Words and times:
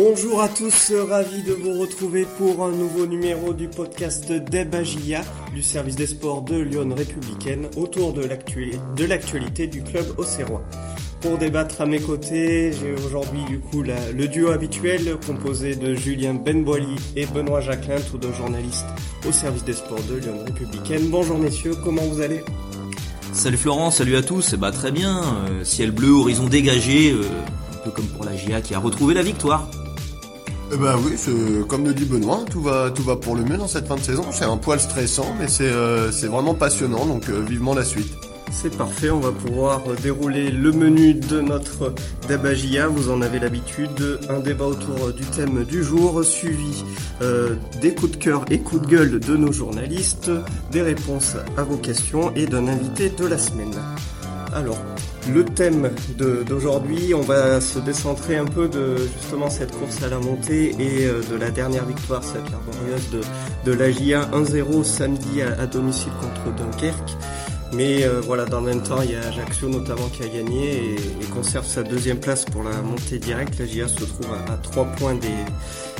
Bonjour 0.00 0.40
à 0.40 0.48
tous, 0.48 0.92
ravi 1.08 1.42
de 1.42 1.52
vous 1.54 1.80
retrouver 1.80 2.24
pour 2.38 2.64
un 2.64 2.70
nouveau 2.70 3.04
numéro 3.04 3.52
du 3.52 3.66
podcast 3.66 4.30
Debagia 4.30 5.22
du 5.52 5.60
service 5.60 5.96
des 5.96 6.06
sports 6.06 6.42
de 6.42 6.54
Lyon 6.54 6.94
Républicaine 6.96 7.66
autour 7.76 8.12
de 8.12 8.22
l'actualité 8.22 9.66
du 9.66 9.82
club 9.82 10.06
auxerrois. 10.16 10.62
Pour 11.20 11.36
débattre 11.36 11.80
à 11.80 11.86
mes 11.86 11.98
côtés, 11.98 12.72
j'ai 12.72 12.94
aujourd'hui 13.04 13.40
du 13.48 13.58
coup 13.58 13.82
le 13.82 14.28
duo 14.28 14.52
habituel 14.52 15.16
composé 15.26 15.74
de 15.74 15.96
Julien 15.96 16.34
Benboili 16.34 16.94
et 17.16 17.26
Benoît 17.26 17.60
Jacquelin, 17.60 18.00
tous 18.08 18.18
deux 18.18 18.32
journalistes 18.32 18.86
au 19.28 19.32
service 19.32 19.64
des 19.64 19.72
sports 19.72 20.04
de 20.08 20.14
Lyon 20.14 20.44
Républicaine. 20.46 21.08
Bonjour 21.08 21.38
messieurs, 21.38 21.74
comment 21.82 22.02
vous 22.02 22.20
allez? 22.20 22.44
Salut 23.32 23.56
Florent, 23.56 23.90
salut 23.90 24.14
à 24.14 24.22
tous, 24.22 24.54
bah 24.54 24.70
très 24.70 24.92
bien, 24.92 25.22
euh, 25.50 25.64
ciel 25.64 25.90
bleu, 25.90 26.10
horizon 26.10 26.46
dégagé, 26.46 27.10
euh, 27.10 27.22
un 27.74 27.78
peu 27.78 27.90
comme 27.90 28.06
pour 28.06 28.24
la 28.24 28.36
GIA 28.36 28.60
qui 28.60 28.74
a 28.74 28.78
retrouvé 28.78 29.12
la 29.12 29.22
victoire. 29.22 29.68
Eh 30.70 30.76
ben 30.76 30.96
oui, 31.02 31.16
comme 31.66 31.86
le 31.86 31.94
dit 31.94 32.04
Benoît, 32.04 32.44
tout 32.50 32.60
va, 32.60 32.90
tout 32.90 33.02
va 33.02 33.16
pour 33.16 33.34
le 33.34 33.42
mieux 33.42 33.56
dans 33.56 33.68
cette 33.68 33.86
fin 33.86 33.96
de 33.96 34.02
saison. 34.02 34.24
C'est 34.32 34.44
un 34.44 34.58
poil 34.58 34.78
stressant, 34.78 35.34
mais 35.40 35.48
c'est 35.48 35.70
euh, 35.70 36.10
vraiment 36.24 36.52
passionnant, 36.52 37.06
donc 37.06 37.30
euh, 37.30 37.40
vivement 37.40 37.74
la 37.74 37.84
suite. 37.84 38.12
C'est 38.50 38.76
parfait, 38.76 39.10
on 39.10 39.20
va 39.20 39.32
pouvoir 39.32 39.82
dérouler 40.02 40.50
le 40.50 40.72
menu 40.72 41.14
de 41.14 41.40
notre 41.40 41.94
Dabagia. 42.28 42.86
Vous 42.88 43.10
en 43.10 43.22
avez 43.22 43.38
l'habitude, 43.38 44.20
un 44.28 44.40
débat 44.40 44.66
autour 44.66 45.12
du 45.12 45.24
thème 45.24 45.64
du 45.64 45.82
jour, 45.82 46.22
suivi 46.24 46.84
euh, 47.22 47.56
des 47.80 47.94
coups 47.94 48.12
de 48.12 48.16
cœur 48.16 48.44
et 48.50 48.58
coups 48.58 48.82
de 48.82 48.86
gueule 48.88 49.20
de 49.20 49.36
nos 49.36 49.52
journalistes, 49.52 50.30
des 50.70 50.82
réponses 50.82 51.36
à 51.56 51.62
vos 51.62 51.76
questions 51.76 52.34
et 52.34 52.46
d'un 52.46 52.68
invité 52.68 53.10
de 53.10 53.26
la 53.26 53.38
semaine. 53.38 53.74
Alors, 54.54 54.78
le 55.32 55.44
thème 55.44 55.90
d'aujourd'hui, 56.16 57.12
on 57.14 57.20
va 57.20 57.60
se 57.60 57.78
décentrer 57.78 58.36
un 58.36 58.44
peu 58.44 58.68
de 58.68 58.96
justement 58.96 59.50
cette 59.50 59.72
course 59.72 60.02
à 60.02 60.08
la 60.08 60.18
montée 60.18 60.74
et 60.78 61.06
euh, 61.06 61.20
de 61.30 61.36
la 61.36 61.50
dernière 61.50 61.84
victoire, 61.84 62.22
cette 62.24 62.50
laborieuse 62.50 63.10
de, 63.10 63.20
de 63.70 63.76
l'AGIA 63.76 64.28
1-0 64.32 64.84
samedi 64.84 65.42
à, 65.42 65.66
domicile 65.66 66.12
contre 66.20 66.56
Dunkerque. 66.56 67.16
Mais 67.74 68.04
euh, 68.04 68.20
voilà, 68.24 68.46
dans 68.46 68.60
le 68.60 68.66
même 68.66 68.82
temps, 68.82 69.02
il 69.02 69.10
y 69.10 69.14
a 69.16 69.20
Ajaccio 69.28 69.68
notamment 69.68 70.08
qui 70.08 70.22
a 70.22 70.28
gagné 70.28 70.94
et, 70.94 71.24
conserve 71.34 71.66
sa 71.66 71.82
deuxième 71.82 72.18
place 72.18 72.46
pour 72.46 72.62
la 72.62 72.80
montée 72.80 73.18
directe. 73.18 73.58
La 73.58 73.66
GIA 73.66 73.88
se 73.88 74.04
trouve 74.04 74.32
à, 74.48 74.56
trois 74.62 74.84
3 74.84 74.96
points 74.96 75.14
des, 75.14 75.28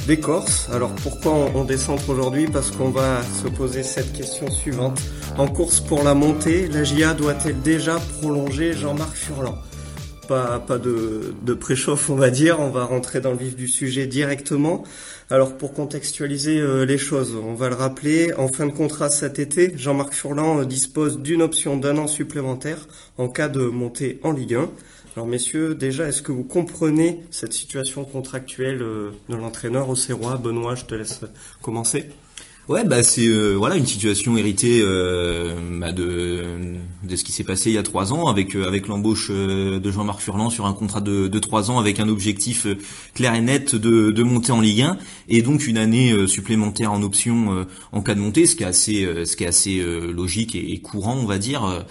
des 0.08 0.18
Corses. 0.18 0.70
Alors 0.72 0.94
pourquoi 0.94 1.32
on, 1.54 1.64
descend 1.64 2.00
aujourd'hui? 2.08 2.46
Parce 2.46 2.70
qu'on 2.70 2.88
va 2.88 3.22
se 3.22 3.46
poser 3.46 3.82
cette 3.82 4.14
question 4.14 4.50
suivante. 4.50 4.98
En 5.36 5.48
course 5.48 5.80
pour 5.80 6.02
la 6.02 6.14
montée, 6.14 6.66
la 6.66 6.82
GIA 6.82 7.12
doit-elle 7.12 7.60
déjà 7.60 8.00
prolonger 8.18 8.72
Jean-Marc 8.72 9.14
Furlan? 9.14 9.58
Pas, 10.26 10.60
pas 10.60 10.78
de, 10.78 11.34
de 11.42 11.54
préchauffe, 11.54 12.08
on 12.08 12.16
va 12.16 12.30
dire. 12.30 12.58
On 12.58 12.70
va 12.70 12.84
rentrer 12.84 13.20
dans 13.20 13.32
le 13.32 13.36
vif 13.36 13.54
du 13.54 13.68
sujet 13.68 14.06
directement. 14.06 14.82
Alors 15.30 15.58
pour 15.58 15.74
contextualiser 15.74 16.58
euh, 16.58 16.86
les 16.86 16.96
choses, 16.96 17.36
on 17.36 17.52
va 17.52 17.68
le 17.68 17.74
rappeler, 17.74 18.32
en 18.38 18.48
fin 18.48 18.64
de 18.64 18.72
contrat 18.72 19.10
cet 19.10 19.38
été, 19.38 19.74
Jean-Marc 19.76 20.14
Furlan 20.14 20.60
euh, 20.60 20.64
dispose 20.64 21.18
d'une 21.18 21.42
option 21.42 21.76
d'un 21.76 21.98
an 21.98 22.06
supplémentaire 22.06 22.88
en 23.18 23.28
cas 23.28 23.48
de 23.48 23.60
montée 23.60 24.20
en 24.22 24.32
Ligue 24.32 24.54
1. 24.54 24.70
Alors 25.18 25.26
messieurs, 25.26 25.74
déjà, 25.74 26.06
est-ce 26.06 26.22
que 26.22 26.30
vous 26.30 26.44
comprenez 26.44 27.24
cette 27.32 27.52
situation 27.52 28.04
contractuelle 28.04 28.80
euh, 28.82 29.10
de 29.28 29.34
l'entraîneur 29.34 29.88
au 29.88 29.96
Serrois? 29.96 30.36
Benoît, 30.36 30.76
je 30.76 30.84
te 30.84 30.94
laisse 30.94 31.22
commencer. 31.60 32.08
Ouais, 32.68 32.84
bah 32.84 33.02
c'est 33.02 33.26
euh, 33.26 33.54
voilà 33.54 33.76
une 33.76 33.86
situation 33.86 34.36
héritée 34.36 34.82
euh, 34.82 35.54
bah, 35.80 35.90
de 35.90 36.44
de 37.02 37.16
ce 37.16 37.24
qui 37.24 37.32
s'est 37.32 37.44
passé 37.44 37.70
il 37.70 37.72
y 37.72 37.78
a 37.78 37.82
trois 37.82 38.12
ans 38.12 38.26
avec 38.26 38.54
euh, 38.54 38.66
avec 38.66 38.88
l'embauche 38.88 39.30
de 39.30 39.90
Jean-Marc 39.90 40.20
Furlan 40.20 40.50
sur 40.50 40.66
un 40.66 40.74
contrat 40.74 41.00
de 41.00 41.28
de 41.28 41.38
trois 41.38 41.70
ans 41.70 41.78
avec 41.78 41.98
un 41.98 42.10
objectif 42.10 42.66
clair 43.14 43.34
et 43.34 43.40
net 43.40 43.74
de 43.74 44.10
de 44.10 44.22
monter 44.22 44.52
en 44.52 44.60
Ligue 44.60 44.82
1 44.82 44.98
et 45.30 45.40
donc 45.40 45.66
une 45.66 45.78
année 45.78 46.26
supplémentaire 46.26 46.92
en 46.92 47.02
option 47.02 47.66
en 47.92 48.02
cas 48.02 48.14
de 48.14 48.20
montée, 48.20 48.44
ce 48.44 48.54
qui 48.54 48.64
est 48.64 48.66
assez 48.66 49.24
ce 49.24 49.34
qui 49.34 49.44
est 49.44 49.46
assez 49.46 49.82
logique 50.12 50.54
et, 50.54 50.72
et, 50.72 50.80
courant 50.80 51.16
on 51.16 51.24
va 51.24 51.38
dire 51.38 51.86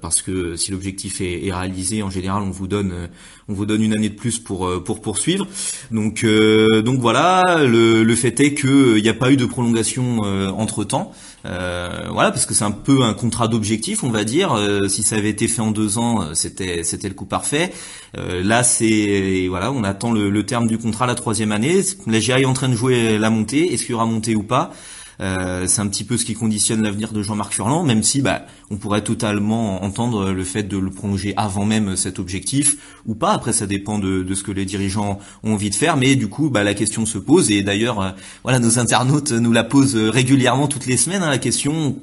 parce 0.00 0.22
que 0.22 0.54
si 0.54 0.70
l'objectif 0.70 1.20
est, 1.20 1.44
est, 1.44 1.52
réalisé 1.52 2.04
en 2.04 2.10
général 2.10 2.42
on 2.44 2.50
vous 2.50 2.68
donne 2.68 3.08
on 3.48 3.52
vous 3.52 3.66
donne 3.66 3.82
une 3.82 3.94
année 3.94 4.10
de 4.10 4.14
plus 4.14 4.38
pour 4.38 4.84
pour 4.84 5.00
poursuivre. 5.00 5.48
Donc 5.90 6.24
donc 6.24 7.00
voilà 7.00 7.64
le 7.66 8.04
le 8.04 8.14
fait 8.14 8.38
est 8.38 8.54
que 8.54 8.96
il 8.96 9.02
n'y 9.02 9.08
a 9.08 9.14
pas 9.14 9.32
eu 9.32 9.36
de 9.36 9.46
prolongation 9.46 9.87
euh, 9.96 10.50
entre 10.50 10.84
temps. 10.84 11.12
Euh, 11.46 12.08
voilà, 12.10 12.30
parce 12.30 12.46
que 12.46 12.54
c'est 12.54 12.64
un 12.64 12.70
peu 12.70 13.02
un 13.02 13.14
contrat 13.14 13.48
d'objectif, 13.48 14.04
on 14.04 14.10
va 14.10 14.24
dire. 14.24 14.52
Euh, 14.52 14.88
si 14.88 15.02
ça 15.02 15.16
avait 15.16 15.30
été 15.30 15.48
fait 15.48 15.62
en 15.62 15.70
deux 15.70 15.98
ans, 15.98 16.34
c'était 16.34 16.84
c'était 16.84 17.08
le 17.08 17.14
coup 17.14 17.26
parfait. 17.26 17.72
là, 18.14 18.62
c'est 18.62 19.46
voilà, 19.48 19.72
on 19.72 19.84
attend 19.84 20.12
le, 20.12 20.42
terme 20.44 20.66
du 20.66 20.78
contrat 20.78 21.06
la 21.06 21.14
troisième 21.14 21.52
année. 21.52 21.82
La 22.06 22.20
GIA 22.20 22.40
est 22.40 22.44
en 22.44 22.52
train 22.52 22.68
de 22.68 22.76
jouer 22.76 23.18
la 23.18 23.30
montée. 23.30 23.72
Est-ce 23.72 23.82
qu'il 23.84 23.92
y 23.92 23.94
aura 23.94 24.06
montée 24.06 24.34
ou 24.34 24.42
pas? 24.42 24.72
Euh, 25.20 25.66
c'est 25.66 25.80
un 25.80 25.88
petit 25.88 26.04
peu 26.04 26.16
ce 26.16 26.24
qui 26.24 26.34
conditionne 26.34 26.82
l'avenir 26.82 27.12
de 27.12 27.22
Jean-Marc 27.22 27.52
Furlan, 27.52 27.82
même 27.82 28.02
si 28.02 28.22
bah, 28.22 28.46
on 28.70 28.76
pourrait 28.76 29.02
totalement 29.02 29.82
entendre 29.82 30.30
le 30.30 30.44
fait 30.44 30.62
de 30.62 30.78
le 30.78 30.90
prolonger 30.90 31.34
avant 31.36 31.64
même 31.64 31.96
cet 31.96 32.18
objectif 32.18 32.76
ou 33.06 33.14
pas. 33.14 33.32
Après, 33.32 33.52
ça 33.52 33.66
dépend 33.66 33.98
de, 33.98 34.22
de 34.22 34.34
ce 34.34 34.42
que 34.42 34.52
les 34.52 34.64
dirigeants 34.64 35.18
ont 35.42 35.54
envie 35.54 35.70
de 35.70 35.74
faire, 35.74 35.96
mais 35.96 36.14
du 36.14 36.28
coup, 36.28 36.50
bah, 36.50 36.62
la 36.62 36.74
question 36.74 37.04
se 37.06 37.18
pose 37.18 37.50
et 37.50 37.62
d'ailleurs, 37.62 38.00
euh, 38.00 38.10
voilà, 38.44 38.58
nos 38.60 38.78
internautes 38.78 39.32
nous 39.32 39.52
la 39.52 39.64
posent 39.64 39.96
régulièrement 39.96 40.68
toutes 40.68 40.86
les 40.86 40.96
semaines. 40.96 41.22
Hein, 41.22 41.30
la 41.30 41.38
question 41.38 41.98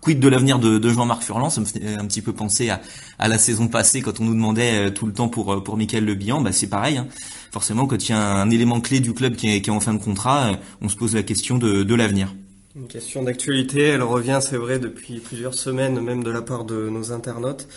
quid 0.00 0.20
de 0.20 0.28
l'avenir 0.28 0.58
de, 0.58 0.78
de 0.78 0.88
Jean-Marc 0.90 1.22
Furlan 1.22 1.50
Ça 1.50 1.60
me 1.60 1.66
fait 1.66 1.96
un 1.96 2.04
petit 2.06 2.22
peu 2.22 2.32
penser 2.32 2.70
à, 2.70 2.80
à, 3.18 3.28
la 3.28 3.38
saison 3.38 3.68
passée 3.68 4.02
quand 4.02 4.20
on 4.20 4.24
nous 4.24 4.34
demandait 4.34 4.88
euh, 4.88 4.90
tout 4.90 5.06
le 5.06 5.12
temps 5.12 5.28
pour 5.28 5.62
pour 5.64 5.76
Michael 5.76 6.04
Le 6.04 6.14
Bihan. 6.14 6.40
Bah 6.40 6.52
c'est 6.52 6.68
pareil. 6.68 6.96
Hein. 6.96 7.06
Forcément, 7.52 7.86
quand 7.86 8.08
il 8.08 8.10
y 8.10 8.14
a 8.14 8.18
un, 8.18 8.50
élément 8.50 8.80
clé 8.80 9.00
du 9.00 9.12
club 9.12 9.36
qui 9.36 9.48
est, 9.48 9.60
qui 9.60 9.70
est 9.70 9.72
en 9.72 9.80
fin 9.80 9.94
de 9.94 10.02
contrat, 10.02 10.52
on 10.80 10.88
se 10.88 10.96
pose 10.96 11.14
la 11.14 11.22
question 11.22 11.58
de, 11.58 11.82
de 11.82 11.94
l'avenir. 11.94 12.34
Une 12.74 12.88
question 12.88 13.22
d'actualité, 13.22 13.82
elle 13.82 14.02
revient, 14.02 14.38
c'est 14.40 14.56
vrai, 14.56 14.78
depuis 14.78 15.20
plusieurs 15.20 15.52
semaines, 15.52 16.00
même 16.00 16.24
de 16.24 16.30
la 16.30 16.40
part 16.40 16.64
de 16.64 16.88
nos 16.88 17.12
internautes. 17.12 17.68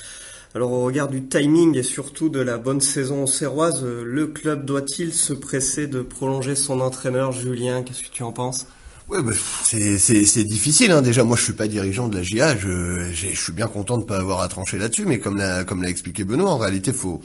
Alors 0.53 0.71
au 0.71 0.85
regard 0.85 1.09
du 1.09 1.27
timing 1.27 1.77
et 1.77 1.83
surtout 1.83 2.29
de 2.29 2.39
la 2.39 2.57
bonne 2.57 2.79
saison 2.79 3.27
serroise, 3.27 3.83
le 3.83 4.27
club 4.27 4.63
doit-il 4.63 5.13
se 5.13 5.33
presser 5.33 5.87
de 5.87 6.01
prolonger 6.01 6.55
son 6.55 6.79
entraîneur 6.79 7.33
Julien? 7.33 7.83
Qu'est-ce 7.83 8.03
que 8.03 8.09
tu 8.09 8.23
en 8.23 8.31
penses? 8.31 8.67
Ouais, 9.09 9.21
bah, 9.21 9.33
c'est 9.63 10.43
difficile. 10.45 10.91
Hein. 10.91 11.01
Déjà, 11.01 11.25
moi, 11.25 11.35
je 11.35 11.43
suis 11.43 11.53
pas 11.53 11.67
dirigeant 11.67 12.07
de 12.07 12.15
la 12.15 12.23
GIA. 12.23 12.55
Je, 12.55 13.11
je 13.11 13.35
suis 13.35 13.51
bien 13.51 13.67
content 13.67 13.97
de 13.97 14.05
pas 14.05 14.17
avoir 14.17 14.39
à 14.39 14.47
trancher 14.47 14.77
là-dessus. 14.77 15.05
Mais 15.05 15.19
comme 15.19 15.35
l'a 15.35 15.65
comme 15.65 15.83
l'a 15.83 15.89
expliqué 15.89 16.23
Benoît, 16.23 16.51
en 16.51 16.57
réalité, 16.57 16.93
faut 16.93 17.21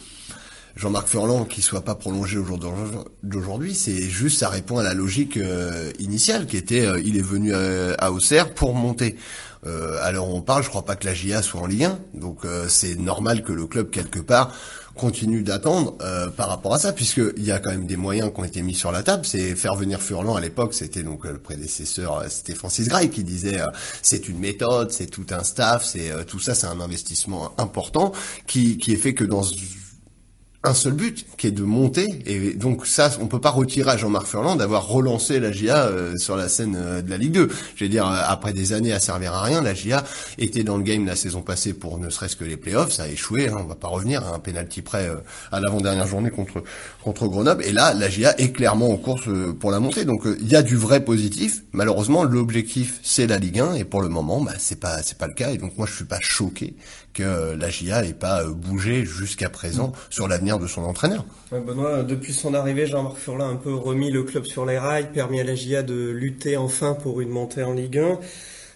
Jean-Marc 0.80 1.08
Furlan 1.08 1.44
qui 1.44 1.60
soit 1.60 1.82
pas 1.82 1.94
prolongé 1.94 2.38
au 2.38 2.44
jour 2.44 2.58
d'aujourd'hui, 3.22 3.74
c'est 3.74 4.00
juste 4.00 4.38
ça 4.38 4.48
répond 4.48 4.78
à 4.78 4.82
la 4.82 4.94
logique 4.94 5.36
euh, 5.36 5.92
initiale 5.98 6.46
qui 6.46 6.56
était 6.56 6.86
euh, 6.86 6.98
il 7.04 7.18
est 7.18 7.22
venu 7.22 7.52
euh, 7.52 7.94
à, 7.98 8.10
Auxerre 8.12 8.54
pour 8.54 8.74
monter. 8.74 9.16
alors 10.02 10.34
on 10.34 10.41
parle, 10.41 10.62
je 10.62 10.70
crois 10.70 10.86
pas 10.86 10.96
que 10.96 11.04
la 11.04 11.12
GIA 11.12 11.42
soit 11.42 11.60
en 11.60 11.66
Ligue 11.66 11.84
1, 11.84 11.98
donc 12.14 12.46
c'est 12.68 12.98
normal 12.98 13.44
que 13.44 13.52
le 13.52 13.66
club 13.66 13.91
quelque 13.91 14.20
part 14.20 14.54
continue 14.94 15.42
d'attendre 15.42 15.98
par 16.34 16.48
rapport 16.48 16.72
à 16.72 16.78
ça, 16.78 16.94
puisqu'il 16.94 17.44
y 17.44 17.52
a 17.52 17.58
quand 17.58 17.70
même 17.70 17.86
des 17.86 17.98
moyens 17.98 18.32
qui 18.32 18.41
ont 18.41 18.44
été 18.44 18.62
mis 18.62 18.74
sur 18.74 18.91
la 18.91 19.02
table. 19.02 19.26
C'est 19.26 19.54
faire 19.54 19.74
venir 19.74 20.00
Furlan 20.00 20.34
à 20.34 20.41
l'époque, 20.41 20.72
c'était 20.72 21.02
donc 21.02 21.26
le 21.26 21.36
prédécesseur, 21.36 22.24
c'était 22.30 22.54
Francis 22.54 22.88
Gray 22.88 23.10
qui 23.10 23.22
disait 23.22 23.60
c'est 24.00 24.30
une 24.30 24.38
méthode, 24.38 24.92
c'est 24.92 25.08
tout 25.08 25.26
un 25.30 25.44
staff, 25.44 25.84
c'est 25.84 26.24
tout 26.26 26.38
ça, 26.38 26.54
c'est 26.54 26.66
un 26.66 26.80
investissement 26.80 27.52
important 27.58 28.12
qui 28.47 28.78
qui 28.78 28.94
est 28.94 29.02
fait 29.04 29.12
que 29.12 29.24
dans 29.24 29.42
un 30.62 30.75
seul 30.75 30.93
but, 30.93 31.25
qui 31.38 31.47
est 31.47 31.53
de 31.53 31.62
monter. 31.62 32.06
Et 32.26 32.53
donc 32.53 32.87
ça, 32.87 33.10
on 33.21 33.26
peut 33.26 33.41
pas 33.41 33.50
retirer 33.50 33.93
à 33.93 33.97
Jean-Marc 33.97 34.26
Furlan 34.26 34.56
d'avoir 34.56 34.88
relancé 34.88 35.41
la 35.41 35.50
GIA 35.50 35.87
euh, 35.87 36.19
sur 36.19 36.37
la 36.37 36.50
scène 36.50 36.76
euh, 36.78 37.00
de 37.00 37.09
la 37.09 37.16
Ligue 37.16 37.32
2. 37.32 37.48
Je 37.76 37.84
veux 37.84 37.88
dire, 37.88 38.06
euh, 38.06 38.21
après 38.26 38.53
des 38.53 38.75
années 38.75 38.93
à 38.93 39.00
servir 39.00 39.32
à 39.32 39.43
rien, 39.43 39.62
la 39.62 39.72
GIA 39.72 40.04
était 40.37 40.62
dans 40.62 40.76
le 40.76 40.82
game 40.82 41.06
la 41.06 41.16
saison 41.16 41.41
passée 41.41 41.72
pour 41.72 41.98
ne 41.98 42.10
serait-ce 42.10 42.37
que 42.37 42.44
les 42.44 42.59
playoffs. 42.59 42.93
Ça 42.93 43.04
a 43.04 43.09
échoué, 43.09 43.48
hein, 43.48 43.56
on 43.59 43.65
va 43.65 43.75
pas 43.75 43.88
revenir 43.88 44.22
à 44.26 44.34
un 44.34 44.38
penalty 44.38 44.82
près 44.82 45.10
à 45.50 45.60
l'avant-dernière 45.60 46.06
journée 46.06 46.31
contre 46.31 46.62
contre 47.03 47.27
Grenoble. 47.27 47.65
Et 47.65 47.72
là, 47.72 47.94
la 47.94 48.10
GIA 48.10 48.38
est 48.38 48.53
clairement 48.53 48.91
en 48.91 48.98
course 48.98 49.28
pour 49.59 49.71
la 49.71 49.80
montée. 49.80 50.04
Donc 50.04 50.24
il 50.41 50.48
y 50.48 50.56
a 50.56 50.63
du 50.63 50.77
vrai 50.77 51.03
positif. 51.03 51.63
Malheureusement, 51.72 52.24
l'objectif 52.24 53.01
c'est 53.03 53.27
la 53.27 53.39
Ligue 53.39 53.60
1 53.60 53.74
et 53.74 53.84
pour 53.84 54.03
le 54.03 54.09
moment, 54.09 54.42
bah, 54.42 54.53
c'est 54.59 54.78
pas 54.78 55.03
c'est 55.03 55.16
pas 55.16 55.27
le 55.27 55.34
cas. 55.34 55.53
Et 55.53 55.56
donc 55.56 55.78
moi, 55.78 55.86
je 55.86 55.95
suis 55.95 56.04
pas 56.04 56.18
choqué 56.21 56.74
que 57.12 57.54
la 57.54 57.71
GIA 57.71 58.03
n'ait 58.03 58.12
pas 58.12 58.45
bougé 58.45 59.04
jusqu'à 59.04 59.48
présent 59.48 59.92
sur 60.10 60.28
l'avenir 60.28 60.59
de 60.59 60.66
son 60.66 60.83
entraîneur. 60.83 61.24
Benoît, 61.51 62.03
depuis 62.03 62.33
son 62.33 62.54
arrivée, 62.54 62.86
Jean-Marc 62.86 63.16
Furlan 63.16 63.48
a 63.48 63.53
un 63.53 63.57
peu 63.57 63.74
remis 63.74 64.10
le 64.10 64.22
club 64.22 64.45
sur 64.45 64.65
les 64.65 64.78
rails, 64.78 65.10
permis 65.12 65.41
à 65.41 65.45
la 65.45 65.54
GIA 65.54 65.83
de 65.83 66.10
lutter 66.10 66.57
enfin 66.57 66.95
pour 66.95 67.21
une 67.21 67.30
montée 67.30 67.62
en 67.62 67.72
Ligue 67.72 67.98
1 67.98 68.18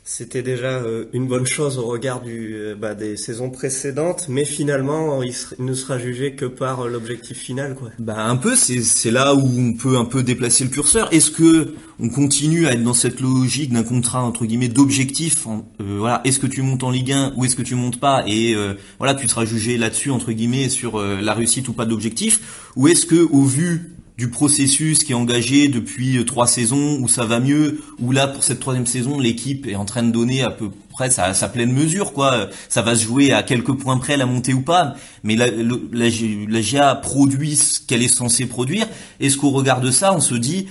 c'était 0.06 0.43
déjà 0.43 0.83
euh, 0.83 1.06
une 1.15 1.27
bonne 1.27 1.47
chose 1.47 1.79
au 1.79 1.87
regard 1.87 2.21
du, 2.21 2.56
euh, 2.56 2.75
bah, 2.79 2.95
des 2.95 3.17
saisons 3.17 3.49
précédentes, 3.49 4.27
mais 4.29 4.45
finalement, 4.45 5.23
il, 5.23 5.33
ne 5.59 5.73
sera 5.73 5.99
jugé 5.99 6.35
que 6.35 6.45
par 6.45 6.83
euh, 6.83 6.91
l'objectif 6.91 7.39
final. 7.39 7.75
Quoi. 7.75 7.89
Bah, 7.99 8.27
un 8.27 8.37
peu, 8.37 8.55
c'est 8.55 9.11
là 9.11 9.35
où 9.35 9.41
on 9.41 9.73
peut 9.73 9.97
un 9.97 10.05
peu 10.05 10.23
déplacer 10.23 10.65
le 10.65 10.69
curseur. 10.69 11.11
Est-ce 11.11 11.31
que 11.31 11.73
on 11.99 12.11
continue 12.11 12.67
à 12.67 12.73
être 12.75 12.83
dans 12.83 12.93
cette 12.93 13.21
logique 13.21 13.73
d'un 13.73 13.83
contrat 13.83 14.23
entre 14.23 14.45
guillemets 14.45 14.69
d'objectif 14.69 15.47
Voilà, 15.79 16.21
est-ce 16.25 16.39
que 16.39 16.49
tu 16.49 16.61
montes 16.61 16.83
en 16.83 16.91
Ligue 16.91 17.12
1 17.12 17.33
ou 17.37 17.47
est-ce 17.47 17.56
que 17.56 17.62
tu 17.62 17.75
montes 17.75 17.99
pas 17.99 18.25
Et 18.27 18.56
voilà, 18.99 19.15
tu 19.15 19.29
seras 19.29 19.45
jugé 19.45 19.79
là-dessus 19.79 20.11
entre 20.11 20.33
guillemets 20.33 20.69
sur 20.69 21.01
la 21.01 21.35
réussite 21.35 21.69
ou 21.69 21.73
pas 21.73 21.87
d'objectif 21.87 22.73
Ou 22.75 22.89
est-ce 22.89 23.06
que, 23.06 23.15
au 23.15 23.45
vu 23.45 23.94
du 24.17 24.29
processus 24.29 25.03
qui 25.03 25.13
est 25.13 25.17
engagé 25.17 25.69
depuis 25.69 26.19
euh, 26.19 26.25
trois 26.25 26.47
saisons 26.47 26.99
où 27.01 27.09
ça 27.09 27.25
va 27.25 27.41
mieux, 27.41 27.81
où 27.99 28.13
là 28.13 28.29
pour 28.29 28.45
cette 28.45 28.61
troisième 28.61 28.87
saison 28.87 29.19
l'équipe 29.19 29.67
est 29.67 29.75
en 29.75 29.85
train 29.85 30.03
de 30.03 30.13
donner 30.13 30.43
à 30.43 30.51
peu 30.51 30.71
près 30.91 31.11
sa, 31.11 31.35
sa, 31.35 31.49
pleine 31.49 31.73
mesure 31.73 32.13
quoi. 32.13 32.49
Ça 32.69 32.83
va 32.83 32.95
se 32.95 33.05
jouer 33.05 33.33
à 33.33 33.43
quelques 33.43 33.73
points 33.73 33.99
près 33.99 34.17
la 34.17 34.27
montée 34.27 34.55
ou 34.55 34.61
pas, 34.61 34.95
mais 35.25 35.35
la, 35.35 35.49
la, 35.51 36.09
la 36.49 36.61
GA 36.61 36.95
produit 36.95 37.57
ce 37.57 37.81
qu'elle 37.81 38.03
est 38.03 38.09
censée 38.09 38.47
produire. 38.47 38.87
Est-ce 39.19 39.37
qu'au 39.37 39.51
regard 39.51 39.81
de 39.81 39.91
ça 39.91 40.15
on 40.15 40.21
se 40.21 40.35
dit 40.35 40.69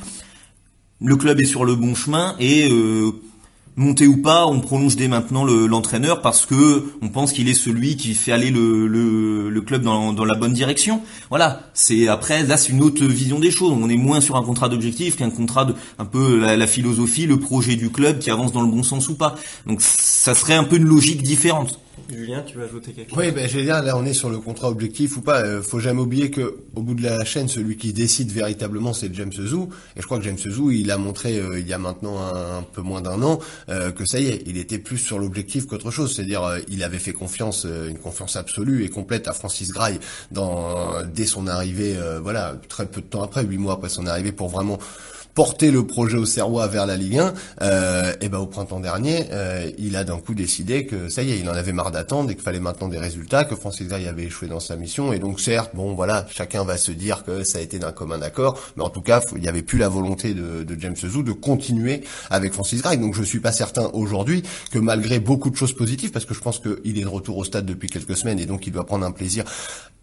le 1.01 1.17
club 1.17 1.41
est 1.41 1.45
sur 1.45 1.65
le 1.65 1.75
bon 1.75 1.95
chemin 1.95 2.35
et 2.39 2.69
euh, 2.71 3.11
monter 3.75 4.07
ou 4.07 4.17
pas, 4.17 4.45
on 4.45 4.59
prolonge 4.59 4.95
dès 4.95 5.07
maintenant 5.07 5.43
l'entraîneur 5.43 6.21
parce 6.21 6.45
que 6.45 6.85
on 7.01 7.09
pense 7.09 7.33
qu'il 7.33 7.49
est 7.49 7.53
celui 7.53 7.95
qui 7.95 8.13
fait 8.13 8.31
aller 8.31 8.51
le, 8.51 9.61
club 9.65 9.83
dans, 9.83 10.25
la 10.25 10.35
bonne 10.35 10.53
direction. 10.53 11.01
Voilà, 11.29 11.61
c'est 11.73 12.07
après 12.07 12.43
là 12.43 12.57
c'est 12.57 12.71
une 12.71 12.83
autre 12.83 13.05
vision 13.05 13.39
des 13.39 13.51
choses. 13.51 13.71
On 13.71 13.89
est 13.89 13.97
moins 13.97 14.21
sur 14.21 14.35
un 14.35 14.43
contrat 14.43 14.69
d'objectif 14.69 15.15
qu'un 15.15 15.29
contrat 15.29 15.65
de 15.65 15.75
un 15.99 16.05
peu 16.05 16.39
la, 16.39 16.67
philosophie, 16.67 17.25
le 17.25 17.39
projet 17.39 17.75
du 17.75 17.89
club 17.89 18.19
qui 18.19 18.29
avance 18.29 18.51
dans 18.51 18.61
le 18.61 18.69
bon 18.69 18.83
sens 18.83 19.09
ou 19.09 19.15
pas. 19.15 19.35
Donc 19.65 19.81
ça 19.81 20.35
serait 20.35 20.55
un 20.55 20.63
peu 20.63 20.77
une 20.77 20.85
logique 20.85 21.23
différente. 21.23 21.79
Julien, 22.09 22.41
tu 22.41 22.57
veux 22.57 22.65
ajouter 22.65 22.91
quelque 22.91 23.09
chose 23.09 23.17
Oui, 23.17 23.31
ben 23.31 23.47
j'allais 23.47 23.65
dire, 23.65 23.81
là 23.81 23.95
on 23.97 24.05
est 24.05 24.13
sur 24.13 24.29
le 24.29 24.39
contrat 24.39 24.69
objectif 24.69 25.17
ou 25.17 25.21
pas. 25.21 25.41
Euh, 25.41 25.61
faut 25.61 25.79
jamais 25.79 26.01
oublier 26.01 26.31
que 26.31 26.57
au 26.75 26.81
bout 26.81 26.95
de 26.95 27.03
la 27.03 27.23
chaîne, 27.23 27.47
celui 27.47 27.77
qui 27.77 27.93
décide 27.93 28.31
véritablement, 28.31 28.93
c'est 28.93 29.13
James 29.13 29.31
Zou. 29.31 29.69
Et 29.95 30.01
je 30.01 30.05
crois 30.05 30.17
que 30.17 30.23
James 30.25 30.37
Zou, 30.37 30.71
il 30.71 30.91
a 30.91 30.97
montré 30.97 31.39
euh, 31.39 31.59
il 31.59 31.67
y 31.67 31.73
a 31.73 31.77
maintenant 31.77 32.19
un, 32.21 32.63
peu 32.63 32.81
moins 32.81 33.01
d'un 33.01 33.21
an 33.21 33.39
euh, 33.69 33.91
que 33.91 34.05
ça 34.05 34.19
y 34.19 34.27
est, 34.27 34.43
il 34.45 34.57
était 34.57 34.79
plus 34.79 34.97
sur 34.97 35.19
l'objectif 35.19 35.65
qu'autre 35.65 35.91
chose. 35.91 36.15
C'est-à-dire, 36.15 36.43
euh, 36.43 36.59
il 36.67 36.83
avait 36.83 36.99
fait 36.99 37.13
confiance, 37.13 37.65
euh, 37.65 37.89
une 37.89 37.99
confiance 37.99 38.35
absolue 38.35 38.83
et 38.83 38.89
complète 38.89 39.27
à 39.27 39.33
Francis 39.33 39.71
Graille 39.71 39.99
dans 40.31 41.03
dès 41.13 41.25
son 41.25 41.47
arrivée. 41.47 41.95
voilà, 42.21 42.55
très 42.69 42.85
peu 42.85 43.01
de 43.01 43.05
temps 43.05 43.23
après, 43.23 43.43
huit 43.43 43.57
mois 43.57 43.73
après 43.73 43.89
son 43.89 44.07
arrivée, 44.07 44.31
pour 44.31 44.49
vraiment 44.49 44.79
porter 45.33 45.71
le 45.71 45.85
projet 45.85 46.17
au 46.17 46.25
Serrois 46.25 46.67
vers 46.67 46.85
la 46.85 46.95
Ligue 46.95 47.17
1, 47.17 47.33
euh, 47.61 48.13
et 48.21 48.29
ben 48.29 48.39
au 48.39 48.45
printemps 48.45 48.79
dernier, 48.79 49.25
euh, 49.31 49.69
il 49.77 49.95
a 49.95 50.03
d'un 50.03 50.17
coup 50.17 50.35
décidé 50.35 50.85
que 50.85 51.09
ça 51.09 51.23
y 51.23 51.31
est, 51.31 51.39
il 51.39 51.49
en 51.49 51.53
avait 51.53 51.73
marre 51.73 51.91
d'attendre 51.91 52.29
et 52.29 52.35
qu'il 52.35 52.43
fallait 52.43 52.59
maintenant 52.59 52.87
des 52.87 52.99
résultats, 52.99 53.43
que 53.43 53.55
Francis 53.55 53.87
Gray 53.87 54.07
avait 54.07 54.25
échoué 54.25 54.47
dans 54.47 54.59
sa 54.59 54.75
mission, 54.75 55.11
et 55.11 55.19
donc 55.19 55.39
certes, 55.39 55.71
bon 55.73 55.93
voilà, 55.95 56.25
chacun 56.29 56.63
va 56.63 56.77
se 56.77 56.91
dire 56.91 57.23
que 57.23 57.43
ça 57.43 57.57
a 57.57 57.61
été 57.61 57.79
d'un 57.79 57.91
commun 57.91 58.21
accord, 58.21 58.59
mais 58.77 58.83
en 58.83 58.89
tout 58.89 59.01
cas, 59.01 59.21
il 59.35 59.41
n'y 59.41 59.47
avait 59.47 59.63
plus 59.63 59.77
la 59.79 59.89
volonté 59.89 60.33
de, 60.33 60.63
de 60.63 60.79
James 60.79 60.95
Zou 60.95 61.23
de 61.23 61.31
continuer 61.31 62.03
avec 62.29 62.53
Francis 62.53 62.81
Gray. 62.81 62.97
Donc 62.97 63.15
je 63.15 63.23
suis 63.23 63.39
pas 63.39 63.51
certain 63.51 63.89
aujourd'hui 63.93 64.43
que 64.71 64.79
malgré 64.79 65.19
beaucoup 65.19 65.49
de 65.49 65.55
choses 65.55 65.73
positives, 65.73 66.11
parce 66.11 66.25
que 66.25 66.33
je 66.33 66.41
pense 66.41 66.59
qu'il 66.59 66.97
est 66.97 67.01
de 67.01 67.07
retour 67.07 67.37
au 67.37 67.43
stade 67.43 67.65
depuis 67.65 67.89
quelques 67.89 68.15
semaines 68.15 68.39
et 68.39 68.45
donc 68.45 68.67
il 68.67 68.73
doit 68.73 68.85
prendre 68.85 69.05
un 69.05 69.11
plaisir 69.11 69.45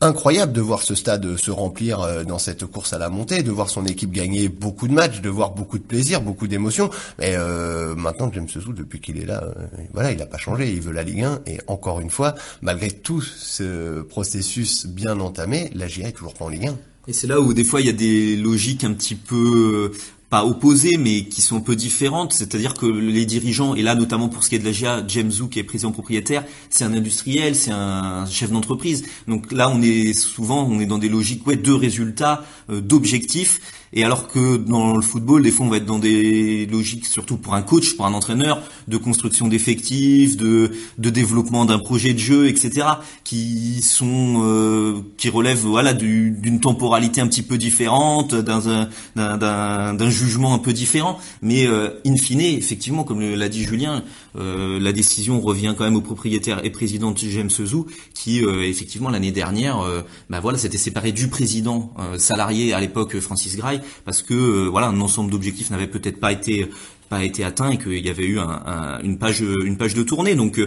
incroyable 0.01 0.53
de 0.53 0.61
voir 0.61 0.83
ce 0.83 0.95
stade 0.95 1.37
se 1.37 1.51
remplir 1.51 2.01
euh, 2.01 2.25
dans 2.25 2.39
cette 2.39 2.65
course 2.65 2.93
à 2.93 2.99
la 2.99 3.11
montée, 3.11 3.43
de 3.43 3.51
voir 3.51 3.69
son 3.69 3.85
équipe 3.85 4.11
gagner 4.11 4.49
beaucoup 4.49 4.89
de 4.89 4.95
matchs, 4.95 5.20
de 5.21 5.29
voir 5.29 5.53
beaucoup 5.53 5.79
de 5.79 5.85
plaisir, 5.85 6.21
beaucoup 6.21 6.47
d'émotions. 6.47 6.91
Mais 7.19 7.35
euh, 7.37 7.95
maintenant, 7.95 8.31
James 8.33 8.49
Zou, 8.49 8.73
depuis 8.73 9.01
qu'il 9.01 9.19
est 9.19 9.27
là, 9.27 9.43
euh, 9.45 9.67
voilà, 9.93 10.13
il 10.13 10.19
n'a 10.19 10.27
pas 10.27 10.39
changé. 10.39 10.73
Il 10.73 10.81
veut 10.81 10.93
la 10.93 11.03
Ligue 11.03 11.23
1. 11.23 11.41
Et 11.47 11.59
encore 11.67 12.01
une 12.01 12.11
fois, 12.11 12.35
malgré 12.63 12.91
tout 12.91 13.21
ce 13.21 14.03
processus 14.03 14.87
bien 14.87 15.21
entamé, 15.21 15.71
la 15.75 15.87
GIA 15.87 16.09
est 16.09 16.13
toujours 16.13 16.35
pas 16.35 16.45
en 16.45 16.49
Ligue 16.49 16.69
1. 16.69 16.79
Et 17.09 17.13
c'est 17.13 17.27
là 17.27 17.41
où 17.41 17.55
des 17.55 17.65
fois 17.65 17.81
il 17.81 17.87
y 17.87 17.91
a 17.91 17.95
des 17.95 18.37
logiques 18.37 18.85
un 18.85 18.93
petit 18.93 19.15
peu 19.15 19.91
pas 20.31 20.45
opposées, 20.45 20.97
mais 20.97 21.25
qui 21.25 21.43
sont 21.43 21.57
un 21.57 21.61
peu 21.61 21.75
différentes. 21.75 22.33
C'est-à-dire 22.33 22.75
que 22.75 22.87
les 22.87 23.27
dirigeants, 23.27 23.75
et 23.75 23.83
là 23.83 23.97
notamment 23.97 24.29
pour 24.29 24.45
ce 24.45 24.49
qui 24.49 24.55
est 24.55 24.61
de 24.61 24.65
la 24.65 24.73
GIA, 24.73 25.05
James 25.09 25.31
Zou 25.31 25.49
qui 25.49 25.59
est 25.59 25.65
président 25.65 25.91
propriétaire, 25.91 26.45
c'est 26.71 26.85
un 26.85 26.95
industriel, 26.95 27.57
c'est 27.57 27.73
un 27.73 28.25
chef 28.27 28.51
d'entreprise. 28.51 29.05
Donc 29.27 29.51
là, 29.51 29.69
on 29.69 29.83
est 29.83 30.13
souvent, 30.13 30.67
on 30.71 30.79
est 30.79 30.87
dans 30.87 30.99
des 30.99 31.09
logiques 31.09 31.47
ouais, 31.49 31.57
de 31.57 31.73
résultats, 31.73 32.45
euh, 32.71 32.81
d'objectifs. 32.81 33.61
Et 33.93 34.05
alors 34.05 34.29
que 34.29 34.57
dans 34.57 34.97
le 34.97 35.03
football, 35.03 35.43
des 35.43 35.51
fois, 35.51 35.67
on 35.67 35.69
va 35.69 35.79
être 35.79 35.87
dans 35.87 35.99
des 35.99 36.67
logiques, 36.67 37.07
surtout 37.07 37.37
pour 37.37 37.55
un 37.55 37.63
coach, 37.63 37.97
pour 37.97 38.07
un 38.07 38.13
entraîneur, 38.13 38.63
de 38.87 38.97
construction 38.97 39.49
d'effectifs, 39.49 40.37
de, 40.37 40.71
de 40.99 41.11
développement 41.11 41.65
d'un 41.65 41.79
projet 41.81 42.13
de 42.13 42.19
jeu, 42.19 42.49
etc., 42.49 42.87
qui 43.25 43.83
sont, 43.83 44.43
euh, 44.45 45.01
qui 45.17 45.29
relèvent, 45.29 45.65
voilà, 45.65 45.93
d'une 45.93 46.61
temporalité 46.61 47.21
un 47.21 47.27
petit 47.27 47.43
peu 47.43 47.59
différente, 47.59 48.35
d'un 48.35 50.11
jugement 50.11 50.55
un 50.55 50.59
peu 50.59 50.73
différent. 50.73 51.19
Mais 51.43 51.67
euh, 51.67 51.91
in 52.07 52.17
fine, 52.17 52.41
effectivement, 52.41 53.03
comme 53.03 53.21
l'a 53.21 53.49
dit 53.49 53.65
Julien, 53.65 54.05
euh, 54.37 54.79
la 54.79 54.93
décision 54.93 55.41
revient 55.41 55.75
quand 55.77 55.85
même 55.85 55.97
au 55.97 56.01
propriétaire 56.01 56.65
et 56.65 56.71
président 56.71 57.15
James 57.17 57.51
Zou, 57.51 57.87
qui 58.15 58.45
euh, 58.45 58.63
effectivement 58.63 59.11
l'année 59.11 59.33
dernière, 59.33 59.81
euh, 59.81 60.03
bah 60.29 60.41
voilà, 60.41 60.59
s'était 60.59 60.79
séparé 60.79 61.13
du 61.13 61.29
président 61.29 61.93
salarié 62.19 62.73
à 62.73 62.81
l'époque 62.81 63.19
Francis 63.21 63.57
Gray, 63.57 63.80
parce 64.05 64.23
que 64.23 64.69
voilà, 64.69 64.89
un 64.89 65.01
ensemble 65.01 65.31
d'objectifs 65.31 65.71
n'avait 65.71 65.87
peut-être 65.87 66.21
pas 66.21 66.33
été 66.33 66.69
pas 67.09 67.25
été 67.25 67.43
atteint 67.43 67.71
et 67.71 67.79
qu'il 67.79 68.07
y 68.07 68.09
avait 68.09 68.27
eu 68.27 68.39
un, 68.39 69.01
une 69.03 69.19
page 69.19 69.41
une 69.41 69.77
page 69.77 69.95
de 69.95 70.05
tournée 70.05 70.37
donc 70.37 70.61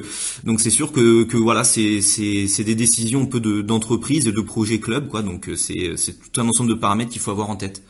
donc 0.44 0.60
c'est 0.60 0.70
sûr 0.70 0.92
que, 0.92 1.24
que 1.24 1.38
voilà 1.38 1.64
c'est 1.64 2.02
c'est 2.02 2.64
des 2.66 2.76
décisions 2.76 3.22
un 3.22 3.26
peu 3.26 3.40
d'entreprise 3.40 4.28
et 4.28 4.34
de 4.34 4.42
projet 4.42 4.80
club 4.80 5.08
quoi 5.08 5.22
donc 5.22 5.50
c'est 5.56 5.94
c'est 5.96 6.20
tout 6.20 6.42
un 6.42 6.50
ensemble 6.50 6.72
de 6.72 6.76
paramètres 6.76 7.12
qu'il 7.12 7.22
faut 7.22 7.32
avoir 7.32 7.50
en 7.50 7.56
tête 7.56 7.82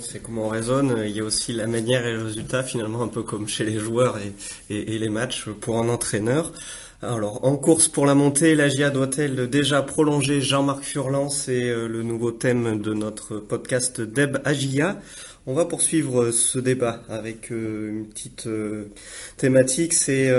c'est 0.00 0.20
comment 0.20 0.46
on 0.46 0.48
raisonne. 0.48 1.04
Il 1.06 1.16
y 1.16 1.20
a 1.20 1.24
aussi 1.24 1.52
la 1.52 1.66
manière 1.66 2.06
et 2.06 2.12
le 2.12 2.24
résultat, 2.24 2.62
finalement, 2.62 3.02
un 3.02 3.08
peu 3.08 3.22
comme 3.22 3.46
chez 3.46 3.64
les 3.64 3.78
joueurs 3.78 4.18
et, 4.18 4.32
et, 4.68 4.98
les 4.98 5.08
matchs 5.08 5.48
pour 5.48 5.78
un 5.78 5.88
entraîneur. 5.88 6.52
Alors, 7.02 7.44
en 7.44 7.58
course 7.58 7.88
pour 7.88 8.06
la 8.06 8.14
montée, 8.14 8.54
la 8.54 8.70
GIA 8.70 8.88
doit-elle 8.88 9.50
déjà 9.50 9.82
prolonger 9.82 10.40
Jean-Marc 10.40 10.82
Furlan? 10.82 11.28
C'est 11.28 11.68
euh, 11.68 11.88
le 11.88 12.02
nouveau 12.02 12.30
thème 12.30 12.80
de 12.80 12.94
notre 12.94 13.36
podcast 13.36 14.00
Deb 14.00 14.38
Agia. 14.46 14.98
On 15.46 15.52
va 15.52 15.66
poursuivre 15.66 16.30
ce 16.30 16.58
débat 16.58 17.02
avec 17.10 17.52
euh, 17.52 17.90
une 17.90 18.06
petite 18.06 18.46
euh, 18.46 18.86
thématique. 19.36 19.92
C'est 19.92 20.32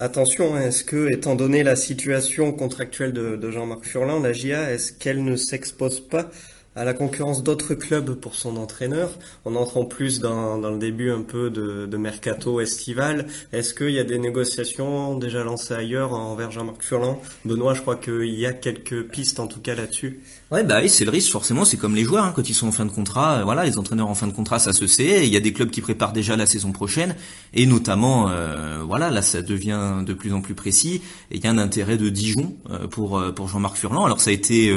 Attention, 0.00 0.56
hein, 0.56 0.62
est-ce 0.62 0.84
que, 0.84 1.12
étant 1.12 1.36
donné 1.36 1.62
la 1.62 1.76
situation 1.76 2.50
contractuelle 2.52 3.12
de, 3.12 3.36
de 3.36 3.50
Jean-Marc 3.50 3.84
Furlan, 3.84 4.20
la 4.20 4.32
GIA, 4.32 4.72
est-ce 4.72 4.92
qu'elle 4.92 5.22
ne 5.22 5.36
s'expose 5.36 6.00
pas 6.00 6.30
à 6.74 6.84
la 6.84 6.94
concurrence 6.94 7.42
d'autres 7.42 7.74
clubs 7.74 8.14
pour 8.14 8.34
son 8.34 8.56
entraîneur. 8.56 9.10
On 9.44 9.56
entre 9.56 9.76
en 9.76 9.84
plus 9.84 10.20
dans, 10.20 10.58
dans 10.58 10.70
le 10.70 10.78
début 10.78 11.10
un 11.10 11.22
peu 11.22 11.50
de, 11.50 11.86
de 11.86 11.96
mercato 11.96 12.60
estival. 12.60 13.26
Est-ce 13.52 13.74
qu'il 13.74 13.90
y 13.90 13.98
a 13.98 14.04
des 14.04 14.18
négociations 14.18 15.18
déjà 15.18 15.44
lancées 15.44 15.74
ailleurs 15.74 16.12
envers 16.12 16.50
Jean-Marc 16.50 16.82
Furlan? 16.82 17.20
Benoît, 17.44 17.74
je 17.74 17.82
crois 17.82 17.96
qu'il 17.96 18.38
y 18.38 18.46
a 18.46 18.52
quelques 18.52 19.02
pistes 19.08 19.40
en 19.40 19.46
tout 19.46 19.60
cas 19.60 19.74
là-dessus. 19.74 20.20
Ouais, 20.50 20.64
bah 20.64 20.80
oui, 20.82 20.88
c'est 20.88 21.04
le 21.04 21.10
risque 21.10 21.30
forcément. 21.30 21.64
C'est 21.64 21.76
comme 21.76 21.94
les 21.94 22.04
joueurs 22.04 22.24
hein, 22.24 22.32
quand 22.34 22.48
ils 22.48 22.54
sont 22.54 22.68
en 22.68 22.72
fin 22.72 22.84
de 22.84 22.90
contrat. 22.90 23.40
Euh, 23.40 23.44
voilà, 23.44 23.64
les 23.64 23.78
entraîneurs 23.78 24.08
en 24.08 24.14
fin 24.14 24.26
de 24.26 24.32
contrat, 24.32 24.58
ça 24.58 24.72
se 24.72 24.86
sait. 24.86 25.26
Il 25.26 25.32
y 25.32 25.36
a 25.36 25.40
des 25.40 25.52
clubs 25.52 25.70
qui 25.70 25.80
préparent 25.80 26.12
déjà 26.12 26.36
la 26.36 26.46
saison 26.46 26.72
prochaine, 26.72 27.16
et 27.54 27.66
notamment, 27.66 28.28
euh, 28.28 28.82
voilà, 28.86 29.10
là, 29.10 29.22
ça 29.22 29.42
devient 29.42 30.02
de 30.04 30.12
plus 30.12 30.32
en 30.32 30.40
plus 30.40 30.54
précis. 30.54 31.02
Et 31.30 31.36
il 31.36 31.44
y 31.44 31.46
a 31.46 31.50
un 31.50 31.58
intérêt 31.58 31.96
de 31.96 32.08
Dijon 32.08 32.54
euh, 32.70 32.86
pour 32.86 33.22
pour 33.34 33.48
Jean-Marc 33.48 33.76
Furlan. 33.76 34.04
Alors 34.04 34.20
ça 34.20 34.30
a 34.30 34.32
été 34.32 34.74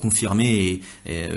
confirmé 0.00 0.80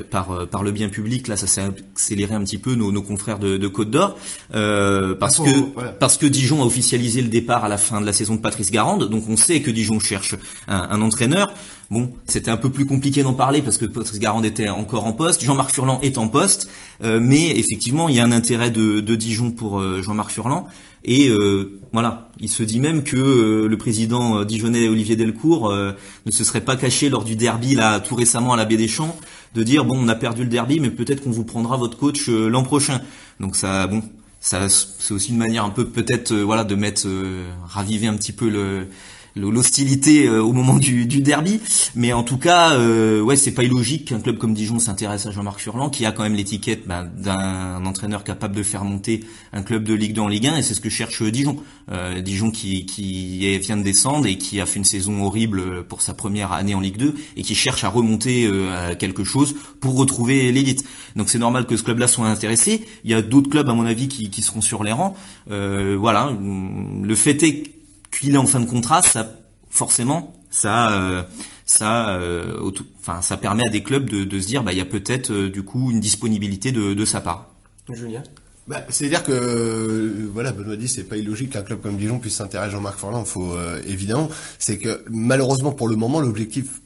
par 0.09 0.47
par 0.47 0.63
le 0.63 0.71
bien 0.71 0.89
public. 0.89 1.27
Là, 1.27 1.37
ça 1.37 1.47
s'est 1.47 1.61
accéléré 1.61 2.35
un 2.35 2.43
petit 2.43 2.57
peu 2.57 2.75
nos, 2.75 2.91
nos 2.91 3.01
confrères 3.01 3.39
de, 3.39 3.57
de 3.57 3.67
Côte 3.67 3.91
d'Or 3.91 4.17
parce 4.51 5.39
que 5.39 5.89
parce 5.99 6.17
que 6.17 6.25
Dijon 6.25 6.61
a 6.61 6.65
officialisé 6.65 7.21
le 7.21 7.29
départ 7.29 7.65
à 7.65 7.69
la 7.69 7.77
fin 7.77 8.01
de 8.01 8.05
la 8.05 8.13
saison 8.13 8.35
de 8.35 8.41
Patrice 8.41 8.71
Garande. 8.71 9.09
Donc 9.09 9.23
on 9.29 9.37
sait 9.37 9.61
que 9.61 9.71
Dijon 9.71 9.99
cherche 9.99 10.35
un, 10.67 10.87
un 10.89 11.01
entraîneur. 11.01 11.51
Bon, 11.89 12.11
c'était 12.25 12.51
un 12.51 12.57
peu 12.57 12.69
plus 12.69 12.85
compliqué 12.85 13.23
d'en 13.23 13.33
parler 13.33 13.61
parce 13.61 13.77
que 13.77 13.85
Patrice 13.85 14.19
Garande 14.19 14.45
était 14.45 14.67
encore 14.67 15.05
en 15.05 15.13
poste, 15.13 15.43
Jean-Marc 15.43 15.71
Furlan 15.71 16.01
est 16.01 16.17
en 16.17 16.27
poste, 16.27 16.69
euh, 17.01 17.19
mais 17.21 17.51
effectivement, 17.51 18.09
il 18.09 18.15
y 18.15 18.19
a 18.19 18.25
un 18.25 18.33
intérêt 18.33 18.71
de, 18.71 19.15
Dijon 19.15 19.51
pour 19.51 19.79
euh, 19.79 20.01
Jean-Marc 20.01 20.31
Furlan. 20.31 20.67
Et 21.05 21.29
euh, 21.29 21.79
voilà, 21.93 22.29
il 22.41 22.49
se 22.49 22.63
dit 22.63 22.81
même 22.81 23.03
que 23.03 23.65
le 23.69 23.77
président 23.77 24.43
dijonnais 24.43 24.89
Olivier 24.89 25.15
Delcourt 25.15 25.71
ne 25.71 26.31
se 26.31 26.43
serait 26.43 26.61
pas 26.61 26.75
caché 26.75 27.07
lors 27.07 27.23
du 27.23 27.37
derby 27.37 27.75
là 27.75 28.01
tout 28.01 28.15
récemment 28.15 28.51
à 28.51 28.57
la 28.57 28.65
Baie 28.65 28.75
des 28.75 28.89
Champs 28.89 29.15
de 29.57 29.63
dire 29.63 29.85
bon 29.85 29.97
on 29.97 30.07
a 30.07 30.15
perdu 30.15 30.43
le 30.43 30.49
derby 30.49 30.79
mais 30.79 30.91
peut-être 30.91 31.23
qu'on 31.23 31.31
vous 31.31 31.43
prendra 31.43 31.77
votre 31.77 31.97
coach 31.97 32.29
l'an 32.29 32.63
prochain. 32.63 33.01
Donc 33.39 33.55
ça 33.55 33.87
bon 33.87 34.03
ça 34.39 34.69
c'est 34.69 35.13
aussi 35.13 35.31
une 35.31 35.37
manière 35.37 35.65
un 35.65 35.71
peu 35.71 35.87
peut-être 35.89 36.33
voilà 36.33 36.63
de 36.63 36.75
mettre 36.75 37.07
raviver 37.65 38.07
un 38.07 38.15
petit 38.15 38.33
peu 38.33 38.49
le 38.49 38.87
l'hostilité 39.37 40.27
euh, 40.27 40.41
au 40.41 40.53
moment 40.53 40.77
du, 40.77 41.05
du, 41.05 41.21
derby. 41.21 41.59
Mais 41.95 42.13
en 42.13 42.23
tout 42.23 42.37
cas, 42.37 42.73
euh, 42.73 43.21
ouais, 43.21 43.35
c'est 43.35 43.51
pas 43.51 43.63
illogique 43.63 44.05
qu'un 44.05 44.19
club 44.19 44.37
comme 44.37 44.53
Dijon 44.53 44.79
s'intéresse 44.79 45.25
à 45.25 45.31
Jean-Marc 45.31 45.59
Furlan, 45.59 45.89
qui 45.89 46.05
a 46.05 46.11
quand 46.11 46.23
même 46.23 46.35
l'étiquette 46.35 46.87
ben, 46.87 47.09
d'un 47.17 47.85
entraîneur 47.85 48.23
capable 48.23 48.55
de 48.55 48.63
faire 48.63 48.83
monter 48.83 49.23
un 49.53 49.63
club 49.63 49.83
de 49.83 49.93
Ligue 49.93 50.13
2 50.13 50.21
en 50.21 50.27
Ligue 50.27 50.47
1, 50.47 50.57
et 50.57 50.61
c'est 50.61 50.73
ce 50.73 50.81
que 50.81 50.89
cherche 50.89 51.23
Dijon. 51.23 51.57
Euh, 51.91 52.21
Dijon 52.21 52.51
qui, 52.51 52.85
qui 52.85 53.57
vient 53.59 53.77
de 53.77 53.83
descendre 53.83 54.27
et 54.27 54.37
qui 54.37 54.59
a 54.59 54.65
fait 54.65 54.79
une 54.79 54.85
saison 54.85 55.23
horrible 55.23 55.83
pour 55.85 56.01
sa 56.01 56.13
première 56.13 56.51
année 56.51 56.75
en 56.75 56.79
Ligue 56.79 56.97
2 56.97 57.15
et 57.35 57.41
qui 57.41 57.55
cherche 57.55 57.83
à 57.83 57.89
remonter 57.89 58.45
euh, 58.45 58.91
à 58.91 58.95
quelque 58.95 59.23
chose 59.23 59.55
pour 59.79 59.95
retrouver 59.95 60.51
l'élite. 60.51 60.83
Donc 61.15 61.29
c'est 61.29 61.39
normal 61.39 61.65
que 61.65 61.77
ce 61.77 61.83
club-là 61.83 62.07
soit 62.07 62.27
intéressé. 62.27 62.85
Il 63.03 63.11
y 63.11 63.13
a 63.13 63.21
d'autres 63.21 63.49
clubs, 63.49 63.69
à 63.69 63.73
mon 63.73 63.85
avis, 63.85 64.07
qui, 64.07 64.29
qui 64.29 64.41
seront 64.41 64.61
sur 64.61 64.83
les 64.83 64.91
rangs. 64.91 65.15
Euh, 65.49 65.95
voilà. 65.97 66.31
Le 67.03 67.15
fait 67.15 67.41
est 67.43 67.76
qu'il 68.11 68.33
est 68.35 68.37
en 68.37 68.45
fin 68.45 68.59
de 68.59 68.65
contrat, 68.65 69.01
ça 69.01 69.29
forcément 69.69 70.33
ça 70.49 70.93
euh, 70.93 71.23
ça, 71.65 72.17
enfin, 73.01 73.21
ça 73.21 73.35
permet 73.35 73.67
à 73.67 73.69
des 73.69 73.83
clubs 73.83 74.09
de, 74.09 74.23
de 74.23 74.39
se 74.39 74.47
dire, 74.47 74.63
bah, 74.63 74.71
il 74.71 74.77
y 74.77 74.81
a 74.81 74.85
peut-être 74.85 75.33
du 75.47 75.63
coup 75.63 75.91
une 75.91 75.99
disponibilité 75.99 76.71
de, 76.71 76.93
de 76.93 77.05
sa 77.05 77.19
part. 77.19 77.53
Julien? 77.91 78.23
Bah, 78.69 78.85
c'est-à-dire 78.87 79.23
que 79.23 80.29
voilà, 80.33 80.53
Benoît 80.53 80.77
dit 80.77 80.87
c'est 80.87 81.03
pas 81.03 81.17
illogique 81.17 81.51
qu'un 81.51 81.63
club 81.63 81.81
comme 81.81 81.97
Dijon 81.97 82.19
puisse 82.19 82.35
s'intéresser 82.35 82.69
à 82.69 82.71
Jean-Marc 82.71 82.99
Furlan. 82.99 83.25
Faut 83.25 83.57
évidemment, 83.85 84.29
c'est 84.59 84.77
que 84.77 85.03
malheureusement 85.09 85.73
pour 85.73 85.89
le 85.89 85.97
moment 85.97 86.21
l'objectif 86.21 86.81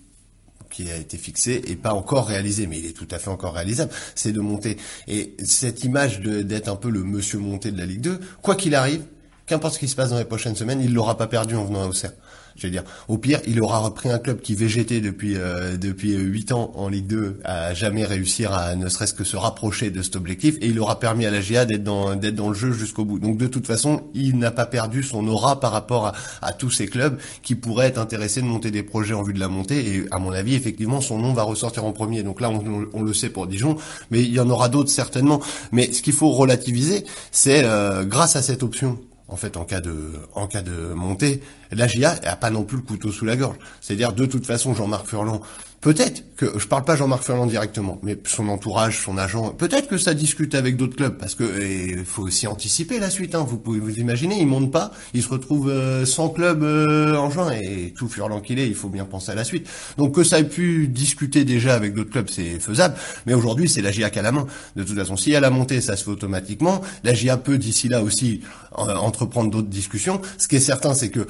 qui 0.71 0.89
a 0.89 0.97
été 0.97 1.17
fixé 1.17 1.61
et 1.67 1.75
pas 1.75 1.93
encore 1.93 2.27
réalisé, 2.27 2.65
mais 2.65 2.79
il 2.79 2.85
est 2.85 2.93
tout 2.93 3.07
à 3.11 3.19
fait 3.19 3.29
encore 3.29 3.53
réalisable, 3.53 3.91
c'est 4.15 4.31
de 4.31 4.39
monter. 4.39 4.77
Et 5.07 5.35
cette 5.43 5.83
image 5.83 6.21
d'être 6.21 6.69
un 6.69 6.75
peu 6.75 6.89
le 6.89 7.03
monsieur 7.03 7.37
monté 7.37 7.71
de 7.71 7.77
la 7.77 7.85
Ligue 7.85 8.01
2, 8.01 8.19
quoi 8.41 8.55
qu'il 8.55 8.73
arrive, 8.73 9.03
qu'importe 9.51 9.73
ce 9.73 9.79
qui 9.79 9.89
se 9.89 9.97
passe 9.97 10.11
dans 10.11 10.17
les 10.17 10.23
prochaines 10.23 10.55
semaines, 10.55 10.81
il 10.81 10.93
l'aura 10.93 11.17
pas 11.17 11.27
perdu 11.27 11.55
en 11.55 11.65
venant 11.65 11.83
à 11.83 11.87
Auxerre. 11.87 12.13
Je 12.55 12.67
veux 12.67 12.71
dire, 12.71 12.83
au 13.07 13.17
pire, 13.17 13.39
il 13.47 13.61
aura 13.61 13.79
repris 13.79 14.09
un 14.09 14.17
club 14.17 14.39
qui 14.39 14.55
végétait 14.55 15.01
depuis 15.01 15.35
euh, 15.35 15.77
depuis 15.77 16.13
huit 16.15 16.51
ans 16.51 16.71
en 16.75 16.87
Ligue 16.89 17.07
2, 17.07 17.39
à 17.43 17.73
jamais 17.73 18.05
réussir 18.05 18.53
à 18.53 18.75
ne 18.75 18.87
serait-ce 18.87 19.13
que 19.13 19.23
se 19.23 19.35
rapprocher 19.35 19.89
de 19.89 20.01
cet 20.01 20.15
objectif, 20.15 20.55
et 20.61 20.67
il 20.67 20.79
aura 20.79 20.99
permis 20.99 21.25
à 21.25 21.31
la 21.31 21.41
GA 21.41 21.65
d'être 21.65 21.83
dans 21.83 22.15
d'être 22.15 22.35
dans 22.35 22.49
le 22.49 22.55
jeu 22.55 22.71
jusqu'au 22.71 23.03
bout. 23.03 23.19
Donc 23.19 23.37
de 23.37 23.47
toute 23.47 23.67
façon, 23.67 24.03
il 24.13 24.37
n'a 24.37 24.51
pas 24.51 24.65
perdu 24.65 25.03
son 25.03 25.27
aura 25.27 25.59
par 25.59 25.71
rapport 25.71 26.07
à, 26.07 26.13
à, 26.41 26.53
tous 26.53 26.69
ces 26.69 26.87
clubs 26.87 27.17
qui 27.41 27.55
pourraient 27.55 27.87
être 27.87 27.99
intéressés 27.99 28.41
de 28.41 28.47
monter 28.47 28.71
des 28.71 28.83
projets 28.83 29.13
en 29.13 29.23
vue 29.23 29.33
de 29.33 29.39
la 29.39 29.47
montée. 29.47 29.95
Et 29.95 30.05
à 30.11 30.19
mon 30.19 30.31
avis, 30.31 30.55
effectivement, 30.55 31.01
son 31.01 31.17
nom 31.17 31.33
va 31.33 31.43
ressortir 31.43 31.85
en 31.85 31.91
premier. 31.91 32.23
Donc 32.23 32.39
là, 32.39 32.49
on, 32.49 32.85
on 32.93 33.01
le 33.01 33.13
sait 33.13 33.29
pour 33.29 33.47
Dijon, 33.47 33.77
mais 34.11 34.21
il 34.21 34.31
y 34.31 34.39
en 34.39 34.49
aura 34.49 34.69
d'autres 34.69 34.89
certainement. 34.89 35.41
Mais 35.71 35.91
ce 35.91 36.01
qu'il 36.01 36.13
faut 36.13 36.31
relativiser, 36.31 37.05
c'est 37.31 37.63
euh, 37.63 38.03
grâce 38.03 38.35
à 38.35 38.41
cette 38.41 38.63
option 38.63 38.99
en 39.31 39.37
fait, 39.37 39.55
en 39.55 39.63
cas 39.63 39.79
de, 39.79 39.95
en 40.35 40.45
cas 40.45 40.61
de 40.61 40.93
montée, 40.93 41.41
la 41.71 41.87
GIA 41.87 42.19
n'a 42.19 42.35
pas 42.35 42.49
non 42.49 42.63
plus 42.63 42.77
le 42.77 42.83
couteau 42.83 43.11
sous 43.11 43.25
la 43.25 43.37
gorge. 43.37 43.55
C'est-à-dire, 43.79 44.11
de 44.11 44.25
toute 44.25 44.45
façon, 44.45 44.75
Jean-Marc 44.75 45.07
Furlan 45.07 45.41
Peut-être 45.81 46.23
que 46.37 46.59
je 46.59 46.67
parle 46.67 46.83
pas 46.83 46.95
Jean-Marc 46.95 47.23
Ferland 47.23 47.47
directement, 47.47 47.99
mais 48.03 48.15
son 48.25 48.49
entourage, 48.49 48.99
son 48.99 49.17
agent, 49.17 49.49
peut-être 49.49 49.87
que 49.87 49.97
ça 49.97 50.13
discute 50.13 50.53
avec 50.53 50.77
d'autres 50.77 50.95
clubs 50.95 51.17
parce 51.17 51.33
que 51.33 51.43
il 51.59 52.05
faut 52.05 52.21
aussi 52.21 52.45
anticiper 52.45 52.99
la 52.99 53.09
suite. 53.09 53.33
Hein, 53.33 53.43
vous 53.47 53.57
pouvez 53.57 53.79
vous 53.79 53.97
imaginer, 53.97 54.39
il 54.39 54.45
monte 54.45 54.71
pas, 54.71 54.91
il 55.15 55.23
se 55.23 55.29
retrouve 55.29 55.69
euh, 55.69 56.05
sans 56.05 56.29
club 56.29 56.61
euh, 56.61 57.15
en 57.15 57.31
juin 57.31 57.51
et 57.51 57.93
tout 57.97 58.07
Furlan 58.07 58.41
qu'il 58.41 58.59
est, 58.59 58.67
il 58.67 58.75
faut 58.75 58.89
bien 58.89 59.05
penser 59.05 59.31
à 59.31 59.35
la 59.35 59.43
suite. 59.43 59.67
Donc 59.97 60.13
que 60.13 60.23
ça 60.23 60.37
ait 60.37 60.47
pu 60.47 60.87
discuter 60.87 61.45
déjà 61.45 61.73
avec 61.73 61.95
d'autres 61.95 62.11
clubs, 62.11 62.29
c'est 62.29 62.59
faisable. 62.59 62.93
Mais 63.25 63.33
aujourd'hui, 63.33 63.67
c'est 63.67 63.81
la 63.81 63.91
GIA 63.91 64.11
a 64.13 64.21
la 64.21 64.31
main. 64.31 64.45
De 64.75 64.83
toute 64.83 64.95
façon, 64.95 65.17
si 65.17 65.31
elle 65.31 65.45
a 65.45 65.49
monté, 65.49 65.81
ça 65.81 65.95
se 65.95 66.03
fait 66.03 66.11
automatiquement. 66.11 66.81
La 67.03 67.15
GIA 67.15 67.37
peut 67.37 67.57
d'ici 67.57 67.87
là 67.87 68.03
aussi 68.03 68.41
euh, 68.77 68.95
entreprendre 68.97 69.49
d'autres 69.49 69.67
discussions. 69.67 70.21
Ce 70.37 70.47
qui 70.47 70.57
est 70.57 70.59
certain, 70.59 70.93
c'est 70.93 71.09
que 71.09 71.25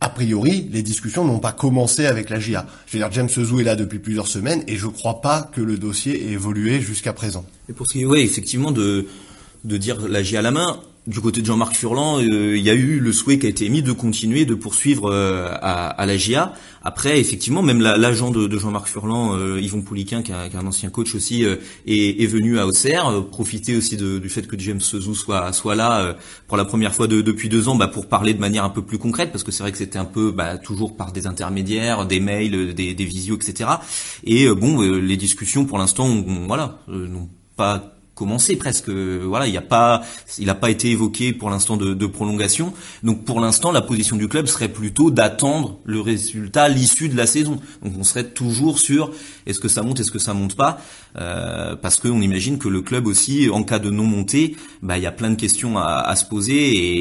a 0.00 0.08
priori, 0.10 0.68
les 0.70 0.82
discussions 0.82 1.24
n'ont 1.24 1.40
pas 1.40 1.52
commencé 1.52 2.06
avec 2.06 2.30
la 2.30 2.38
GIA. 2.38 2.66
Je 2.86 2.92
veux 2.92 2.98
dire, 3.00 3.10
James 3.10 3.28
Zou 3.28 3.60
est 3.60 3.64
là 3.64 3.74
depuis 3.74 3.98
plusieurs 3.98 4.28
semaines 4.28 4.62
et 4.68 4.76
je 4.76 4.86
ne 4.86 4.92
crois 4.92 5.20
pas 5.20 5.42
que 5.52 5.60
le 5.60 5.76
dossier 5.76 6.28
ait 6.28 6.32
évolué 6.32 6.80
jusqu'à 6.80 7.12
présent. 7.12 7.44
Et 7.68 7.72
pour 7.72 7.86
ce 7.88 7.94
qui 7.98 8.04
est, 8.04 8.24
effectivement, 8.24 8.70
de, 8.70 9.06
de 9.64 9.76
dire 9.76 10.06
la 10.06 10.22
GIA 10.22 10.38
à 10.38 10.42
la 10.42 10.52
main, 10.52 10.80
du 11.08 11.20
côté 11.22 11.40
de 11.40 11.46
Jean-Marc 11.46 11.74
Furlan, 11.74 12.20
euh, 12.20 12.56
il 12.56 12.62
y 12.62 12.68
a 12.68 12.74
eu 12.74 13.00
le 13.00 13.12
souhait 13.12 13.38
qui 13.38 13.46
a 13.46 13.48
été 13.48 13.64
émis 13.64 13.82
de 13.82 13.92
continuer, 13.92 14.44
de 14.44 14.54
poursuivre 14.54 15.10
euh, 15.10 15.48
à, 15.62 16.04
la 16.04 16.16
GIA. 16.18 16.52
Après, 16.82 17.18
effectivement, 17.18 17.62
même 17.62 17.80
l'agent 17.80 18.30
de, 18.30 18.58
Jean-Marc 18.58 18.88
Furlan, 18.88 19.34
euh, 19.34 19.58
Yvon 19.58 19.80
Pouliquin, 19.80 20.22
qui, 20.22 20.32
est 20.32 20.54
un 20.54 20.66
ancien 20.66 20.90
coach 20.90 21.14
aussi, 21.14 21.44
est, 21.86 22.26
venu 22.26 22.58
à 22.58 22.66
Auxerre, 22.66 23.24
profiter 23.30 23.74
aussi 23.74 23.96
du 23.96 24.28
fait 24.28 24.46
que 24.46 24.58
James 24.58 24.82
Sezou 24.82 25.14
soit, 25.14 25.52
soit 25.54 25.74
là 25.74 26.14
pour 26.46 26.58
la 26.58 26.66
première 26.66 26.94
fois 26.94 27.06
depuis 27.06 27.48
deux 27.48 27.68
ans, 27.68 27.74
bah, 27.74 27.88
pour 27.88 28.06
parler 28.06 28.34
de 28.34 28.40
manière 28.40 28.64
un 28.64 28.70
peu 28.70 28.82
plus 28.82 28.98
concrète, 28.98 29.32
parce 29.32 29.44
que 29.44 29.50
c'est 29.50 29.62
vrai 29.62 29.72
que 29.72 29.78
c'était 29.78 29.98
un 29.98 30.04
peu 30.04 30.30
bah, 30.30 30.58
toujours 30.58 30.94
par 30.94 31.12
des 31.12 31.26
intermédiaires, 31.26 32.04
des 32.04 32.20
mails, 32.20 32.74
des, 32.74 32.92
des 32.92 33.04
visios, 33.04 33.36
etc. 33.36 33.70
Et 34.24 34.46
bon, 34.48 34.82
les 34.82 35.16
discussions 35.16 35.64
pour 35.64 35.78
l'instant, 35.78 36.22
voilà, 36.46 36.80
n'ont 36.86 37.30
pas 37.56 37.97
commencé 38.18 38.56
presque. 38.56 38.88
Voilà, 38.90 39.46
il 39.46 39.52
n'y 39.52 39.56
a 39.56 39.62
pas, 39.62 40.02
il 40.38 40.46
n'a 40.46 40.56
pas 40.56 40.70
été 40.70 40.90
évoqué 40.90 41.32
pour 41.32 41.50
l'instant 41.50 41.76
de, 41.76 41.94
de, 41.94 42.06
prolongation. 42.06 42.74
Donc 43.04 43.24
pour 43.24 43.40
l'instant, 43.40 43.70
la 43.70 43.80
position 43.80 44.16
du 44.16 44.26
club 44.26 44.46
serait 44.46 44.68
plutôt 44.68 45.12
d'attendre 45.12 45.78
le 45.84 46.00
résultat, 46.00 46.68
l'issue 46.68 47.08
de 47.08 47.16
la 47.16 47.26
saison. 47.26 47.60
Donc 47.84 47.94
on 47.96 48.02
serait 48.02 48.28
toujours 48.30 48.80
sur 48.80 49.12
est-ce 49.46 49.60
que 49.60 49.68
ça 49.68 49.82
monte, 49.82 50.00
est-ce 50.00 50.10
que 50.10 50.18
ça 50.18 50.34
monte 50.34 50.56
pas, 50.56 50.80
euh, 51.16 51.76
parce 51.76 52.00
qu'on 52.00 52.20
imagine 52.20 52.58
que 52.58 52.68
le 52.68 52.82
club 52.82 53.06
aussi, 53.06 53.48
en 53.50 53.62
cas 53.62 53.78
de 53.78 53.90
non 53.90 54.04
montée, 54.04 54.56
bah 54.82 54.98
il 54.98 55.04
y 55.04 55.06
a 55.06 55.12
plein 55.12 55.30
de 55.30 55.36
questions 55.36 55.78
à, 55.78 56.00
à 56.00 56.16
se 56.16 56.24
poser 56.24 56.58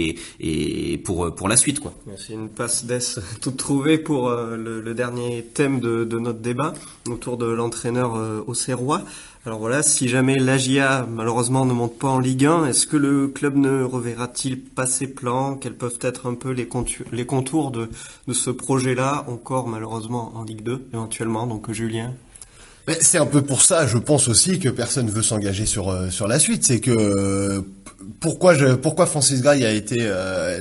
et, 0.10 0.20
et 0.40 0.98
pour 1.00 1.34
pour 1.34 1.48
la 1.48 1.58
suite 1.58 1.80
quoi. 1.80 1.94
C'est 2.16 2.34
une 2.34 2.50
passe 2.50 2.86
d'ess 2.86 3.20
toute 3.42 3.58
trouvée 3.58 3.98
pour 3.98 4.30
euh, 4.30 4.56
le, 4.56 4.82
le, 4.82 4.94
dernier 4.94 5.44
thème 5.44 5.80
de, 5.80 6.04
de, 6.04 6.20
notre 6.20 6.40
débat 6.40 6.74
autour 7.08 7.38
de 7.38 7.48
l'entraîneur 7.48 8.16
euh, 8.16 8.44
au 8.46 8.54
Serrois. 8.54 9.02
Alors 9.48 9.60
voilà, 9.60 9.82
si 9.82 10.10
jamais 10.10 10.36
l'AGIA 10.36 11.08
malheureusement 11.10 11.66
ne 11.66 11.72
monte 11.72 11.98
pas 11.98 12.10
en 12.10 12.20
Ligue 12.20 12.48
1, 12.48 12.66
est-ce 12.66 12.86
que 12.86 12.98
le 12.98 13.30
club 13.30 13.56
ne 13.56 13.82
reverra-t-il 13.82 14.60
pas 14.60 14.86
ses 14.86 15.08
plans 15.08 15.56
Quels 15.56 15.74
peuvent 15.74 16.00
être 16.02 16.28
un 16.28 16.36
peu 16.36 16.52
les, 16.52 16.68
contours 16.68 17.72
de 17.72 17.88
ce 18.30 18.50
projet-là, 18.50 19.24
encore 19.30 19.70
malheureusement 19.70 20.34
en 20.36 20.44
Ligue 20.44 20.64
2 20.64 20.90
éventuellement 20.92 21.48
Donc 21.48 21.72
Julien? 21.72 22.14
C'est 23.00 23.18
un 23.18 23.26
peu 23.26 23.42
pour 23.42 23.62
ça, 23.62 23.86
je 23.86 23.98
pense 23.98 24.28
aussi 24.28 24.60
que 24.60 24.70
personne 24.70 25.10
veut 25.10 25.22
s'engager 25.22 25.66
sur 25.66 25.90
euh, 25.90 26.10
sur 26.10 26.28
la 26.28 26.40
suite. 26.40 26.64
C'est 26.64 26.80
que 26.80 26.92
euh, 26.92 27.62
pourquoi 28.20 28.54
je 28.54 28.76
pourquoi 28.76 29.06
Francis 29.06 29.42
Gray 29.42 29.66
a 29.66 29.72
été 29.72 29.98
euh, 30.00 30.60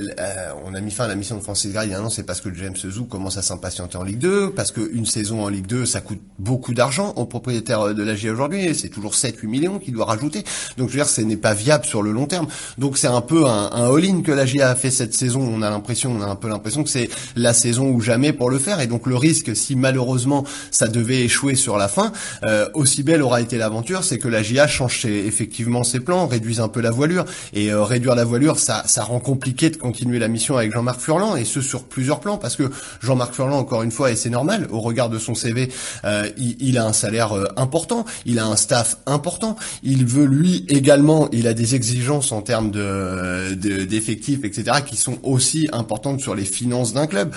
on 0.65 0.73
a 0.73 0.81
mis 0.81 0.91
fin 0.91 1.05
à 1.05 1.07
la 1.07 1.15
mission 1.15 1.37
de 1.37 1.41
Francis 1.41 1.71
Gray 1.71 1.87
il 1.87 1.91
y 1.91 1.93
a 1.93 1.99
un 1.99 2.03
an, 2.03 2.09
c'est 2.09 2.23
parce 2.23 2.41
que 2.41 2.53
James 2.53 2.75
Zou 2.75 3.05
commence 3.05 3.37
à 3.37 3.41
s'impatienter 3.41 3.97
en 3.97 4.03
Ligue 4.03 4.19
2, 4.19 4.51
parce 4.51 4.71
qu'une 4.71 5.05
saison 5.05 5.43
en 5.43 5.49
Ligue 5.49 5.67
2 5.67 5.85
ça 5.85 6.01
coûte 6.01 6.19
beaucoup 6.37 6.73
d'argent 6.73 7.13
au 7.15 7.25
propriétaire 7.25 7.93
de 7.95 8.03
la 8.03 8.15
GIA 8.15 8.33
aujourd'hui, 8.33 8.75
c'est 8.75 8.89
toujours 8.89 9.15
7 9.15 9.37
8 9.37 9.47
millions 9.47 9.79
qu'il 9.79 9.93
doit 9.93 10.05
rajouter. 10.05 10.43
Donc 10.77 10.89
je 10.89 10.93
veux 10.93 10.99
dire 10.99 11.09
ce 11.09 11.21
n'est 11.21 11.37
pas 11.37 11.53
viable 11.53 11.85
sur 11.85 12.01
le 12.01 12.11
long 12.11 12.25
terme. 12.25 12.47
Donc 12.77 12.97
c'est 12.97 13.07
un 13.07 13.21
peu 13.21 13.45
un, 13.45 13.71
un 13.71 13.95
all-in 13.95 14.21
que 14.21 14.31
la 14.31 14.45
GIA 14.45 14.69
a 14.69 14.75
fait 14.75 14.91
cette 14.91 15.13
saison, 15.13 15.41
on 15.41 15.61
a 15.61 15.69
l'impression 15.69 16.11
on 16.11 16.21
a 16.21 16.25
un 16.25 16.35
peu 16.35 16.49
l'impression 16.49 16.83
que 16.83 16.89
c'est 16.89 17.09
la 17.35 17.53
saison 17.53 17.89
ou 17.89 18.01
jamais 18.01 18.33
pour 18.33 18.49
le 18.49 18.59
faire 18.59 18.81
et 18.81 18.87
donc 18.87 19.07
le 19.07 19.15
risque 19.15 19.55
si 19.55 19.75
malheureusement 19.75 20.43
ça 20.71 20.87
devait 20.87 21.21
échouer 21.21 21.55
sur 21.55 21.77
la 21.77 21.87
fin, 21.87 22.11
euh, 22.43 22.69
aussi 22.73 23.03
belle 23.03 23.21
aura 23.21 23.41
été 23.41 23.57
l'aventure, 23.57 24.03
c'est 24.03 24.17
que 24.17 24.27
la 24.27 24.43
GIA 24.43 24.67
change 24.67 25.05
effectivement 25.05 25.83
ses 25.83 25.99
plans, 25.99 26.27
réduise 26.27 26.59
un 26.59 26.67
peu 26.67 26.81
la 26.81 26.91
voilure, 26.91 27.25
et 27.53 27.71
euh, 27.71 27.83
réduire 27.83 28.15
la 28.15 28.23
voilure, 28.23 28.59
ça, 28.59 28.83
ça 28.85 29.03
rend 29.03 29.19
compliqué 29.19 29.69
de 29.69 29.77
continuer 29.77 30.19
la 30.19 30.27
mission 30.27 30.57
avec 30.57 30.71
Jean-Marc 30.71 30.99
Furlan, 30.99 31.35
et 31.35 31.45
ce 31.45 31.61
sur 31.61 31.83
plusieurs 31.83 32.19
plans, 32.19 32.37
parce 32.37 32.55
que 32.55 32.69
Jean-Marc 33.01 33.33
Furlan, 33.33 33.57
encore 33.57 33.83
une 33.83 33.91
fois, 33.91 34.11
et 34.11 34.15
c'est 34.15 34.29
normal, 34.29 34.67
au 34.71 34.79
regard 34.79 35.09
de 35.09 35.19
son 35.19 35.35
CV, 35.35 35.69
euh, 36.05 36.29
il, 36.37 36.77
a 36.77 36.85
un 36.85 36.93
salaire 36.93 37.33
important, 37.55 38.05
il 38.25 38.39
a 38.39 38.45
un 38.45 38.55
staff 38.55 38.97
important, 39.05 39.55
il 39.83 40.05
veut 40.05 40.25
lui 40.25 40.65
également, 40.67 41.29
il 41.31 41.47
a 41.47 41.53
des 41.53 41.75
exigences 41.75 42.31
en 42.31 42.41
termes 42.41 42.71
de 42.71 43.53
d'effectifs, 43.55 44.43
etc., 44.43 44.77
qui 44.85 44.95
sont 44.95 45.17
aussi 45.23 45.67
importantes 45.71 46.21
sur 46.21 46.35
les 46.35 46.45
finances 46.45 46.93
d'un 46.93 47.07
club. 47.07 47.33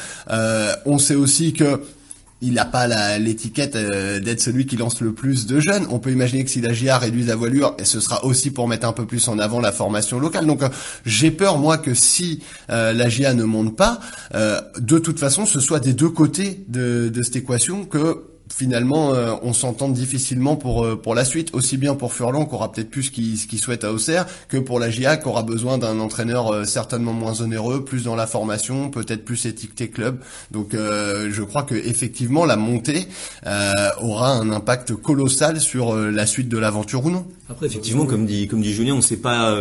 on 0.87 0.99
sait 0.99 1.15
aussi 1.15 1.53
que 1.53 1.81
il 2.43 2.55
n'a 2.55 2.65
pas 2.65 3.19
l'étiquette 3.19 3.77
euh, 3.77 4.21
d'être 4.21 4.41
celui 4.41 4.67
qui 4.67 4.77
lance 4.77 5.01
le 5.01 5.13
plus 5.13 5.47
de 5.47 5.61
jeunes. 5.61 5.87
On 5.91 5.99
peut 5.99 6.11
imaginer 6.11 6.45
que 6.45 6.51
si 6.51 6.61
la 6.61 6.73
GIA 6.73 6.99
réduit 6.99 7.25
la 7.25 7.37
voilure, 7.37 7.75
et 7.79 7.85
ce 7.85 8.01
sera 8.01 8.25
aussi 8.25 8.51
pour 8.51 8.67
mettre 8.69 8.87
un 8.87 8.93
peu 8.93 9.07
plus 9.07 9.29
en 9.29 9.39
avant 9.39 9.61
la 9.61 9.73
formation 9.73 10.19
locale. 10.19 10.47
Donc 10.47 10.63
euh, 10.63 10.69
j'ai 11.05 11.31
peur 11.31 11.59
moi 11.59 11.79
que 11.79 11.95
si 11.95 12.43
euh, 12.71 12.93
la 12.93 13.09
GIA 13.09 13.35
ne 13.35 13.45
monte 13.45 13.77
pas, 13.77 14.01
de 14.79 14.99
toute 14.99 15.19
façon, 15.19 15.47
ce 15.47 15.61
soit 15.61 15.81
des 15.81 15.93
deux 15.93 16.09
côtés 16.09 16.65
de 16.69 17.11
cette 17.23 17.37
équation 17.37 17.85
que 17.85 18.30
finalement, 18.52 19.14
euh, 19.14 19.35
on 19.42 19.52
s'entend 19.52 19.88
difficilement 19.88 20.57
pour 20.57 20.85
euh, 20.85 21.00
pour 21.00 21.14
la 21.14 21.25
suite, 21.25 21.50
aussi 21.54 21.76
bien 21.76 21.95
pour 21.95 22.12
Furlan 22.12 22.47
qui 22.47 22.54
aura 22.54 22.71
peut-être 22.73 22.90
plus 22.90 23.04
ce 23.04 23.11
qu'il 23.11 23.59
souhaite 23.59 23.85
à 23.85 23.92
Auxerre, 23.92 24.26
que 24.49 24.57
pour 24.57 24.78
la 24.78 24.90
GIA 24.90 25.16
qui 25.16 25.28
aura 25.28 25.42
besoin 25.42 25.78
d'un 25.78 26.00
entraîneur 26.00 26.52
euh, 26.52 26.64
certainement 26.64 27.12
moins 27.12 27.40
onéreux, 27.40 27.85
plus 27.85 28.04
dans 28.04 28.16
la 28.16 28.26
formation, 28.26 28.90
peut-être 28.90 29.25
plus 29.25 29.47
étiqueté 29.47 29.88
club. 29.88 30.21
Donc, 30.50 30.73
je 30.73 31.42
crois 31.42 31.62
que 31.62 31.75
effectivement, 31.75 32.45
la 32.45 32.57
montée 32.57 33.09
aura 34.00 34.33
un 34.33 34.50
impact 34.50 34.95
colossal 34.95 35.61
sur 35.61 35.95
la 35.95 36.26
suite 36.26 36.49
de 36.49 36.59
l'aventure 36.59 37.04
ou 37.07 37.11
non. 37.11 37.26
Après, 37.50 37.66
effectivement, 37.66 38.07
comme 38.07 38.26
dit 38.26 38.47
comme 38.47 38.62
dit 38.62 38.73
Julien, 38.73 38.95
on 38.95 38.99
ne 38.99 39.02
sait 39.02 39.16
pas 39.16 39.59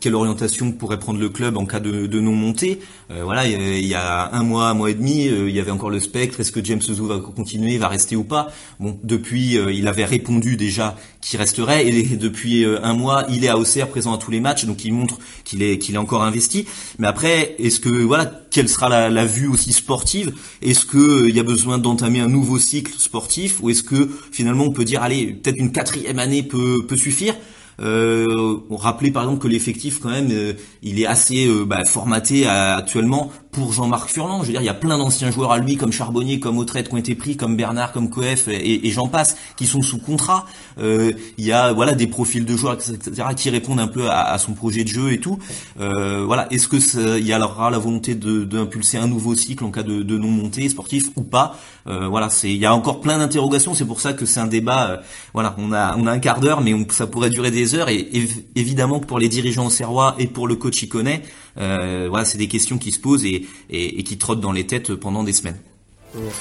quelle 0.00 0.14
orientation 0.14 0.72
pourrait 0.72 0.98
prendre 0.98 1.18
le 1.18 1.30
club 1.30 1.56
en 1.56 1.64
cas 1.64 1.80
de, 1.80 2.06
de 2.06 2.20
non 2.20 2.32
montée. 2.32 2.80
voilà, 3.08 3.46
il 3.46 3.86
y, 3.86 3.94
a 3.94 4.30
un 4.34 4.42
mois, 4.42 4.68
un 4.68 4.74
mois 4.74 4.90
et 4.90 4.94
demi, 4.94 5.24
il 5.24 5.50
y 5.50 5.58
avait 5.58 5.70
encore 5.70 5.90
le 5.90 6.00
spectre. 6.00 6.40
Est-ce 6.40 6.52
que 6.52 6.62
James 6.62 6.82
Zou 6.82 7.06
va 7.06 7.18
continuer, 7.18 7.78
va 7.78 7.88
rester 7.88 8.14
ou 8.14 8.24
pas? 8.24 8.52
Bon, 8.78 8.98
depuis, 9.02 9.58
euh, 9.58 9.72
il 9.72 9.88
avait 9.88 10.04
répondu 10.04 10.56
déjà 10.56 10.96
qu'il 11.20 11.38
resterait 11.38 11.86
et 11.86 12.02
depuis 12.16 12.64
euh, 12.64 12.82
un 12.82 12.94
mois, 12.94 13.26
il 13.28 13.44
est 13.44 13.48
à 13.48 13.58
Auxerre, 13.58 13.88
présent 13.88 14.14
à 14.14 14.18
tous 14.18 14.30
les 14.30 14.40
matchs, 14.40 14.64
donc 14.64 14.84
il 14.84 14.92
montre 14.92 15.18
qu'il 15.44 15.62
est 15.62 15.78
qu'il 15.78 15.94
est 15.94 15.98
encore 15.98 16.22
investi. 16.22 16.66
Mais 16.98 17.06
après, 17.06 17.56
est-ce 17.58 17.80
que 17.80 17.88
voilà, 17.88 18.26
quelle 18.50 18.68
sera 18.68 19.08
la, 19.08 19.24
vue 19.26 19.48
aussi 19.48 19.72
sportive. 19.72 20.32
Est-ce 20.62 20.84
que 20.84 20.98
euh, 20.98 21.28
il 21.28 21.36
y 21.36 21.40
a 21.40 21.44
besoin 21.44 21.78
d'entamer 21.78 22.20
un 22.20 22.28
nouveau 22.28 22.58
cycle 22.58 22.92
sportif 22.98 23.60
ou 23.62 23.70
est-ce 23.70 23.82
que 23.82 24.08
finalement 24.32 24.64
on 24.64 24.72
peut 24.72 24.84
dire 24.84 25.02
allez, 25.02 25.26
peut-être 25.26 25.58
une 25.58 25.72
quatrième 25.72 26.18
année 26.18 26.42
peut 26.42 26.96
suffire? 26.96 27.34
Euh, 27.80 28.58
rappeler 28.70 29.10
par 29.10 29.22
exemple 29.22 29.42
que 29.42 29.48
l'effectif 29.48 30.00
quand 30.00 30.10
même, 30.10 30.28
euh, 30.30 30.52
il 30.82 31.00
est 31.00 31.06
assez 31.06 31.46
euh, 31.46 31.64
bah, 31.64 31.84
formaté 31.86 32.46
actuellement 32.46 33.32
pour 33.52 33.72
Jean-Marc 33.72 34.10
Furlan. 34.10 34.42
Je 34.42 34.46
veux 34.46 34.52
dire, 34.52 34.62
il 34.62 34.66
y 34.66 34.70
a 34.70 34.74
plein 34.74 34.98
d'anciens 34.98 35.30
joueurs 35.30 35.52
à 35.52 35.58
lui 35.58 35.76
comme 35.76 35.92
Charbonnier, 35.92 36.40
comme 36.40 36.58
Autrette 36.58 36.88
qui 36.88 36.94
ont 36.94 36.98
été 36.98 37.14
pris, 37.14 37.36
comme 37.36 37.56
Bernard, 37.56 37.92
comme 37.92 38.10
Coef 38.10 38.48
et, 38.48 38.86
et 38.86 38.90
j'en 38.90 39.08
passe, 39.08 39.36
qui 39.56 39.66
sont 39.66 39.82
sous 39.82 39.98
contrat. 39.98 40.46
Euh, 40.78 41.12
il 41.38 41.44
y 41.44 41.52
a 41.52 41.72
voilà 41.72 41.94
des 41.94 42.06
profils 42.06 42.44
de 42.44 42.56
joueurs 42.56 42.74
etc 42.74 43.00
qui 43.36 43.50
répondent 43.50 43.80
un 43.80 43.88
peu 43.88 44.08
à, 44.08 44.22
à 44.22 44.38
son 44.38 44.52
projet 44.52 44.84
de 44.84 44.88
jeu 44.88 45.12
et 45.12 45.20
tout. 45.20 45.38
Euh, 45.80 46.24
voilà, 46.24 46.46
est-ce 46.52 46.68
que 46.68 47.18
il 47.18 47.26
y 47.26 47.34
aura 47.34 47.70
la 47.70 47.78
volonté 47.78 48.14
d'impulser 48.14 48.98
un 48.98 49.06
nouveau 49.06 49.34
cycle 49.34 49.64
en 49.64 49.70
cas 49.70 49.82
de, 49.82 50.02
de 50.02 50.18
non 50.18 50.28
montée 50.28 50.68
sportif 50.68 51.10
ou 51.16 51.22
pas? 51.22 51.56
Euh, 51.86 52.08
Voilà, 52.08 52.30
c'est 52.30 52.50
il 52.50 52.58
y 52.58 52.66
a 52.66 52.74
encore 52.74 53.00
plein 53.00 53.18
d'interrogations. 53.18 53.74
C'est 53.74 53.84
pour 53.84 54.00
ça 54.00 54.12
que 54.12 54.26
c'est 54.26 54.40
un 54.40 54.46
débat. 54.46 54.90
Euh, 54.90 54.96
voilà, 55.34 55.54
on 55.58 55.72
a 55.72 55.96
on 55.96 56.06
a 56.06 56.12
un 56.12 56.18
quart 56.18 56.40
d'heure, 56.40 56.60
mais 56.60 56.74
ça 56.90 57.06
pourrait 57.06 57.30
durer 57.30 57.50
des 57.50 57.74
heures. 57.74 57.88
Et, 57.88 58.08
évidemment 58.54 59.00
que 59.00 59.06
pour 59.06 59.18
les 59.18 59.28
dirigeants 59.28 59.70
serrois 59.70 60.14
et 60.18 60.26
pour 60.26 60.46
le 60.46 60.56
coach 60.56 60.86
connaît 60.88 61.22
euh, 61.58 62.06
voilà, 62.08 62.24
c'est 62.24 62.38
des 62.38 62.48
questions 62.48 62.78
qui 62.78 62.92
se 62.92 63.00
posent 63.00 63.24
et, 63.24 63.46
qui 63.70 64.18
trottent 64.18 64.40
dans 64.40 64.52
les 64.52 64.66
têtes 64.66 64.94
pendant 64.94 65.24
des 65.24 65.32
semaines. 65.32 65.58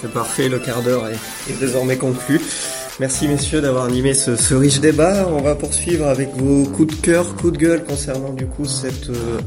C'est 0.02 0.12
parfait, 0.12 0.50
le 0.50 0.60
quart 0.60 0.82
d'heure 0.82 1.08
est, 1.08 1.60
désormais 1.60 1.98
conclu. 1.98 2.42
Merci 3.00 3.28
messieurs 3.28 3.62
d'avoir 3.62 3.86
animé 3.86 4.14
ce, 4.14 4.54
riche 4.54 4.80
débat. 4.80 5.28
On 5.30 5.42
va 5.42 5.56
poursuivre 5.56 6.08
avec 6.08 6.36
vos 6.36 6.66
coups 6.66 6.96
de 6.96 7.02
cœur, 7.02 7.36
coups 7.36 7.54
de 7.54 7.58
gueule 7.58 7.84
concernant 7.86 8.34
du 8.34 8.46
coup 8.46 8.66
cette 8.66 9.10
euh, 9.10 9.40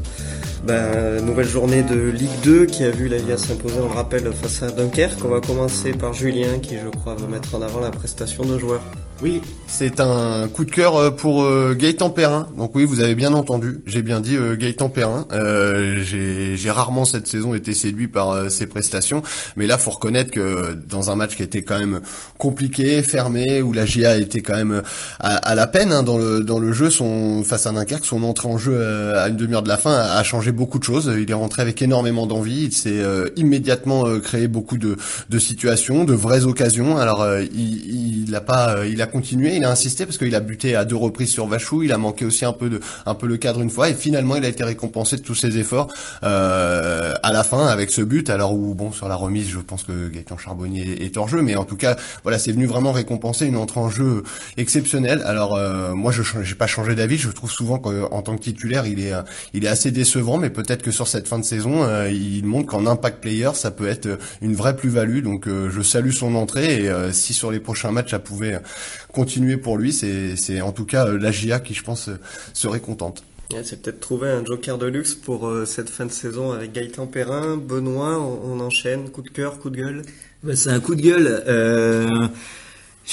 ben, 0.65 1.23
nouvelle 1.23 1.47
journée 1.47 1.83
de 1.83 2.09
Ligue 2.09 2.39
2 2.43 2.65
qui 2.65 2.83
a 2.83 2.89
vu 2.89 3.09
la 3.09 3.37
s'imposer, 3.37 3.75
on 3.79 3.89
le 3.89 3.93
rappelle, 3.93 4.31
face 4.33 4.63
à 4.63 4.71
Dunkerque. 4.71 5.23
On 5.25 5.29
va 5.29 5.41
commencer 5.41 5.91
par 5.91 6.13
Julien 6.13 6.59
qui 6.59 6.77
je 6.77 6.87
crois 6.87 7.15
veut 7.15 7.27
mettre 7.27 7.53
en 7.53 7.61
avant 7.61 7.81
la 7.81 7.91
prestation 7.91 8.43
de 8.43 8.57
joueurs. 8.57 8.81
Oui, 9.23 9.41
c'est 9.67 10.01
un 10.01 10.49
coup 10.49 10.65
de 10.65 10.71
cœur 10.71 10.97
euh, 10.97 11.09
pour 11.09 11.43
euh, 11.43 11.73
Gaëtan. 11.73 12.13
Donc 12.57 12.75
oui, 12.75 12.83
vous 12.83 12.99
avez 12.99 13.15
bien 13.15 13.33
entendu, 13.33 13.79
j'ai 13.85 14.01
bien 14.01 14.19
dit 14.19 14.35
euh, 14.35 14.57
Gaëtan 14.57 14.89
Perrin. 14.89 15.25
j'ai 16.03 16.69
rarement 16.69 17.05
cette 17.05 17.25
saison 17.25 17.53
été 17.53 17.73
séduit 17.73 18.09
par 18.09 18.51
ses 18.51 18.67
prestations, 18.67 19.23
mais 19.55 19.65
là 19.65 19.77
faut 19.77 19.91
reconnaître 19.91 20.29
que 20.29 20.77
dans 20.89 21.09
un 21.09 21.15
match 21.15 21.37
qui 21.37 21.43
était 21.43 21.63
quand 21.63 21.79
même 21.79 22.01
compliqué, 22.37 23.01
fermé, 23.01 23.61
où 23.61 23.71
la 23.71 23.85
GIA 23.85 24.17
était 24.17 24.41
quand 24.41 24.55
même 24.55 24.81
à, 25.21 25.55
la 25.55 25.67
peine 25.67 25.93
hein, 25.93 26.03
dans 26.03 26.17
le 26.17 26.41
dans 26.41 26.59
le 26.59 26.73
jeu, 26.73 26.89
son 26.89 27.43
face 27.43 27.65
à 27.65 27.71
Dunkerque, 27.71 28.05
son 28.05 28.23
entrée 28.23 28.49
en 28.49 28.57
jeu 28.57 28.77
à 29.15 29.29
une 29.29 29.37
demi-heure 29.37 29.63
de 29.63 29.69
la 29.69 29.77
fin 29.77 29.93
a, 29.93 30.21
changé 30.23 30.51
beaucoup 30.51 30.79
de 30.79 30.83
choses. 30.83 31.11
Il 31.17 31.31
est 31.31 31.33
rentré 31.33 31.61
avec 31.61 31.81
énormément 31.81 32.27
d'envie, 32.27 32.65
il 32.65 32.73
s'est 32.73 33.01
immédiatement 33.37 34.19
créé 34.19 34.49
beaucoup 34.49 34.77
de, 34.77 34.97
de 35.29 35.39
situations, 35.39 36.03
de 36.03 36.13
vraies 36.13 36.45
occasions. 36.45 36.97
Alors 36.97 37.25
il, 37.39 38.25
il 38.27 38.35
a 38.35 38.41
pas, 38.41 38.85
il 38.85 39.01
a 39.01 39.07
continué, 39.13 39.55
il 39.55 39.63
a 39.63 39.69
insisté 39.69 40.05
parce 40.05 40.17
qu'il 40.17 40.35
a 40.35 40.39
buté 40.39 40.75
à 40.75 40.83
deux 40.83 40.95
reprises 40.95 41.29
sur 41.29 41.47
Vachou, 41.47 41.83
il 41.83 41.91
a 41.91 41.97
manqué 41.97 42.25
aussi 42.25 42.43
un 42.43 42.51
peu 42.51 42.69
de 42.69 42.79
un 43.05 43.15
peu 43.15 43.27
le 43.27 43.37
cadre 43.37 43.61
une 43.61 43.69
fois 43.69 43.89
et 43.89 43.93
finalement 43.93 44.35
il 44.35 44.43
a 44.43 44.47
été 44.49 44.63
récompensé 44.63 45.17
de 45.17 45.21
tous 45.21 45.35
ses 45.35 45.57
efforts 45.57 45.87
euh, 46.23 47.13
à 47.23 47.31
la 47.31 47.43
fin 47.43 47.67
avec 47.67 47.91
ce 47.91 48.01
but. 48.01 48.29
Alors 48.29 48.53
où 48.53 48.73
bon 48.73 48.91
sur 48.91 49.07
la 49.07 49.15
remise, 49.15 49.49
je 49.49 49.59
pense 49.59 49.83
que 49.83 50.09
Gaëtan 50.09 50.37
Charbonnier 50.37 51.05
est 51.05 51.15
hors 51.15 51.29
jeu, 51.29 51.41
mais 51.41 51.55
en 51.55 51.65
tout 51.65 51.77
cas 51.77 51.95
voilà 52.23 52.39
c'est 52.39 52.51
venu 52.51 52.65
vraiment 52.65 52.91
récompenser 52.91 53.45
une 53.45 53.57
entrée 53.57 53.79
en 53.79 53.89
jeu 53.89 54.23
exceptionnelle. 54.57 55.21
Alors 55.25 55.55
euh, 55.55 55.93
moi 55.93 56.11
je 56.11 56.23
j'ai 56.41 56.55
pas 56.55 56.67
changé 56.67 56.95
d'avis, 56.95 57.17
je 57.17 57.29
trouve 57.29 57.51
souvent 57.51 57.77
qu'en 57.77 58.21
tant 58.23 58.35
que 58.35 58.41
titulaire 58.41 58.85
il 58.87 58.99
est 58.99 59.13
il 59.53 59.63
est 59.63 59.69
assez 59.69 59.91
décevant, 59.91 60.37
mais 60.37 60.49
peut-être 60.49 60.81
que 60.81 60.91
sur 60.91 61.07
cette 61.07 61.27
fin 61.27 61.39
de 61.39 61.45
saison 61.45 61.83
euh, 61.83 62.09
il 62.09 62.45
montre 62.45 62.67
qu'en 62.67 62.85
impact 62.85 63.21
player 63.21 63.51
ça 63.53 63.71
peut 63.71 63.87
être 63.87 64.17
une 64.41 64.55
vraie 64.55 64.75
plus-value. 64.75 65.21
Donc 65.21 65.47
euh, 65.47 65.69
je 65.69 65.81
salue 65.81 66.11
son 66.11 66.35
entrée 66.35 66.83
et 66.83 66.89
euh, 66.89 67.11
si 67.11 67.33
sur 67.33 67.51
les 67.51 67.59
prochains 67.59 67.91
matchs 67.91 68.11
ça 68.11 68.19
pouvait 68.19 68.59
continuer 69.13 69.55
pour 69.55 69.77
lui. 69.77 69.93
C'est 69.93 70.61
en 70.61 70.73
tout 70.73 70.85
cas 70.85 71.07
euh, 71.07 71.17
la 71.17 71.31
GIA 71.31 71.59
qui, 71.61 71.73
je 71.73 71.83
pense, 71.83 72.09
euh, 72.09 72.19
serait 72.53 72.81
contente. 72.81 73.23
c'est 73.63 73.81
peut-être 73.81 74.01
trouver 74.01 74.29
un 74.29 74.43
joker 74.43 74.77
de 74.77 74.87
luxe 74.87 75.13
pour 75.13 75.47
euh, 75.47 75.65
cette 75.65 75.89
fin 75.89 76.05
de 76.05 76.11
saison 76.11 76.51
avec 76.51 76.73
Gaëtan 76.73 77.07
Perrin. 77.07 77.55
Benoît, 77.55 78.19
on, 78.19 78.59
enchaîne. 78.59 79.09
Coup 79.09 79.21
de 79.21 79.29
cœur, 79.29 79.59
coup 79.59 79.69
de 79.69 79.77
gueule 79.77 80.01
bah, 80.43 80.55
C'est 80.55 80.71
un 80.71 80.81
coup 80.81 80.95
de 80.95 81.01
gueule. 81.01 82.31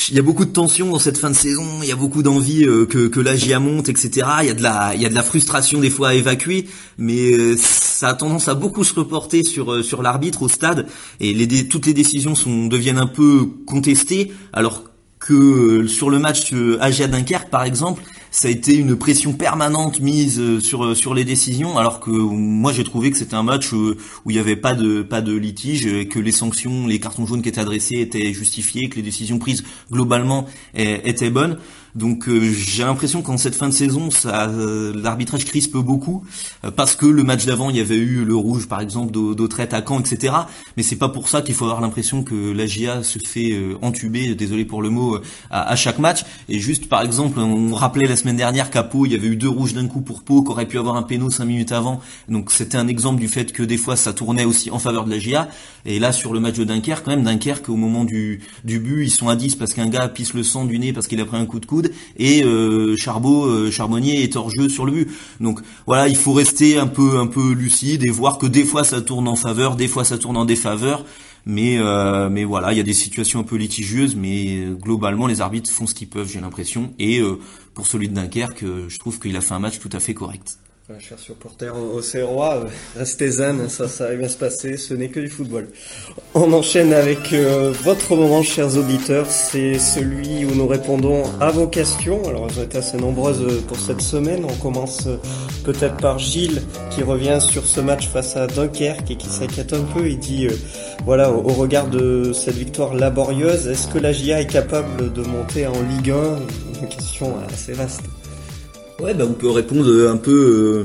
Il 0.09 0.15
y 0.15 0.21
a 0.21 0.23
beaucoup 0.23 0.45
de 0.45 0.53
tension 0.53 0.89
dans 0.89 1.01
cette 1.01 1.19
fin 1.19 1.31
de 1.31 1.35
saison, 1.35 1.67
il 1.83 1.89
y 1.89 1.93
a 1.93 1.97
beaucoup 1.97 2.23
d'envie 2.23 2.65
que, 2.65 3.09
que 3.09 3.19
la 3.19 3.35
GIA 3.35 3.59
monte, 3.59 3.89
etc. 3.89 4.25
Il 4.43 4.47
y 4.47 4.51
a 4.51 4.55
de 4.55 4.63
la, 4.63 4.93
il 4.95 5.03
y 5.03 5.05
a 5.05 5.09
de 5.09 5.17
la 5.17 5.25
frustration 5.25 5.81
des 5.81 5.91
fois 5.91 6.11
à 6.11 6.15
évacuer, 6.15 6.69
mais 6.97 7.57
ça 7.57 8.11
a 8.11 8.15
tendance 8.15 8.47
à 8.47 8.55
beaucoup 8.55 8.85
se 8.85 8.95
reporter 8.95 9.43
sur 9.43 9.85
sur 9.85 10.01
l'arbitre 10.03 10.43
au 10.43 10.49
stade 10.49 10.87
et 11.19 11.35
les, 11.35 11.67
toutes 11.67 11.87
les 11.87 11.93
décisions 11.93 12.37
sont 12.37 12.69
deviennent 12.69 12.99
un 12.99 13.09
peu 13.09 13.47
contestées, 13.67 14.33
alors 14.53 14.90
que 15.21 15.87
sur 15.87 16.11
le 16.11 16.19
match 16.19 16.53
Agia 16.81 17.07
Dunkerque 17.07 17.51
par 17.51 17.63
exemple, 17.63 18.03
ça 18.31 18.49
a 18.49 18.51
été 18.51 18.77
une 18.77 18.97
pression 18.97 19.33
permanente 19.33 20.01
mise 20.01 20.39
euh, 20.39 20.61
sur 20.61 20.85
euh, 20.85 20.95
sur 20.95 21.15
les 21.15 21.25
décisions, 21.25 21.79
alors 21.79 22.01
que 22.01 22.11
moi 22.11 22.73
j'ai 22.73 22.85
trouvé 22.85 23.11
que 23.11 23.17
c'était 23.17 23.35
un 23.35 23.43
match 23.43 23.73
euh, 23.75 23.97
où 24.25 24.31
il 24.31 24.35
n'y 24.35 24.39
avait 24.41 24.57
pas 24.57 24.75
de 24.75 25.03
pas 25.03 25.21
de 25.21 25.35
litige, 25.35 26.09
que 26.09 26.19
les 26.19 26.33
sanctions, 26.33 26.87
les 26.87 27.01
cartons 27.01 27.27
jaunes 27.27 27.43
qui 27.43 27.49
étaient 27.49 27.61
adressés 27.61 27.97
étaient 27.97 28.33
justifiés, 28.33 28.89
que 28.89 28.97
les 28.97 29.03
décisions 29.03 29.39
prises 29.39 29.65
globalement 29.91 30.47
étaient 30.75 31.31
bonnes. 31.31 31.59
Donc 31.97 32.29
j'ai 32.29 32.85
l'impression 32.85 33.21
qu'en 33.21 33.37
cette 33.37 33.57
fin 33.57 33.69
de 33.69 33.75
saison, 33.75 34.13
ça, 34.13 34.47
l'arbitrage 34.95 35.45
crispe 35.45 35.77
beaucoup 35.77 36.25
parce 36.77 36.95
que 36.95 37.07
le 37.07 37.25
match 37.25 37.47
d'avant, 37.47 37.69
il 37.69 37.77
y 37.77 37.81
avait 37.81 37.97
eu 37.97 38.25
le 38.25 38.37
rouge 38.37 38.69
par 38.69 38.81
exemple 38.81 39.11
d'autres 39.11 39.61
attaquants, 39.61 39.99
etc. 39.99 40.35
Mais 40.77 40.85
c'est 40.85 40.97
pas 40.97 41.09
pour 41.09 41.29
ça 41.29 41.43
qu'il 41.43 41.55
faut 41.55 41.65
avoir 41.65 41.81
l'impression 41.81 42.23
que 42.23 42.53
la 42.53 42.67
GIA 42.67 43.03
se 43.03 43.19
fait 43.19 43.59
entuber, 43.83 44.37
désolé 44.37 44.65
pour 44.65 44.83
le 44.83 44.91
mot, 44.91 45.19
à, 45.51 45.75
chaque 45.75 45.99
match. 45.99 46.25
Et 46.49 46.61
juste 46.61 46.89
par 46.89 47.03
exemple, 47.03 47.41
on 47.41 47.75
rappelait 47.75 48.07
la 48.07 48.17
semaine 48.21 48.37
dernière 48.37 48.71
qu'à 48.71 48.83
Pau, 48.83 49.07
il 49.07 49.13
y 49.13 49.15
avait 49.15 49.27
eu 49.27 49.37
deux 49.37 49.49
rouges 49.49 49.75
d'un 49.75 49.87
coup 49.87 50.01
pour 50.01 50.23
Pau, 50.23 50.43
qu'aurait 50.43 50.67
pu 50.67 50.79
avoir 50.79 50.97
un 50.97 51.03
péno 51.03 51.31
cinq 51.31 51.47
minutes 51.47 51.73
avant. 51.73 52.01
Donc 52.29 52.53
c'était 52.53 52.77
un 52.77 52.87
exemple 52.87 53.19
du 53.19 53.29
fait 53.29 53.53
que 53.53 53.63
des 53.63 53.79
fois 53.79 53.97
ça 53.97 54.13
tournait 54.13 54.45
aussi 54.45 54.71
en 54.71 54.79
faveur 54.79 55.05
de 55.05 55.11
la 55.11 55.19
GIA. 55.19 55.49
Et 55.87 55.99
là 55.99 56.13
sur 56.13 56.33
le 56.33 56.41
match 56.41 56.57
de 56.57 56.65
Dunkerque, 56.65 57.05
quand 57.05 57.11
même 57.11 57.25
Dunkerque 57.25 57.69
au 57.69 57.77
moment 57.77 58.05
du, 58.05 58.43
du 58.65 58.79
but, 58.79 59.05
ils 59.05 59.11
sont 59.11 59.29
à 59.29 59.37
10 59.37 59.57
parce 59.57 59.73
qu'un 59.73 59.89
gars 59.89 60.09
pisse 60.09 60.35
le 60.35 60.43
sang 60.43 60.67
du 60.67 60.79
nez 60.79 60.93
parce 60.93 61.09
qu'il 61.09 61.21
a 61.21 61.25
pris 61.25 61.39
un 61.39 61.47
coup 61.47 61.61
de 61.61 61.67
coude 61.67 61.93
et 62.17 62.45
euh, 62.45 62.97
Charbot, 62.97 63.47
euh, 63.47 63.71
Charbonnier 63.71 64.23
est 64.23 64.37
hors 64.37 64.51
jeu 64.51 64.69
sur 64.69 64.85
le 64.85 64.93
but. 64.93 65.11
Donc 65.41 65.61
voilà, 65.87 66.09
il 66.09 66.17
faut 66.17 66.33
rester 66.33 66.79
un 66.79 66.87
peu 66.87 67.19
un 67.19 67.27
peu 67.27 67.53
lucide 67.53 68.05
et 68.05 68.11
voir 68.11 68.39
que 68.39 68.47
des 68.47 68.65
fois 68.65 68.85
ça 68.85 69.01
tourne 69.01 69.29
en 69.29 69.37
faveur, 69.37 69.77
des 69.77 69.89
fois 69.89 70.05
ça 70.05 70.19
tourne 70.19 70.37
en 70.37 70.45
défaveur. 70.45 71.05
Mais 71.47 71.79
euh, 71.79 72.29
mais 72.29 72.45
voilà, 72.45 72.73
il 72.73 72.77
y 72.77 72.81
a 72.81 72.85
des 72.85 72.93
situations 72.93 73.41
un 73.41 73.45
peu 73.45 73.57
litigieuses, 73.57 74.15
mais 74.15 74.67
globalement 74.79 75.27
les 75.27 75.41
arbitres 75.41 75.71
font 75.71 75.87
ce 75.87 75.95
qu'ils 75.95 76.09
peuvent, 76.09 76.31
j'ai 76.31 76.41
l'impression. 76.41 76.93
Et 76.99 77.23
pour 77.75 77.87
celui 77.87 78.09
de 78.09 78.15
Dunkerque, 78.15 78.65
je 78.65 78.99
trouve 78.99 79.19
qu'il 79.19 79.37
a 79.37 79.41
fait 79.41 79.55
un 79.55 79.59
match 79.59 79.79
tout 79.79 79.91
à 79.93 80.01
fait 80.01 80.15
correct. 80.15 80.59
Chers 80.99 81.19
supporters 81.21 81.77
au 81.77 82.01
CROA, 82.01 82.57
euh, 82.57 82.65
restez 82.97 83.31
zen, 83.31 83.69
ça, 83.69 83.87
ça 83.87 84.09
va 84.09 84.17
bien 84.17 84.29
se 84.29 84.37
passer, 84.37 84.77
ce 84.77 84.93
n'est 84.95 85.09
que 85.09 85.21
du 85.21 85.29
football. 85.29 85.69
On 86.35 86.53
enchaîne 86.53 86.93
avec 86.93 87.33
euh, 87.33 87.73
votre 87.83 88.17
moment, 88.17 88.43
chers 88.43 88.77
auditeurs, 88.77 89.27
c'est 89.31 89.79
celui 89.79 90.45
où 90.45 90.55
nous 90.55 90.67
répondons 90.67 91.23
à 91.41 91.51
vos 91.51 91.69
questions. 91.69 92.27
Alors 92.29 92.49
elles 92.49 92.59
ont 92.59 92.65
été 92.65 92.79
assez 92.79 92.97
nombreuses 92.97 93.43
euh, 93.43 93.61
pour 93.69 93.79
cette 93.79 94.01
semaine. 94.01 94.45
On 94.45 94.55
commence 94.55 95.07
peut-être 95.65 95.97
par 95.99 96.19
Gilles 96.19 96.63
qui 96.91 97.03
revient 97.03 97.39
sur 97.41 97.67
ce 97.67 97.81
match 97.81 98.09
face 98.09 98.37
à 98.37 98.49
Dunkerque 98.49 99.11
et 99.13 99.17
qui 99.17 99.29
s'inquiète 99.29 99.73
un 99.73 99.85
peu. 99.95 100.09
Il 100.09 100.19
dit, 100.19 100.49
voilà, 101.05 101.31
au, 101.31 101.53
regard 101.53 101.87
de 101.87 102.33
cette 102.33 102.57
victoire 102.57 102.95
laborieuse, 102.95 103.69
est-ce 103.69 103.87
que 103.87 103.99
la 103.99 104.13
GIA 104.13 104.41
est 104.41 104.47
capable 104.51 105.13
de 105.13 105.23
monter 105.23 105.67
en 105.67 105.81
Ligue 105.83 106.11
1 106.11 106.83
Une 106.83 106.89
question 106.89 107.37
assez 107.49 107.75
vaste. 107.75 108.03
Ouais, 109.01 109.15
bah 109.15 109.25
on 109.27 109.33
peut 109.33 109.51
répondre 109.51 110.11
un 110.11 110.19
peu, 110.19 110.85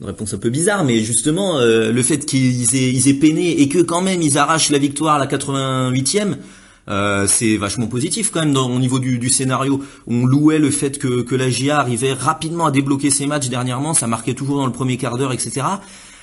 une 0.00 0.06
réponse 0.06 0.34
un 0.34 0.38
peu 0.38 0.50
bizarre, 0.50 0.84
mais 0.84 1.00
justement 1.00 1.58
euh, 1.58 1.92
le 1.92 2.02
fait 2.02 2.26
qu'ils 2.26 2.74
aient, 2.74 2.90
ils 2.92 3.08
aient 3.08 3.14
peiné 3.14 3.60
et 3.60 3.68
que 3.68 3.78
quand 3.78 4.00
même 4.02 4.20
ils 4.20 4.36
arrachent 4.36 4.70
la 4.70 4.78
victoire 4.78 5.14
à 5.14 5.18
la 5.18 5.26
88e. 5.26 6.36
Euh, 6.88 7.26
c'est 7.26 7.56
vachement 7.56 7.88
positif 7.88 8.30
quand 8.30 8.40
même 8.40 8.52
dans, 8.52 8.70
au 8.70 8.78
niveau 8.78 8.98
du, 8.98 9.18
du, 9.18 9.28
scénario. 9.28 9.82
On 10.06 10.24
louait 10.24 10.58
le 10.58 10.70
fait 10.70 10.98
que, 10.98 11.22
que 11.22 11.34
la 11.34 11.50
GIA 11.50 11.78
arrivait 11.78 12.12
rapidement 12.12 12.66
à 12.66 12.70
débloquer 12.70 13.10
ses 13.10 13.26
matchs 13.26 13.48
dernièrement, 13.48 13.94
ça 13.94 14.06
marquait 14.06 14.34
toujours 14.34 14.56
dans 14.56 14.66
le 14.66 14.72
premier 14.72 14.96
quart 14.96 15.16
d'heure, 15.18 15.32
etc. 15.32 15.66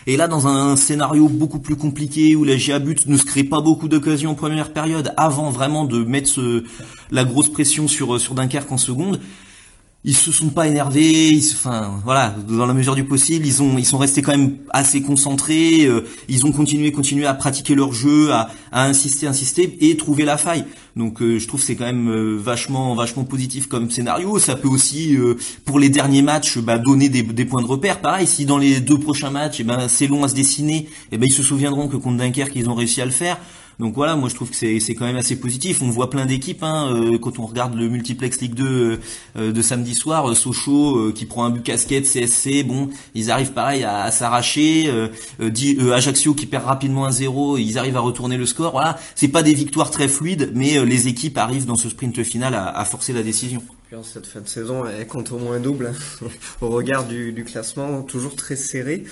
Et 0.07 0.17
là, 0.17 0.27
dans 0.27 0.47
un 0.47 0.75
scénario 0.75 1.27
beaucoup 1.29 1.59
plus 1.59 1.75
compliqué 1.75 2.35
où 2.35 2.43
la 2.43 2.57
GIA 2.57 2.79
but 2.79 3.07
ne 3.07 3.17
se 3.17 3.25
crée 3.25 3.43
pas 3.43 3.61
beaucoup 3.61 3.87
d'occasions 3.89 4.31
en 4.31 4.35
première 4.35 4.71
période, 4.71 5.13
avant 5.17 5.49
vraiment 5.49 5.85
de 5.85 6.03
mettre 6.03 6.29
ce, 6.29 6.63
la 7.11 7.23
grosse 7.25 7.49
pression 7.49 7.87
sur 7.87 8.19
sur 8.19 8.33
Dunkerque 8.33 8.71
en 8.71 8.77
seconde, 8.77 9.19
ils 10.05 10.17
se 10.17 10.33
sont 10.33 10.49
pas 10.49 10.67
énervés, 10.67 11.29
ils 11.29 11.45
enfin 11.53 12.01
voilà, 12.03 12.35
dans 12.47 12.65
la 12.65 12.73
mesure 12.73 12.93
du 12.93 13.05
possible, 13.05 13.45
ils 13.45 13.63
ont 13.63 13.77
ils 13.77 13.85
sont 13.85 13.97
restés 13.97 14.21
quand 14.21 14.33
même 14.33 14.57
assez 14.71 15.01
concentrés, 15.01 15.85
euh, 15.85 16.05
ils 16.27 16.45
ont 16.45 16.51
continué 16.51 16.91
continué 16.91 17.25
à 17.25 17.33
pratiquer 17.33 17.73
leur 17.73 17.93
jeu, 17.93 18.31
à, 18.33 18.49
à 18.73 18.83
insister 18.85 19.27
insister 19.27 19.77
et 19.79 19.95
trouver 19.95 20.25
la 20.25 20.35
faille. 20.35 20.65
Donc 20.97 21.21
euh, 21.21 21.39
je 21.39 21.47
trouve 21.47 21.61
c'est 21.61 21.75
quand 21.75 21.85
même 21.85 22.09
euh, 22.09 22.37
vachement 22.37 22.93
vachement 22.95 23.23
positif 23.23 23.67
comme 23.67 23.89
scénario. 23.89 24.39
Ça 24.39 24.55
peut 24.55 24.67
aussi 24.67 25.17
pour 25.63 25.79
les 25.79 25.89
derniers 25.89 26.21
matchs 26.21 26.57
bah, 26.57 26.77
donner 26.77 27.07
des, 27.07 27.23
des, 27.23 27.45
points 27.45 27.61
de 27.61 27.67
repère. 27.67 28.01
Pareil, 28.01 28.27
si 28.27 28.45
dans 28.45 28.57
les 28.57 28.81
deux 28.81 28.99
prochains 28.99 29.29
matchs, 29.29 29.61
eh 29.61 29.63
ben 29.63 29.87
c'est 29.87 30.07
long 30.07 30.25
à 30.25 30.27
se 30.27 30.35
dessiner, 30.35 30.89
eh 31.13 31.17
ben 31.17 31.27
ils 31.27 31.33
se 31.33 31.43
souviendront 31.43 31.87
que 31.87 31.95
contre 31.95 32.17
Dunkerque 32.17 32.55
ils 32.55 32.69
ont 32.69 32.75
réussi 32.75 33.01
à 33.01 33.05
le 33.05 33.11
faire. 33.11 33.37
Donc 33.79 33.95
voilà, 33.95 34.15
moi 34.15 34.29
je 34.29 34.35
trouve 34.35 34.49
que 34.49 34.55
c'est 34.55 34.95
quand 34.95 35.05
même 35.05 35.15
assez 35.15 35.35
positif. 35.35 35.81
On 35.81 35.89
voit 35.89 36.09
plein 36.09 36.25
d'équipes 36.25 36.63
hein, 36.63 36.89
euh, 36.93 37.17
quand 37.17 37.39
on 37.39 37.45
regarde 37.45 37.75
le 37.75 37.89
multiplex 37.89 38.39
Ligue 38.41 38.53
2 38.53 38.99
euh, 39.35 39.51
de 39.51 39.61
samedi 39.61 39.95
soir, 39.95 40.29
euh, 40.29 40.35
Sochaux 40.35 41.11
qui 41.13 41.25
prend 41.25 41.45
un 41.45 41.49
but 41.49 41.63
casquette, 41.63 42.05
CSC, 42.05 42.63
bon, 42.63 42.89
ils 43.15 43.31
arrivent 43.31 43.53
pareil 43.53 43.83
à, 43.83 44.11
s'arracher. 44.11 44.91
Ajaccio 45.93 46.33
qui 46.33 46.45
perd 46.45 46.65
rapidement 46.65 47.05
un 47.05 47.11
0 47.11 47.57
ils 47.57 47.77
arrivent 47.77 47.97
à 47.97 48.01
retourner 48.01 48.37
le 48.37 48.45
score. 48.45 48.71
Voilà, 48.71 48.97
c'est 49.15 49.27
pas 49.27 49.43
des 49.43 49.53
victoires 49.53 49.91
très 49.91 50.07
fluides, 50.07 50.51
mais 50.53 50.83
les 50.85 51.07
équipes 51.07 51.37
arrivent 51.37 51.65
dans 51.65 51.75
ce 51.75 51.89
sprint 51.89 52.23
final 52.23 52.53
à, 52.53 52.67
à 52.67 52.85
forcer 52.85 53.13
la 53.13 53.23
décision. 53.23 53.61
cette 54.03 54.25
fin 54.25 54.41
de 54.41 54.47
saison, 54.47 54.83
elle 54.85 55.07
compte 55.07 55.31
au 55.31 55.37
moins 55.37 55.59
double 55.59 55.93
hein. 55.93 56.27
au 56.61 56.69
regard 56.69 57.05
du, 57.05 57.31
du 57.31 57.43
classement, 57.43 58.01
toujours 58.01 58.35
très 58.35 58.55
serré. 58.55 59.03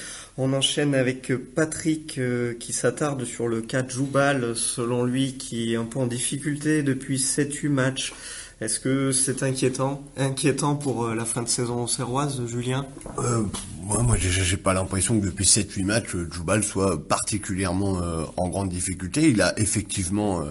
On 0.43 0.53
enchaîne 0.53 0.95
avec 0.95 1.31
Patrick 1.53 2.17
euh, 2.17 2.55
qui 2.59 2.73
s'attarde 2.73 3.25
sur 3.25 3.47
le 3.47 3.61
cas 3.61 3.83
de 3.83 3.91
Joubal, 3.91 4.55
selon 4.55 5.03
lui, 5.03 5.37
qui 5.37 5.71
est 5.71 5.75
un 5.75 5.85
peu 5.85 5.99
en 5.99 6.07
difficulté 6.07 6.81
depuis 6.81 7.19
7-8 7.19 7.69
matchs. 7.69 8.13
Est-ce 8.59 8.79
que 8.79 9.11
c'est 9.11 9.43
inquiétant 9.43 10.03
Inquiétant 10.17 10.75
pour 10.75 11.05
euh, 11.05 11.13
la 11.13 11.25
fin 11.25 11.43
de 11.43 11.47
saison 11.47 11.85
serroise, 11.85 12.41
Julien? 12.47 12.87
Euh, 13.19 13.43
Moi, 13.83 14.01
moi 14.01 14.17
j'ai 14.17 14.57
pas 14.57 14.73
l'impression 14.73 15.19
que 15.19 15.25
depuis 15.27 15.45
7-8 15.45 15.85
matchs, 15.85 16.15
Joubal 16.31 16.63
soit 16.63 17.07
particulièrement 17.07 18.01
en 18.35 18.49
grande 18.49 18.69
difficulté. 18.69 19.29
Il 19.29 19.43
a 19.43 19.53
effectivement 19.59 20.43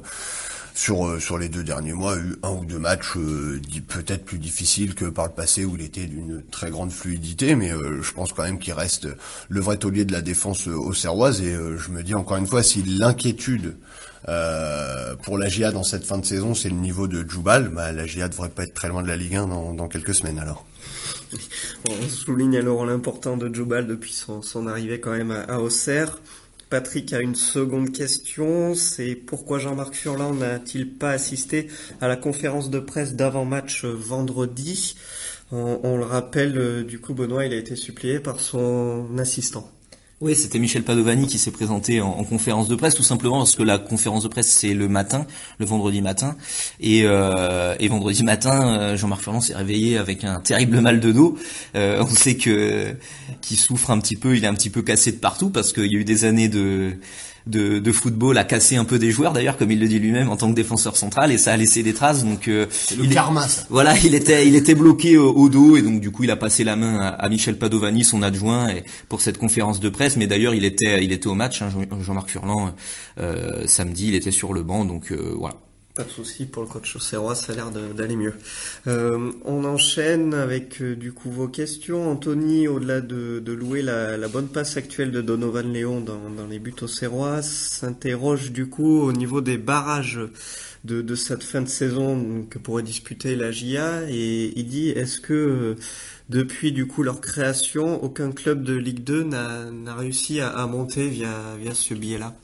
sur 0.75 1.07
euh, 1.07 1.19
sur 1.19 1.39
les 1.39 1.49
deux 1.49 1.63
derniers 1.63 1.93
mois, 1.93 2.17
eu 2.17 2.37
un 2.43 2.51
ou 2.51 2.65
deux 2.65 2.79
matchs 2.79 3.17
euh, 3.17 3.61
peut-être 3.89 4.25
plus 4.25 4.39
difficiles 4.39 4.95
que 4.95 5.07
par 5.07 5.27
le 5.27 5.33
passé 5.33 5.65
où 5.65 5.77
il 5.77 5.83
était 5.83 6.07
d'une 6.07 6.43
très 6.51 6.71
grande 6.71 6.93
fluidité, 6.93 7.55
mais 7.55 7.73
euh, 7.73 8.03
je 8.03 8.13
pense 8.13 8.33
quand 8.33 8.43
même 8.43 8.59
qu'il 8.59 8.73
reste 8.73 9.09
le 9.49 9.61
vrai 9.61 9.77
taulier 9.77 10.05
de 10.05 10.13
la 10.13 10.21
défense 10.21 10.67
au 10.67 10.93
Serroise 10.93 11.41
et 11.43 11.55
je 11.55 11.91
me 11.91 12.03
dis 12.03 12.15
encore 12.15 12.37
une 12.37 12.47
fois 12.47 12.63
si 12.63 12.83
l'inquiétude 12.83 13.77
pour 15.23 15.39
la 15.39 15.49
GIA 15.49 15.73
dans 15.73 15.83
cette 15.83 16.05
fin 16.05 16.19
de 16.19 16.25
saison, 16.25 16.55
c'est 16.55 16.69
le 16.69 16.77
niveau 16.77 17.09
de 17.09 17.29
Djoubal, 17.29 17.69
bah, 17.69 17.91
la 17.91 18.07
GIA 18.07 18.29
devrait 18.29 18.51
pas 18.51 18.63
être 18.63 18.75
très 18.75 18.89
loin 18.89 19.03
de 19.03 19.09
la 19.09 19.17
Ligue 19.17 19.35
1 19.35 19.49
dans, 19.49 19.75
dans 19.75 19.89
quelques 19.89 20.15
semaines 20.15 20.39
alors. 20.39 20.67
On 21.89 22.09
souligne 22.09 22.57
alors 22.59 22.87
l'important 22.87 23.37
de 23.37 23.53
Djoubal 23.53 23.87
depuis 23.87 24.13
son, 24.13 24.43
son, 24.43 24.67
arrivée 24.67 25.01
quand 25.01 25.13
même 25.13 25.31
à, 25.31 25.43
à 25.43 25.59
Auxerre. 25.59 26.19
Patrick 26.71 27.13
a 27.13 27.21
une 27.21 27.35
seconde 27.35 27.91
question, 27.91 28.77
c'est 28.77 29.17
pourquoi 29.17 29.59
Jean-Marc 29.59 29.93
Furlan 29.93 30.35
n'a-t-il 30.35 30.89
pas 30.89 31.11
assisté 31.11 31.67
à 32.01 32.07
la 32.07 32.17
conférence 32.17 32.71
de 32.71 32.79
presse 32.79 33.15
d'avant-match 33.15 33.85
vendredi? 33.85 34.95
On, 35.51 35.97
le 35.97 36.05
rappelle, 36.05 36.57
euh, 36.57 36.85
du 36.85 37.01
coup 37.01 37.13
Benoît, 37.13 37.45
il 37.45 37.53
a 37.53 37.57
été 37.57 37.75
supplié 37.75 38.21
par 38.21 38.39
son 38.39 39.19
assistant. 39.19 39.69
Oui, 40.23 40.37
c'était 40.37 40.59
Michel 40.59 40.83
Padovani 40.83 41.27
qui 41.27 41.39
s'est 41.39 41.51
présenté 41.51 42.03
en, 42.03 42.25
conférence 42.25 42.69
de 42.69 42.77
presse, 42.77 42.95
tout 42.95 43.03
simplement 43.03 43.39
parce 43.39 43.57
que 43.57 43.63
la 43.63 43.79
conférence 43.79 44.23
de 44.25 44.29
presse 44.29 44.49
c'est 44.49 44.75
le 44.75 44.87
matin, 44.87 45.27
le 45.59 45.65
vendredi 45.65 46.03
matin, 46.03 46.37
et, 46.79 47.05
euh, 47.05 47.75
et 47.81 47.89
vendredi 47.89 48.23
matin, 48.23 48.69
euh, 48.69 48.97
Jean-Marc 48.99 49.23
Furlan 49.23 49.41
s'est 49.41 49.57
réveillé 49.57 49.97
avec 49.97 50.25
un 50.25 50.41
terrible 50.41 50.81
mal 50.81 51.01
de 51.01 51.11
dos. 51.13 51.39
Euh, 51.75 52.05
on 52.07 52.15
sait 52.15 52.37
que 52.37 52.95
qu'il 53.41 53.57
souffre 53.57 53.91
un 53.91 53.99
petit 53.99 54.17
peu, 54.17 54.37
il 54.37 54.45
est 54.45 54.47
un 54.47 54.53
petit 54.53 54.69
peu 54.69 54.83
cassé 54.83 55.11
de 55.11 55.17
partout 55.17 55.49
parce 55.49 55.73
qu'il 55.73 55.91
y 55.91 55.97
a 55.97 55.99
eu 55.99 56.05
des 56.05 56.27
années 56.27 56.51
de 56.51 56.99
de, 57.47 57.79
de, 57.79 57.93
football 57.93 58.39
a 58.39 58.45
cassé 58.45 58.77
un 58.77 58.85
peu 58.85 58.99
des 58.99 59.11
joueurs 59.11 59.33
d'ailleurs 59.33 59.57
comme 59.57 59.71
il 59.71 59.81
le 59.81 59.89
dit 59.89 59.99
lui-même 59.99 60.29
en 60.29 60.37
tant 60.37 60.51
que 60.51 60.55
défenseur 60.55 60.97
central 60.97 61.33
et 61.33 61.39
ça 61.39 61.53
a 61.53 61.57
laissé 61.57 61.83
des 61.83 61.95
traces 61.95 62.25
donc 62.25 62.49
euh, 62.49 62.67
le 62.97 63.07
karma 63.07 63.49
ça. 63.49 63.63
voilà 63.71 63.97
il 63.99 64.15
était 64.15 64.47
il 64.47 64.55
était 64.55 64.75
bloqué 64.75 65.17
au, 65.17 65.49
dos 65.49 65.77
et 65.77 65.83
donc 65.83 66.01
du 66.01 66.11
coup 66.11 66.25
il 66.25 66.31
a 66.31 66.37
passé 66.37 66.65
la 66.65 66.77
main 66.77 66.99
à, 66.99 67.29
Michel 67.29 67.59
Padovani 67.59 68.05
son 68.05 68.23
adjoint 68.23 68.69
et, 68.69 68.85
pour 69.09 69.21
cette 69.21 69.39
conférence 69.39 69.81
de 69.81 69.89
presse 69.89 70.17
mais 70.17 70.27
d'ailleurs 70.27 70.55
il 70.55 70.65
était 70.65 71.03
il 71.05 71.13
était 71.13 71.29
au 71.29 71.35
match 71.35 71.63
hein, 71.63 71.71
Jean-Marc 72.01 72.31
Furlan 72.31 72.75
euh, 73.19 73.67
samedi 73.67 74.09
il 74.09 74.15
était 74.15 74.31
sur 74.31 74.53
le 74.53 74.63
banc 74.63 74.85
donc 74.85 75.13
euh, 75.13 75.35
voilà 75.39 75.57
pas 75.95 76.05
de 76.05 76.11
souci 76.11 76.47
pour 76.47 76.63
le 76.63 76.69
coach 76.69 76.95
Auxerrois, 76.95 77.35
ça 77.35 77.53
a 77.53 77.57
l'air 77.57 77.71
d'aller 77.71 78.17
mieux. 78.17 78.35
Euh, 78.87 79.33
on 79.45 79.65
enchaîne 79.65 80.35
avec 80.35 80.81
euh, 80.81 80.95
du 80.95 81.13
coup 81.13 81.31
vos 81.31 81.49
questions. 81.49 82.11
Anthony, 82.11 82.69
au-delà 82.69 83.01
de, 83.01 83.43
louer 83.53 83.83
la, 83.83 84.29
bonne 84.29 84.49
passe 84.49 84.77
actuelle 84.77 85.11
de 85.11 85.21
Donovan 85.21 85.73
Léon 85.73 86.01
dans, 86.01 86.47
les 86.49 86.59
buts 86.59 86.75
Auxerrois, 86.81 87.43
s'interroge 87.43 88.53
du 88.53 88.69
coup 88.69 89.01
au 89.01 89.13
niveau 89.13 89.41
des 89.41 89.59
barrages 89.59 90.21
de, 90.85 91.15
cette 91.15 91.43
fin 91.43 91.61
de 91.61 91.69
saison 91.69 92.47
que 92.49 92.59
pourrait 92.59 92.83
disputer 92.83 93.37
la 93.37 93.51
GIA 93.51 94.09
et 94.09 94.53
il 94.57 94.67
dit 94.69 94.91
est-ce 94.91 95.21
que 95.21 95.35
euh, 95.35 95.75
depuis 96.29 96.73
du 96.73 96.87
coup 96.87 97.03
leur 97.03 97.21
création, 97.21 98.03
aucun 98.03 98.31
club 98.31 98.63
de 98.63 98.75
Ligue 98.75 99.03
2 99.03 99.25
n'a 99.25 99.95
réussi 99.97 100.41
à, 100.41 100.67
monter 100.67 101.09
via, 101.09 101.57
via 101.59 101.75
ce 101.75 101.95
biais-là? 101.95 102.35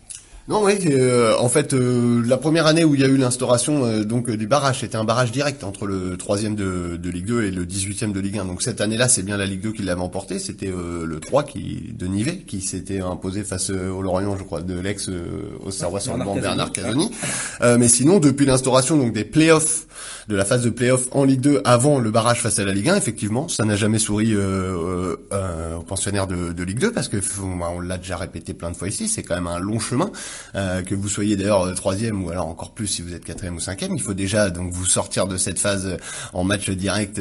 Non, 0.48 0.62
oui. 0.62 0.74
Euh, 0.86 1.34
en 1.40 1.48
fait, 1.48 1.74
euh, 1.74 2.22
la 2.24 2.36
première 2.36 2.66
année 2.66 2.84
où 2.84 2.94
il 2.94 3.00
y 3.00 3.04
a 3.04 3.08
eu 3.08 3.16
l'instauration 3.16 3.84
euh, 3.84 4.04
donc 4.04 4.30
du 4.30 4.46
barrage, 4.46 4.80
c'était 4.80 4.96
un 4.96 5.02
barrage 5.02 5.32
direct 5.32 5.64
entre 5.64 5.86
le 5.86 6.16
troisième 6.16 6.54
de, 6.54 6.96
de 6.96 7.10
Ligue 7.10 7.26
2 7.26 7.42
et 7.44 7.50
le 7.50 7.64
18e 7.64 8.12
de 8.12 8.20
Ligue 8.20 8.38
1. 8.38 8.44
Donc 8.44 8.62
cette 8.62 8.80
année-là, 8.80 9.08
c'est 9.08 9.24
bien 9.24 9.36
la 9.36 9.46
Ligue 9.46 9.60
2 9.62 9.72
qui 9.72 9.82
l'avait 9.82 10.00
emporté. 10.00 10.38
C'était 10.38 10.70
le 10.70 11.18
3 11.18 11.42
qui 11.42 11.92
de 11.98 12.06
Nivelles 12.06 12.44
qui 12.44 12.60
s'était 12.60 13.00
imposé 13.00 13.42
face 13.42 13.70
au 13.70 14.02
Lorient, 14.02 14.36
je 14.38 14.44
crois, 14.44 14.60
de 14.60 14.78
l'ex 14.78 15.10
au 15.64 15.70
Serrois 15.72 15.98
sur 15.98 16.16
Bernard 16.16 16.70
Casoni. 16.70 17.10
mais 17.60 17.88
sinon, 17.88 18.20
depuis 18.20 18.46
l'instauration 18.46 18.96
donc 18.96 19.12
des 19.12 19.24
playoffs, 19.24 19.86
de 20.28 20.36
la 20.36 20.44
phase 20.44 20.62
de 20.62 20.70
playoffs 20.70 21.06
en 21.12 21.24
Ligue 21.24 21.40
2 21.40 21.62
avant 21.64 21.98
le 21.98 22.10
barrage 22.10 22.40
face 22.40 22.58
à 22.58 22.64
la 22.64 22.72
Ligue 22.72 22.88
1, 22.90 22.96
effectivement, 22.96 23.48
ça 23.48 23.64
n'a 23.64 23.76
jamais 23.76 23.98
souri 23.98 24.36
aux 24.36 25.82
pensionnaires 25.88 26.26
de, 26.26 26.52
de, 26.52 26.62
Ligue 26.62 26.78
2 26.78 26.92
parce 26.92 27.08
que 27.08 27.16
on 27.42 27.80
l'a 27.80 27.98
déjà 27.98 28.16
répété 28.16 28.54
plein 28.54 28.70
de 28.70 28.76
fois 28.76 28.88
ici, 28.88 29.08
c'est 29.08 29.22
quand 29.22 29.34
même 29.34 29.46
un 29.48 29.58
long 29.58 29.80
chemin. 29.80 30.10
Euh, 30.54 30.82
que 30.82 30.94
vous 30.94 31.08
soyez 31.08 31.36
d'ailleurs 31.36 31.66
euh, 31.66 31.74
troisième 31.74 32.24
ou 32.24 32.30
alors 32.30 32.46
encore 32.46 32.70
plus 32.70 32.86
si 32.86 33.02
vous 33.02 33.14
êtes 33.14 33.24
quatrième 33.24 33.56
ou 33.56 33.60
cinquième, 33.60 33.94
il 33.94 34.02
faut 34.02 34.14
déjà 34.14 34.50
donc 34.50 34.72
vous 34.72 34.86
sortir 34.86 35.26
de 35.26 35.36
cette 35.36 35.58
phase 35.58 35.86
euh, 35.86 35.96
en 36.32 36.44
match 36.44 36.70
direct 36.70 37.20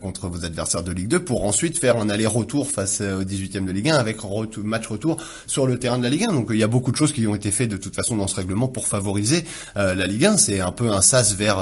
contre 0.00 0.28
vos 0.28 0.44
adversaires 0.44 0.82
de 0.82 0.92
Ligue 0.92 1.08
2 1.08 1.20
pour 1.20 1.44
ensuite 1.44 1.78
faire 1.78 1.96
un 1.96 2.08
aller-retour 2.08 2.70
face 2.70 3.00
au 3.00 3.22
18e 3.22 3.64
de 3.64 3.72
Ligue 3.72 3.90
1 3.90 3.96
avec 3.96 4.18
match 4.58 4.86
retour 4.86 5.16
sur 5.46 5.66
le 5.66 5.78
terrain 5.78 5.98
de 5.98 6.02
la 6.02 6.10
Ligue 6.10 6.24
1. 6.24 6.32
Donc 6.32 6.48
il 6.50 6.56
y 6.56 6.62
a 6.62 6.68
beaucoup 6.68 6.90
de 6.90 6.96
choses 6.96 7.12
qui 7.12 7.26
ont 7.26 7.34
été 7.34 7.50
faites 7.50 7.70
de 7.70 7.76
toute 7.76 7.94
façon 7.94 8.16
dans 8.16 8.26
ce 8.26 8.36
règlement 8.36 8.68
pour 8.68 8.86
favoriser 8.86 9.44
la 9.74 10.06
Ligue 10.06 10.26
1. 10.26 10.36
C'est 10.36 10.60
un 10.60 10.72
peu 10.72 10.90
un 10.90 11.02
sas 11.02 11.34
vers 11.34 11.58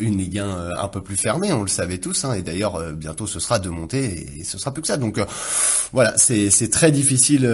une 0.00 0.18
Ligue 0.18 0.38
1 0.38 0.70
un 0.78 0.88
peu 0.88 1.02
plus 1.02 1.16
fermée, 1.16 1.52
on 1.52 1.62
le 1.62 1.68
savait 1.68 1.98
tous. 1.98 2.24
Hein, 2.24 2.34
et 2.34 2.42
d'ailleurs 2.42 2.92
bientôt 2.92 3.26
ce 3.26 3.40
sera 3.40 3.58
de 3.58 3.68
monter 3.68 4.38
et, 4.38 4.44
ce 4.44 4.58
sera 4.58 4.72
plus 4.72 4.82
que 4.82 4.88
ça. 4.88 4.96
Donc 4.96 5.20
voilà, 5.92 6.14
c'est 6.16 6.70
très 6.70 6.92
difficile, 6.92 7.48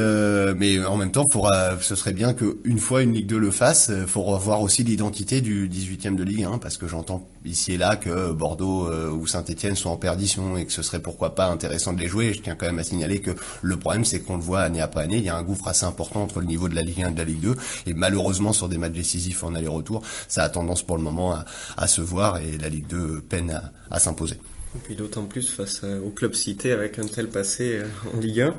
mais 0.58 0.84
en 0.84 0.96
même 0.96 1.12
temps, 1.12 1.24
faudra, 1.30 1.78
ce 1.80 1.94
serait 1.94 2.12
bien 2.12 2.34
que 2.34 2.55
une 2.64 2.78
fois 2.78 3.02
une 3.02 3.12
Ligue 3.12 3.26
2 3.26 3.38
le 3.38 3.50
fasse, 3.50 3.90
euh, 3.90 4.06
faut 4.06 4.22
revoir 4.22 4.60
aussi 4.62 4.84
l'identité 4.84 5.40
du 5.40 5.68
18e 5.68 6.16
de 6.16 6.22
Ligue 6.22 6.44
1 6.44 6.58
parce 6.58 6.76
que 6.76 6.86
j'entends 6.86 7.28
ici 7.44 7.72
et 7.72 7.76
là 7.76 7.96
que 7.96 8.32
Bordeaux 8.32 8.86
euh, 8.86 9.10
ou 9.10 9.26
Saint-Etienne 9.26 9.76
sont 9.76 9.90
en 9.90 9.96
perdition 9.96 10.56
et 10.56 10.66
que 10.66 10.72
ce 10.72 10.82
serait 10.82 11.00
pourquoi 11.00 11.34
pas 11.34 11.46
intéressant 11.46 11.92
de 11.92 12.00
les 12.00 12.08
jouer. 12.08 12.32
Je 12.34 12.40
tiens 12.40 12.54
quand 12.54 12.66
même 12.66 12.78
à 12.78 12.84
signaler 12.84 13.20
que 13.20 13.30
le 13.62 13.76
problème 13.76 14.04
c'est 14.04 14.20
qu'on 14.20 14.36
le 14.36 14.42
voit 14.42 14.60
année 14.60 14.80
après 14.80 15.02
année, 15.02 15.18
il 15.18 15.24
y 15.24 15.28
a 15.28 15.36
un 15.36 15.42
gouffre 15.42 15.68
assez 15.68 15.84
important 15.84 16.22
entre 16.22 16.40
le 16.40 16.46
niveau 16.46 16.68
de 16.68 16.74
la 16.74 16.82
Ligue 16.82 17.02
1 17.02 17.08
et 17.08 17.12
de 17.12 17.18
la 17.18 17.24
Ligue 17.24 17.40
2 17.40 17.56
et 17.86 17.94
malheureusement 17.94 18.52
sur 18.52 18.68
des 18.68 18.78
matchs 18.78 18.92
décisifs 18.92 19.44
en 19.44 19.54
aller-retour, 19.54 20.02
ça 20.28 20.44
a 20.44 20.48
tendance 20.48 20.82
pour 20.82 20.96
le 20.96 21.02
moment 21.02 21.36
à, 21.76 21.86
se 21.86 22.00
voir 22.00 22.38
et 22.38 22.58
la 22.58 22.68
Ligue 22.68 22.86
2 22.88 23.22
peine 23.28 23.50
à, 23.50 23.72
à 23.90 23.98
s'imposer. 23.98 24.36
Et 24.74 24.78
puis 24.82 24.94
d'autant 24.94 25.24
plus 25.24 25.48
face 25.48 25.82
au 25.84 26.10
club 26.10 26.34
cité 26.34 26.72
avec 26.72 26.98
un 26.98 27.06
tel 27.06 27.28
passé 27.28 27.78
euh, 27.78 27.86
en 28.14 28.20
Ligue 28.20 28.40
1. 28.40 28.54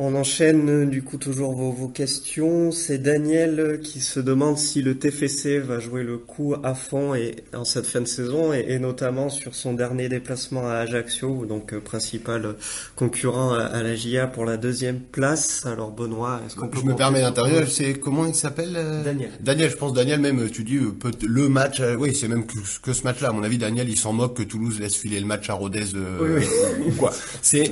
On 0.00 0.14
enchaîne 0.14 0.70
euh, 0.70 0.86
du 0.86 1.02
coup 1.02 1.16
toujours 1.16 1.54
vos, 1.54 1.72
vos 1.72 1.88
questions. 1.88 2.70
C'est 2.70 2.98
Daniel 2.98 3.58
euh, 3.58 3.76
qui 3.78 4.00
se 4.00 4.20
demande 4.20 4.56
si 4.56 4.80
le 4.80 4.96
TFC 4.96 5.58
va 5.58 5.80
jouer 5.80 6.04
le 6.04 6.18
coup 6.18 6.54
à 6.62 6.76
fond 6.76 7.16
et 7.16 7.34
en 7.52 7.64
cette 7.64 7.86
fin 7.86 8.00
de 8.00 8.06
saison 8.06 8.52
et, 8.52 8.78
notamment 8.78 9.28
sur 9.28 9.56
son 9.56 9.72
dernier 9.72 10.08
déplacement 10.08 10.68
à 10.68 10.74
Ajaccio, 10.74 11.46
donc 11.46 11.72
euh, 11.72 11.80
principal 11.80 12.54
concurrent 12.94 13.54
à, 13.54 13.82
la 13.82 13.96
GIA 13.96 14.28
pour 14.28 14.44
la 14.44 14.56
deuxième 14.56 15.00
place. 15.00 15.66
Alors 15.66 15.90
Benoît, 15.90 16.42
est-ce 16.46 16.54
qu'on 16.54 16.68
peut 16.68 16.78
Je 16.80 16.86
me 16.86 16.94
permets 16.94 17.22
d'intervenir. 17.22 17.68
C'est 17.68 17.94
comment 17.94 18.24
il 18.24 18.36
s'appelle 18.36 18.78
Daniel. 19.04 19.30
Daniel, 19.40 19.68
je 19.68 19.76
pense 19.76 19.94
Daniel 19.94 20.20
même. 20.20 20.48
Tu 20.48 20.62
dis 20.62 20.78
le 21.22 21.48
match. 21.48 21.82
oui, 21.98 22.14
c'est 22.14 22.28
même 22.28 22.46
que, 22.46 22.92
ce 22.92 23.02
match-là. 23.02 23.30
À 23.30 23.32
mon 23.32 23.42
avis, 23.42 23.58
Daniel, 23.58 23.88
il 23.88 23.96
s'en 23.96 24.12
moque 24.12 24.36
que 24.36 24.42
Toulouse 24.44 24.78
laisse 24.78 24.94
filer 24.94 25.18
le 25.18 25.26
match 25.26 25.50
à 25.50 25.54
Rodez. 25.54 25.86
oui, 26.20 26.44
oui. 26.86 26.92
quoi 26.96 27.12
C'est 27.42 27.68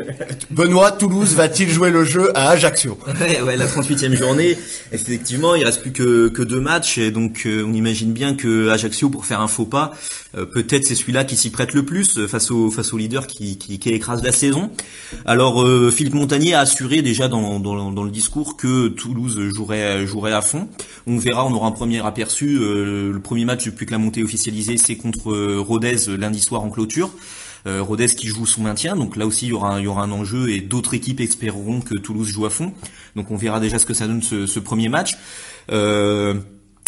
Benoît. 0.50 0.90
Toulouse 0.90 1.34
va-t-il 1.34 1.68
jouer 1.68 1.90
le 1.90 2.02
jeu 2.02 2.15
à 2.34 2.50
Ajaccio. 2.50 2.98
Ouais, 3.20 3.40
ouais, 3.46 3.56
la 3.56 3.66
38e 3.66 4.14
journée. 4.14 4.56
Effectivement, 4.92 5.54
il 5.54 5.64
reste 5.64 5.82
plus 5.82 5.92
que, 5.92 6.28
que 6.28 6.42
deux 6.42 6.60
matchs 6.60 6.98
et 6.98 7.10
donc 7.10 7.42
euh, 7.46 7.64
on 7.66 7.72
imagine 7.72 8.12
bien 8.12 8.34
que 8.34 8.68
Ajaccio 8.70 9.10
pour 9.10 9.26
faire 9.26 9.40
un 9.40 9.48
faux 9.48 9.66
pas, 9.66 9.92
euh, 10.36 10.46
peut-être 10.46 10.84
c'est 10.84 10.94
celui-là 10.94 11.24
qui 11.24 11.36
s'y 11.36 11.50
prête 11.50 11.74
le 11.74 11.84
plus 11.84 12.18
euh, 12.18 12.26
face 12.26 12.50
au 12.50 12.70
face 12.70 12.92
au 12.92 12.98
leader 12.98 13.26
qui, 13.26 13.58
qui, 13.58 13.78
qui 13.78 13.90
écrase 13.90 14.22
la 14.22 14.32
saison. 14.32 14.70
Alors 15.24 15.64
Philippe 15.92 16.14
Montagnier 16.14 16.54
a 16.54 16.60
assuré 16.60 17.02
déjà 17.02 17.28
dans, 17.28 17.60
dans, 17.60 17.90
dans, 17.90 18.04
le 18.04 18.10
discours 18.10 18.56
que 18.56 18.88
Toulouse 18.88 19.38
jouerait 19.54 20.06
jouerait 20.06 20.32
à 20.32 20.42
fond. 20.42 20.68
On 21.06 21.18
verra, 21.18 21.46
on 21.46 21.52
aura 21.52 21.68
un 21.68 21.72
premier 21.72 22.04
aperçu. 22.04 22.58
le 22.58 23.18
premier 23.22 23.44
match 23.44 23.64
depuis 23.64 23.86
que 23.86 23.92
la 23.92 23.98
montée 23.98 24.20
est 24.20 24.24
officialisée, 24.24 24.76
c'est 24.76 24.96
contre 24.96 25.56
Rodez 25.58 26.16
lundi 26.18 26.40
soir 26.40 26.62
en 26.62 26.70
clôture. 26.70 27.10
Euh, 27.66 27.82
Rodez 27.82 28.06
qui 28.06 28.28
joue 28.28 28.46
son 28.46 28.62
maintien, 28.62 28.94
donc 28.94 29.16
là 29.16 29.26
aussi 29.26 29.46
il 29.46 29.50
y 29.50 29.52
aura, 29.52 29.74
un 29.74 30.12
enjeu 30.12 30.50
et 30.50 30.60
d'autres 30.60 30.94
équipes 30.94 31.20
espéreront 31.20 31.80
que 31.80 31.98
Toulouse 31.98 32.28
joue 32.28 32.46
à 32.46 32.50
fond. 32.50 32.72
Donc 33.16 33.30
on 33.30 33.36
verra 33.36 33.58
déjà 33.58 33.78
ce 33.78 33.86
que 33.86 33.94
ça 33.94 34.06
donne 34.06 34.22
ce, 34.22 34.46
ce 34.46 34.60
premier 34.60 34.88
match. 34.88 35.16
Euh, 35.72 36.34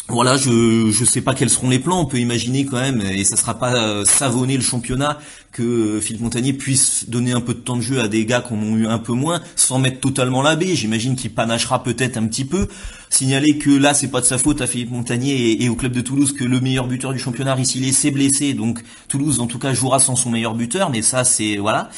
voilà, 0.09 0.39
je 0.39 0.91
je 0.91 1.05
sais 1.05 1.21
pas 1.21 1.35
quels 1.35 1.51
seront 1.51 1.69
les 1.69 1.79
plans. 1.79 2.01
On 2.01 2.07
peut 2.07 2.19
imaginer 2.19 2.65
quand 2.65 2.81
même, 2.81 3.03
et 3.03 3.25
ça 3.25 3.37
sera 3.37 3.59
pas 3.59 3.75
euh, 3.75 4.05
savonner 4.07 4.57
le 4.57 4.63
championnat 4.63 5.19
que 5.53 5.63
euh, 5.63 6.01
Philippe 6.01 6.23
Montagnier 6.23 6.55
puisse 6.55 7.09
donner 7.11 7.33
un 7.33 7.43
peu 7.43 7.53
de 7.53 7.59
temps 7.59 7.77
de 7.77 7.83
jeu 7.83 8.01
à 8.01 8.09
des 8.09 8.25
gars 8.25 8.41
qui 8.41 8.55
en 8.55 8.57
ont 8.57 8.77
eu 8.77 8.87
un 8.87 8.99
peu 8.99 9.13
moins, 9.13 9.43
sans 9.55 9.79
mettre 9.79 10.01
totalement 10.01 10.41
la 10.41 10.57
baie. 10.57 10.75
J'imagine 10.75 11.15
qu'il 11.15 11.33
panachera 11.33 11.83
peut-être 11.83 12.17
un 12.17 12.27
petit 12.27 12.47
peu. 12.47 12.69
Signaler 13.11 13.59
que 13.59 13.71
là, 13.71 13.93
c'est 13.93 14.09
pas 14.09 14.21
de 14.21 14.27
sa 14.27 14.39
faute 14.39 14.63
à 14.63 14.67
Philippe 14.67 14.91
Montagnier 14.91 15.63
et, 15.63 15.69
au 15.69 15.75
club 15.75 15.93
de 15.93 16.01
Toulouse 16.01 16.33
que 16.33 16.45
le 16.45 16.61
meilleur 16.61 16.87
buteur 16.87 17.13
du 17.13 17.19
championnat, 17.19 17.57
il 17.59 17.93
s'est 17.93 18.11
blessé. 18.11 18.55
Donc 18.55 18.83
Toulouse, 19.09 19.41
en 19.41 19.47
tout 19.47 19.59
cas, 19.59 19.75
jouera 19.75 19.99
sans 19.99 20.17
son 20.17 20.31
meilleur 20.31 20.55
buteur. 20.55 20.89
Mais 20.91 21.03
ça, 21.03 21.25
c'est 21.25 21.57
voilà, 21.57 21.91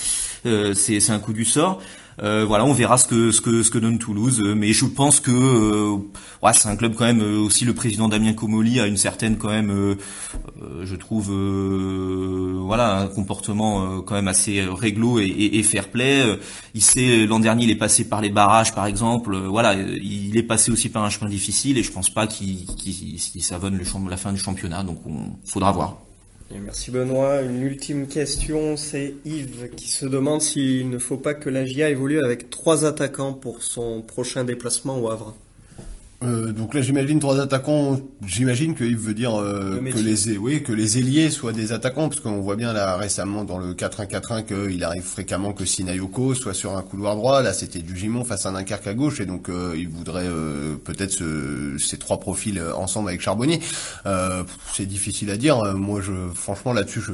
euh, 0.46 0.74
c'est 0.74 1.10
un 1.10 1.18
coup 1.20 1.32
du 1.32 1.44
sort. 1.44 1.80
Euh, 2.22 2.44
voilà, 2.44 2.64
on 2.64 2.72
verra 2.72 2.98
ce 2.98 3.06
que 3.06 3.30
ce 3.30 3.40
que 3.40 3.62
ce 3.62 3.70
que 3.70 3.78
donne 3.78 3.98
Toulouse, 3.98 4.40
euh, 4.40 4.54
mais 4.54 4.72
je 4.72 4.84
pense 4.84 5.20
que 5.20 5.30
euh, 5.30 5.96
ouais, 6.42 6.52
c'est 6.52 6.68
un 6.68 6.76
club 6.76 6.94
quand 6.94 7.06
même 7.06 7.22
aussi 7.22 7.64
le 7.64 7.72
président 7.72 8.08
Damien 8.08 8.34
Comoli 8.34 8.80
a 8.80 8.86
une 8.86 8.96
certaine 8.96 9.36
quand 9.38 9.48
même, 9.48 9.96
je 10.82 10.96
trouve, 10.96 11.30
voilà, 12.66 12.98
un 12.98 13.06
comportement 13.06 14.00
quand 14.02 14.14
même 14.14 14.28
assez 14.28 14.60
réglo 14.62 15.18
et, 15.18 15.26
et, 15.26 15.62
fair 15.62 15.88
play. 15.88 16.24
Il 16.74 16.82
sait 16.82 17.26
l'an 17.26 17.40
dernier 17.40 17.64
il 17.64 17.70
est 17.70 17.76
passé 17.76 18.04
par 18.08 18.20
les 18.20 18.30
barrages 18.30 18.74
par 18.74 18.86
exemple, 18.86 19.36
voilà, 19.36 19.74
il 19.74 20.36
est 20.36 20.42
passé 20.42 20.70
aussi 20.70 20.88
par 20.88 21.04
un 21.04 21.10
chemin 21.10 21.30
difficile 21.30 21.78
et 21.78 21.82
je 21.82 21.92
pense 21.92 22.10
pas 22.10 22.26
qu'il 22.26 22.66
qu 22.66 23.40
savonne 23.40 23.80
la 24.08 24.16
fin 24.16 24.32
du 24.32 24.38
championnat, 24.38 24.82
donc 24.82 24.98
on 25.06 25.36
faudra 25.44 25.72
voir 25.72 25.96
merci 26.58 26.90
Benoît. 26.90 27.42
Une 27.42 27.62
ultime 27.62 28.08
question, 28.08 28.76
c'est 28.76 29.14
Yves 29.24 29.70
qui 29.76 29.88
se 29.88 30.06
demande 30.06 30.42
s'il 30.42 30.90
ne 30.90 30.98
faut 30.98 31.16
pas 31.16 31.34
que 31.34 31.48
la 31.48 31.64
GIA 31.64 31.90
évolue 31.90 32.22
avec 32.24 32.50
trois 32.50 32.84
attaquants 32.84 33.32
pour 33.32 33.62
son 33.62 34.02
prochain 34.02 34.44
déplacement 34.44 34.98
au 34.98 35.10
Havre. 35.10 35.36
Euh, 36.22 36.52
donc 36.52 36.74
là, 36.74 36.83
j'imagine 36.83 37.18
trois 37.18 37.40
attaquants. 37.40 37.98
J'imagine 38.26 38.74
qu'il 38.74 38.96
veut 38.96 39.14
dire 39.14 39.40
euh, 39.40 39.80
que 39.80 39.98
les 39.98 40.37
oui 40.37 40.62
que 40.62 40.72
les 40.72 40.98
ailiers 40.98 41.30
soient 41.30 41.52
des 41.52 41.72
attaquants, 41.72 42.11
parce 42.11 42.20
qu'on 42.20 42.40
voit 42.40 42.56
bien 42.56 42.74
là 42.74 42.96
récemment 42.96 43.44
dans 43.44 43.59
le 43.59 43.72
4-1-4-1 43.72 44.44
qu'il 44.44 44.85
arrive 44.85 45.02
fréquemment 45.02 45.54
que 45.54 45.64
Sinayoko 45.64 46.35
soit 46.35 46.52
sur 46.52 46.76
un 46.76 46.83
couloir 46.83 47.16
droit. 47.16 47.42
Là, 47.42 47.54
c'était 47.54 47.78
du 47.78 47.96
Gimon 47.96 48.24
face 48.24 48.44
à 48.44 48.50
un 48.50 48.52
Dunkerque 48.52 48.87
à 48.87 48.94
gauche, 48.94 49.20
et 49.20 49.26
donc 49.26 49.48
euh, 49.48 49.74
il 49.78 49.88
voudrait 49.88 50.26
euh, 50.26 50.76
peut-être 50.76 51.22
ces 51.78 51.96
trois 51.96 52.20
profils 52.20 52.61
ensemble 52.76 53.09
avec 53.09 53.22
Charbonnier. 53.22 53.61
c'est 54.74 54.87
difficile 54.87 55.30
à 55.30 55.38
dire. 55.38 55.74
Moi, 55.74 56.02
je 56.02 56.12
franchement 56.35 56.74
là-dessus, 56.74 57.00
je, 57.00 57.12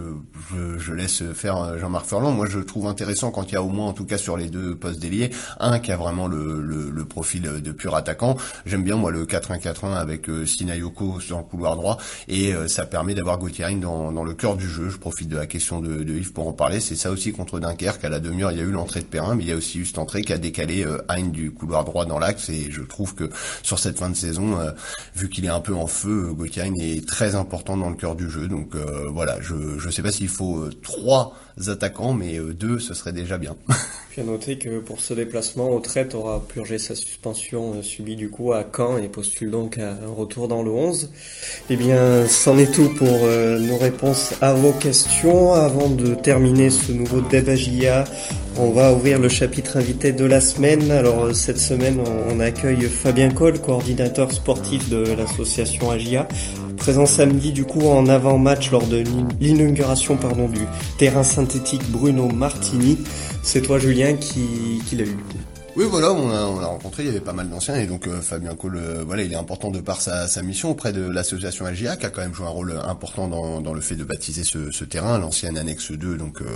je, 0.50 0.78
je, 0.78 0.92
laisse 0.92 1.22
faire 1.34 1.78
Jean-Marc 1.78 2.06
Ferland. 2.06 2.34
Moi, 2.34 2.46
je 2.48 2.58
trouve 2.58 2.86
intéressant 2.86 3.30
quand 3.30 3.50
il 3.50 3.54
y 3.54 3.56
a 3.56 3.62
au 3.62 3.68
moins, 3.68 3.86
en 3.86 3.92
tout 3.92 4.04
cas 4.04 4.18
sur 4.18 4.36
les 4.36 4.48
deux 4.48 4.74
postes 4.74 4.98
d'ailier, 4.98 5.30
un 5.60 5.78
qui 5.78 5.92
a 5.92 5.96
vraiment 5.96 6.26
le, 6.26 6.60
le, 6.60 6.90
le 6.90 7.04
profil 7.04 7.42
de 7.42 7.72
pur 7.72 7.94
attaquant. 7.94 8.36
J'aime 8.64 8.82
bien 8.82 8.95
moi 8.96 9.10
le 9.10 9.24
4-1-4-1 9.24 9.94
avec 9.94 10.28
euh, 10.28 10.46
Sinayoko 10.46 11.20
sur 11.20 11.38
le 11.38 11.44
couloir 11.44 11.76
droit 11.76 11.98
et 12.28 12.54
euh, 12.54 12.68
ça 12.68 12.86
permet 12.86 13.14
d'avoir 13.14 13.38
Gauthier 13.38 13.74
dans, 13.76 14.12
dans 14.12 14.24
le 14.24 14.34
cœur 14.34 14.56
du 14.56 14.68
jeu. 14.68 14.88
Je 14.88 14.98
profite 14.98 15.28
de 15.28 15.36
la 15.36 15.46
question 15.46 15.80
de, 15.80 16.02
Yves 16.04 16.32
pour 16.32 16.48
en 16.48 16.52
parler. 16.52 16.80
C'est 16.80 16.96
ça 16.96 17.10
aussi 17.10 17.32
contre 17.32 17.60
Dunkerque. 17.60 18.04
À 18.04 18.08
la 18.08 18.20
demi-heure, 18.20 18.52
il 18.52 18.58
y 18.58 18.60
a 18.60 18.64
eu 18.64 18.70
l'entrée 18.70 19.00
de 19.00 19.06
Perrin, 19.06 19.34
mais 19.34 19.44
il 19.44 19.48
y 19.48 19.52
a 19.52 19.56
aussi 19.56 19.78
eu 19.78 19.86
cette 19.86 19.98
entrée 19.98 20.22
qui 20.22 20.32
a 20.32 20.38
décalé 20.38 20.84
euh, 20.84 20.98
Hein 21.08 21.28
du 21.28 21.50
couloir 21.50 21.84
droit 21.84 22.04
dans 22.04 22.18
l'axe 22.18 22.48
et 22.48 22.70
je 22.70 22.82
trouve 22.82 23.14
que 23.14 23.30
sur 23.62 23.78
cette 23.78 23.98
fin 23.98 24.10
de 24.10 24.16
saison, 24.16 24.58
vu 25.14 25.28
qu'il 25.28 25.44
est 25.44 25.50
un 25.50 25.60
peu 25.60 25.74
en 25.74 25.86
feu, 25.86 26.32
Gauthier 26.32 26.70
est 26.80 27.06
très 27.06 27.34
important 27.34 27.76
dans 27.76 27.90
le 27.90 27.96
cœur 27.96 28.16
du 28.16 28.28
jeu. 28.28 28.48
Donc 28.48 28.74
voilà, 29.10 29.40
je 29.40 29.54
ne 29.54 29.90
sais 29.90 30.02
pas 30.02 30.12
s'il 30.12 30.28
faut 30.28 30.68
trois 30.82 31.34
attaquants, 31.68 32.12
mais 32.12 32.38
deux, 32.38 32.78
ce 32.78 32.94
serait 32.94 33.12
déjà 33.12 33.38
bien. 33.38 33.56
À 34.18 34.22
noter 34.22 34.56
que 34.56 34.80
pour 34.80 34.98
ce 35.00 35.12
déplacement, 35.12 35.68
aura 36.14 36.40
purgé 36.40 36.78
sa 36.78 36.94
suspension 36.94 37.82
subie 37.82 38.16
du 38.16 38.30
coup 38.30 38.54
à 38.54 38.64
Caen 38.74 38.85
et 39.02 39.08
postule 39.08 39.50
donc 39.50 39.78
à 39.78 39.90
un 39.90 40.14
retour 40.16 40.48
dans 40.48 40.62
le 40.62 40.70
11. 40.70 41.10
Eh 41.70 41.76
bien, 41.76 42.26
c'en 42.28 42.56
est 42.58 42.72
tout 42.72 42.88
pour 42.90 43.08
euh, 43.08 43.58
nos 43.58 43.76
réponses 43.76 44.34
à 44.40 44.54
vos 44.54 44.72
questions. 44.72 45.52
Avant 45.52 45.88
de 45.88 46.14
terminer 46.14 46.70
ce 46.70 46.92
nouveau 46.92 47.20
débat 47.20 47.56
on 48.58 48.70
va 48.70 48.92
ouvrir 48.92 49.18
le 49.18 49.28
chapitre 49.28 49.76
invité 49.76 50.12
de 50.12 50.24
la 50.24 50.40
semaine. 50.40 50.90
Alors 50.90 51.24
euh, 51.24 51.32
cette 51.32 51.58
semaine, 51.58 51.98
on, 52.30 52.40
accueille 52.40 52.82
Fabien 52.82 53.30
Coll, 53.30 53.58
coordinateur 53.60 54.30
sportif 54.32 54.88
de 54.88 55.04
l'association 55.16 55.90
AGIA, 55.90 56.28
présent 56.76 57.06
samedi 57.06 57.52
du 57.52 57.64
coup 57.64 57.88
en 57.88 58.06
avant-match 58.08 58.70
lors 58.70 58.86
de 58.86 59.02
l'inauguration 59.40 60.16
pardon 60.16 60.48
du 60.48 60.60
terrain 60.98 61.24
synthétique 61.24 61.82
Bruno 61.90 62.28
Martini. 62.28 62.98
C'est 63.42 63.62
toi 63.62 63.78
Julien 63.78 64.14
qui, 64.14 64.80
qui 64.86 64.96
l'a 64.96 65.04
eu. 65.04 65.16
Oui, 65.76 65.84
voilà, 65.90 66.10
on 66.10 66.58
l'a 66.58 66.68
rencontré, 66.68 67.02
il 67.02 67.06
y 67.06 67.10
avait 67.10 67.20
pas 67.20 67.34
mal 67.34 67.50
d'anciens 67.50 67.74
et 67.74 67.86
donc 67.86 68.06
euh, 68.06 68.22
Fabien 68.22 68.54
Cole, 68.54 68.78
euh, 68.78 69.04
voilà, 69.06 69.24
il 69.24 69.32
est 69.34 69.36
important 69.36 69.70
de 69.70 69.80
par 69.80 70.00
sa, 70.00 70.26
mission 70.42 70.70
auprès 70.70 70.90
de 70.94 71.06
l'association 71.06 71.66
AGIA 71.66 71.98
qui 71.98 72.06
a 72.06 72.08
quand 72.08 72.22
même 72.22 72.32
joué 72.32 72.46
un 72.46 72.50
rôle 72.50 72.80
important 72.88 73.28
dans, 73.28 73.74
le 73.74 73.80
fait 73.82 73.94
de 73.94 74.04
baptiser 74.04 74.42
ce, 74.42 74.70
ce 74.70 74.84
terrain, 74.84 75.18
l'ancienne 75.18 75.58
annexe 75.58 75.92
2, 75.92 76.16
donc 76.16 76.40
euh, 76.40 76.46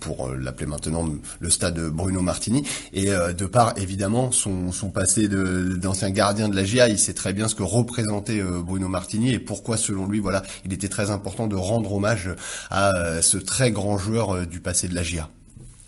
pour 0.00 0.30
l'appeler 0.32 0.64
maintenant 0.64 1.06
le 1.38 1.50
stade 1.50 1.78
Bruno 1.78 2.22
Martini 2.22 2.66
et 2.94 3.10
de 3.10 3.44
par 3.44 3.78
évidemment 3.78 4.32
son, 4.32 4.72
son 4.72 4.88
passé 4.88 5.28
d'ancien 5.28 6.08
gardien 6.08 6.48
de 6.48 6.56
l'AGIA, 6.56 6.88
il 6.88 6.98
sait 6.98 7.12
très 7.12 7.34
bien 7.34 7.46
ce 7.46 7.54
que 7.54 7.62
représentait 7.62 8.42
Bruno 8.42 8.88
Martini 8.88 9.34
et 9.34 9.38
pourquoi 9.38 9.76
selon 9.76 10.06
lui, 10.06 10.20
voilà, 10.20 10.42
il 10.64 10.72
était 10.72 10.88
très 10.88 11.10
important 11.10 11.46
de 11.46 11.56
rendre 11.56 11.92
hommage 11.92 12.30
à 12.70 13.20
ce 13.20 13.36
très 13.36 13.70
grand 13.70 13.98
joueur 13.98 14.46
du 14.46 14.60
passé 14.60 14.88
de 14.88 14.94
l'AGIA. 14.94 15.28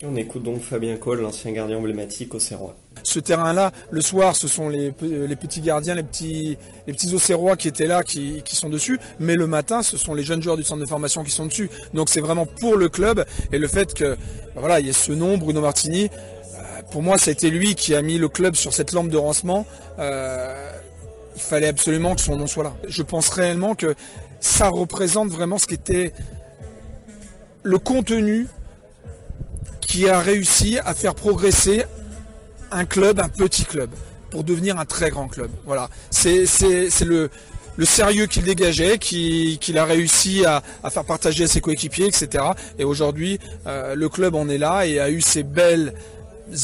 On 0.03 0.15
écoute 0.15 0.43
donc 0.43 0.61
Fabien 0.61 0.95
Cole, 0.97 1.21
l'ancien 1.21 1.51
gardien 1.51 1.77
emblématique 1.79 2.35
au 2.35 2.39
Serrois. 2.39 2.75
Ce 3.01 3.17
terrain-là, 3.17 3.71
le 3.89 4.01
soir, 4.01 4.35
ce 4.35 4.47
sont 4.47 4.69
les, 4.69 4.91
petits 4.91 5.59
gardiens, 5.61 5.95
les 5.95 6.03
petits, 6.03 6.55
les 6.85 6.93
petits 6.93 7.15
Auxerrois 7.15 7.57
qui 7.57 7.67
étaient 7.67 7.87
là, 7.87 8.03
qui, 8.03 8.43
sont 8.45 8.69
dessus. 8.69 8.99
Mais 9.19 9.33
le 9.33 9.47
matin, 9.47 9.81
ce 9.81 9.97
sont 9.97 10.13
les 10.13 10.21
jeunes 10.21 10.43
joueurs 10.43 10.55
du 10.55 10.61
centre 10.61 10.81
de 10.81 10.87
formation 10.87 11.23
qui 11.23 11.31
sont 11.31 11.47
dessus. 11.47 11.71
Donc 11.95 12.09
c'est 12.09 12.21
vraiment 12.21 12.45
pour 12.45 12.75
le 12.75 12.89
club. 12.89 13.25
Et 13.51 13.57
le 13.57 13.67
fait 13.67 13.95
que, 13.95 14.17
voilà, 14.55 14.79
il 14.79 14.85
y 14.85 14.89
ait 14.89 14.93
ce 14.93 15.13
nom, 15.13 15.35
Bruno 15.39 15.61
Martini, 15.61 16.11
euh, 16.11 16.81
pour 16.91 17.01
moi, 17.01 17.17
c'était 17.17 17.49
lui 17.49 17.73
qui 17.73 17.95
a 17.95 18.03
mis 18.03 18.19
le 18.19 18.29
club 18.29 18.53
sur 18.53 18.75
cette 18.75 18.91
lampe 18.91 19.09
de 19.09 19.17
rancement. 19.17 19.65
Euh, 19.97 20.71
il 21.35 21.41
fallait 21.41 21.69
absolument 21.69 22.13
que 22.13 22.21
son 22.21 22.37
nom 22.37 22.45
soit 22.45 22.65
là. 22.65 22.75
Je 22.87 23.01
pense 23.01 23.29
réellement 23.29 23.73
que 23.73 23.95
ça 24.41 24.69
représente 24.69 25.29
vraiment 25.29 25.57
ce 25.57 25.65
qui 25.65 25.73
était 25.73 26.13
le 27.63 27.79
contenu 27.79 28.45
qui 29.97 30.07
a 30.07 30.19
réussi 30.19 30.77
à 30.85 30.93
faire 30.93 31.15
progresser 31.15 31.83
un 32.69 32.85
club, 32.85 33.19
un 33.19 33.29
petit 33.29 33.65
club, 33.65 33.89
pour 34.29 34.43
devenir 34.43 34.77
un 34.77 34.85
très 34.85 35.09
grand 35.09 35.27
club. 35.27 35.49
Voilà, 35.65 35.89
c'est 36.11 36.45
le, 37.03 37.31
sérieux 37.83 38.27
qu'il 38.27 38.43
dégageait, 38.43 38.99
qu'il 38.99 39.75
a 39.75 39.85
réussi 39.85 40.45
à, 40.45 40.61
faire 40.91 41.03
partager 41.03 41.45
à 41.45 41.47
ses 41.47 41.61
coéquipiers, 41.61 42.05
etc. 42.05 42.43
Et 42.77 42.83
aujourd'hui, 42.83 43.39
euh, 43.65 43.95
le 43.95 44.07
club 44.07 44.35
en 44.35 44.49
est 44.49 44.59
là 44.59 44.85
et 44.85 44.99
a 44.99 45.09
eu 45.09 45.19
ses 45.19 45.41
belles 45.41 45.95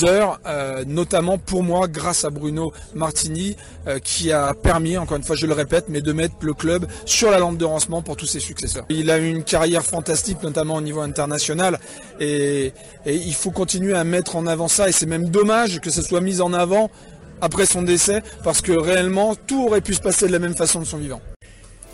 heures, 0.04 0.39
euh, 0.46 0.84
notamment 0.88 1.38
pour 1.38 1.63
moi 1.63 1.88
grâce 1.88 2.26
à 2.26 2.30
Bruno 2.30 2.74
Martini, 2.93 3.56
euh, 3.88 4.00
qui 4.00 4.32
a 4.32 4.54
permis, 4.54 4.98
encore 4.98 5.17
une 5.17 5.24
fois 5.24 5.36
je 5.36 5.46
le 5.46 5.54
répète, 5.54 5.86
mais 5.89 6.02
de 6.02 6.12
mettre 6.13 6.36
le 6.41 6.54
club 6.54 6.88
sur 7.06 7.32
la 7.32 7.39
lampe 7.39 7.58
de 7.58 7.65
rancement 7.65 8.02
pour 8.02 8.15
tous 8.15 8.26
ses 8.26 8.39
successeurs. 8.39 8.86
Il 8.89 9.10
a 9.12 9.17
eu 9.19 9.30
une 9.30 9.43
carrière 9.43 9.84
fantastique, 9.84 10.41
notamment 10.43 10.76
au 10.76 10.82
niveau 10.82 11.02
international, 11.02 11.80
et, 12.19 12.74
et 13.06 13.15
il 13.15 13.34
faut 13.34 13.52
continuer 13.52 13.93
à 13.93 14.04
mettre 14.04 14.36
en 14.36 14.48
avant 14.48 14.67
ça, 14.67 14.89
et 14.89 14.91
c'est 14.91 15.06
même 15.06 15.30
dommage 15.30 15.80
que 15.80 15.89
ça 15.89 16.02
soit 16.02 16.22
mis 16.22 16.41
en 16.41 16.54
avant 16.54 16.89
après 17.41 17.65
son 17.65 17.82
décès, 17.82 18.24
parce 18.43 18.62
que 18.62 18.72
réellement 18.72 19.36
tout 19.36 19.65
aurait 19.65 19.82
pu 19.82 19.93
se 19.93 20.02
passer 20.02 20.28
de 20.28 20.32
la 20.32 20.39
même 20.39 20.56
façon 20.56 20.80
de 20.80 20.86
son 20.86 20.98
vivant. 20.98 21.22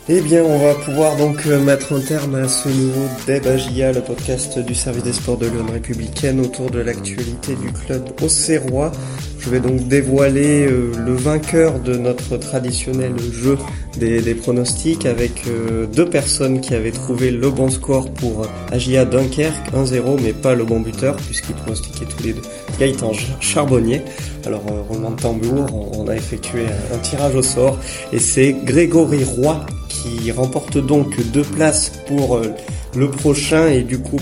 Eh 0.08 0.20
bien, 0.22 0.42
on 0.42 0.58
va 0.58 0.74
pouvoir 0.74 1.16
donc 1.16 1.46
euh, 1.46 1.60
mettre 1.60 1.92
un 1.92 2.00
terme 2.00 2.34
à 2.34 2.48
ce 2.48 2.68
nouveau 2.68 3.06
Débagia, 3.26 3.92
le 3.92 4.00
podcast 4.00 4.58
du 4.58 4.74
service 4.74 5.04
des 5.04 5.12
sports 5.12 5.36
de 5.36 5.46
Lyon 5.46 5.66
républicaine 5.70 6.40
autour 6.40 6.70
de 6.70 6.80
l'actualité 6.80 7.54
du 7.54 7.70
club 7.70 8.08
auxerrois. 8.22 8.92
Je 9.38 9.50
vais 9.50 9.60
donc 9.60 9.86
dévoiler 9.88 10.66
euh, 10.66 10.90
le 10.96 11.12
vainqueur 11.12 11.78
de 11.80 11.96
notre 11.96 12.38
traditionnel 12.38 13.12
jeu 13.32 13.58
des, 13.98 14.34
pronostics 14.34 15.04
avec 15.04 15.46
euh, 15.46 15.86
deux 15.86 16.08
personnes 16.08 16.62
qui 16.62 16.74
avaient 16.74 16.92
trouvé 16.92 17.30
le 17.30 17.50
bon 17.50 17.68
score 17.68 18.10
pour 18.10 18.46
Agia 18.72 19.04
Dunkerque 19.04 19.70
1-0 19.74 20.20
mais 20.22 20.32
pas 20.32 20.54
le 20.54 20.64
bon 20.64 20.80
buteur 20.80 21.16
puisqu'ils 21.16 21.54
pronostiquaient 21.54 22.06
tous 22.06 22.22
les 22.22 22.32
deux 22.32 22.42
Gaëtan 22.78 23.12
Charbonnier. 23.40 24.02
Alors 24.46 24.62
roulement 24.88 25.10
de 25.10 25.20
tambour, 25.20 25.66
on, 25.98 26.08
a 26.08 26.16
effectué 26.16 26.64
un 26.92 26.98
tirage 26.98 27.34
au 27.34 27.42
sort 27.42 27.78
et 28.12 28.18
c'est 28.18 28.56
Grégory 28.64 29.24
Roy 29.24 29.66
qui 30.02 30.30
remporte 30.32 30.78
donc 30.78 31.20
deux 31.32 31.42
places 31.42 31.92
pour 32.06 32.36
euh, 32.36 32.54
le 32.96 33.10
prochain 33.10 33.66
et 33.68 33.82
du 33.82 33.98
coup 33.98 34.20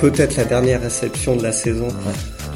peut-être 0.00 0.36
la 0.36 0.44
dernière 0.44 0.82
réception 0.82 1.36
de 1.36 1.42
la 1.42 1.52
saison. 1.52 1.88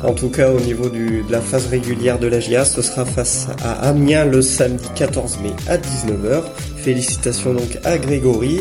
En 0.02 0.12
tout 0.12 0.30
cas 0.30 0.50
au 0.50 0.60
niveau 0.60 0.88
de 0.88 1.22
la 1.30 1.40
phase 1.40 1.66
régulière 1.66 2.18
de 2.18 2.26
la 2.26 2.40
GIA, 2.40 2.64
ce 2.64 2.80
sera 2.80 3.04
face 3.04 3.48
à 3.62 3.88
Amiens 3.88 4.24
le 4.24 4.40
samedi 4.40 4.84
14 4.94 5.38
mai 5.42 5.50
à 5.66 5.76
19h. 5.76 6.42
Félicitations 6.76 7.52
donc 7.52 7.78
à 7.84 7.98
Grégory. 7.98 8.60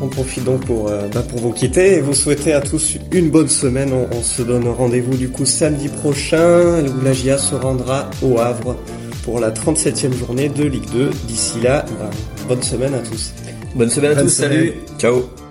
On 0.00 0.08
profite 0.08 0.44
donc 0.44 0.64
pour, 0.64 0.88
euh, 0.88 1.08
bah, 1.12 1.22
pour 1.28 1.40
vous 1.40 1.52
quitter 1.52 1.94
et 1.94 2.00
vous 2.00 2.14
souhaiter 2.14 2.52
à 2.52 2.60
tous 2.60 2.98
une 3.12 3.30
bonne 3.30 3.48
semaine. 3.48 3.90
On, 3.92 4.22
se 4.22 4.42
donne 4.42 4.68
rendez-vous 4.68 5.16
du 5.16 5.28
coup 5.28 5.44
samedi 5.46 5.88
prochain 5.88 6.84
où 6.84 7.04
la 7.04 7.12
GIA 7.12 7.38
se 7.38 7.54
rendra 7.54 8.10
au 8.22 8.38
Havre 8.38 8.76
pour 9.24 9.40
la 9.40 9.50
37e 9.50 10.16
journée 10.16 10.48
de 10.48 10.64
Ligue 10.64 10.90
2. 10.92 11.10
D'ici 11.26 11.60
là, 11.62 11.84
ben, 11.88 12.10
bonne 12.48 12.62
semaine 12.62 12.94
à 12.94 12.98
tous. 13.00 13.32
Bonne 13.74 13.90
semaine 13.90 14.12
à 14.12 14.14
Bonne 14.14 14.24
tous, 14.24 14.30
semaine. 14.34 14.50
salut, 14.52 14.72
ciao 14.98 15.43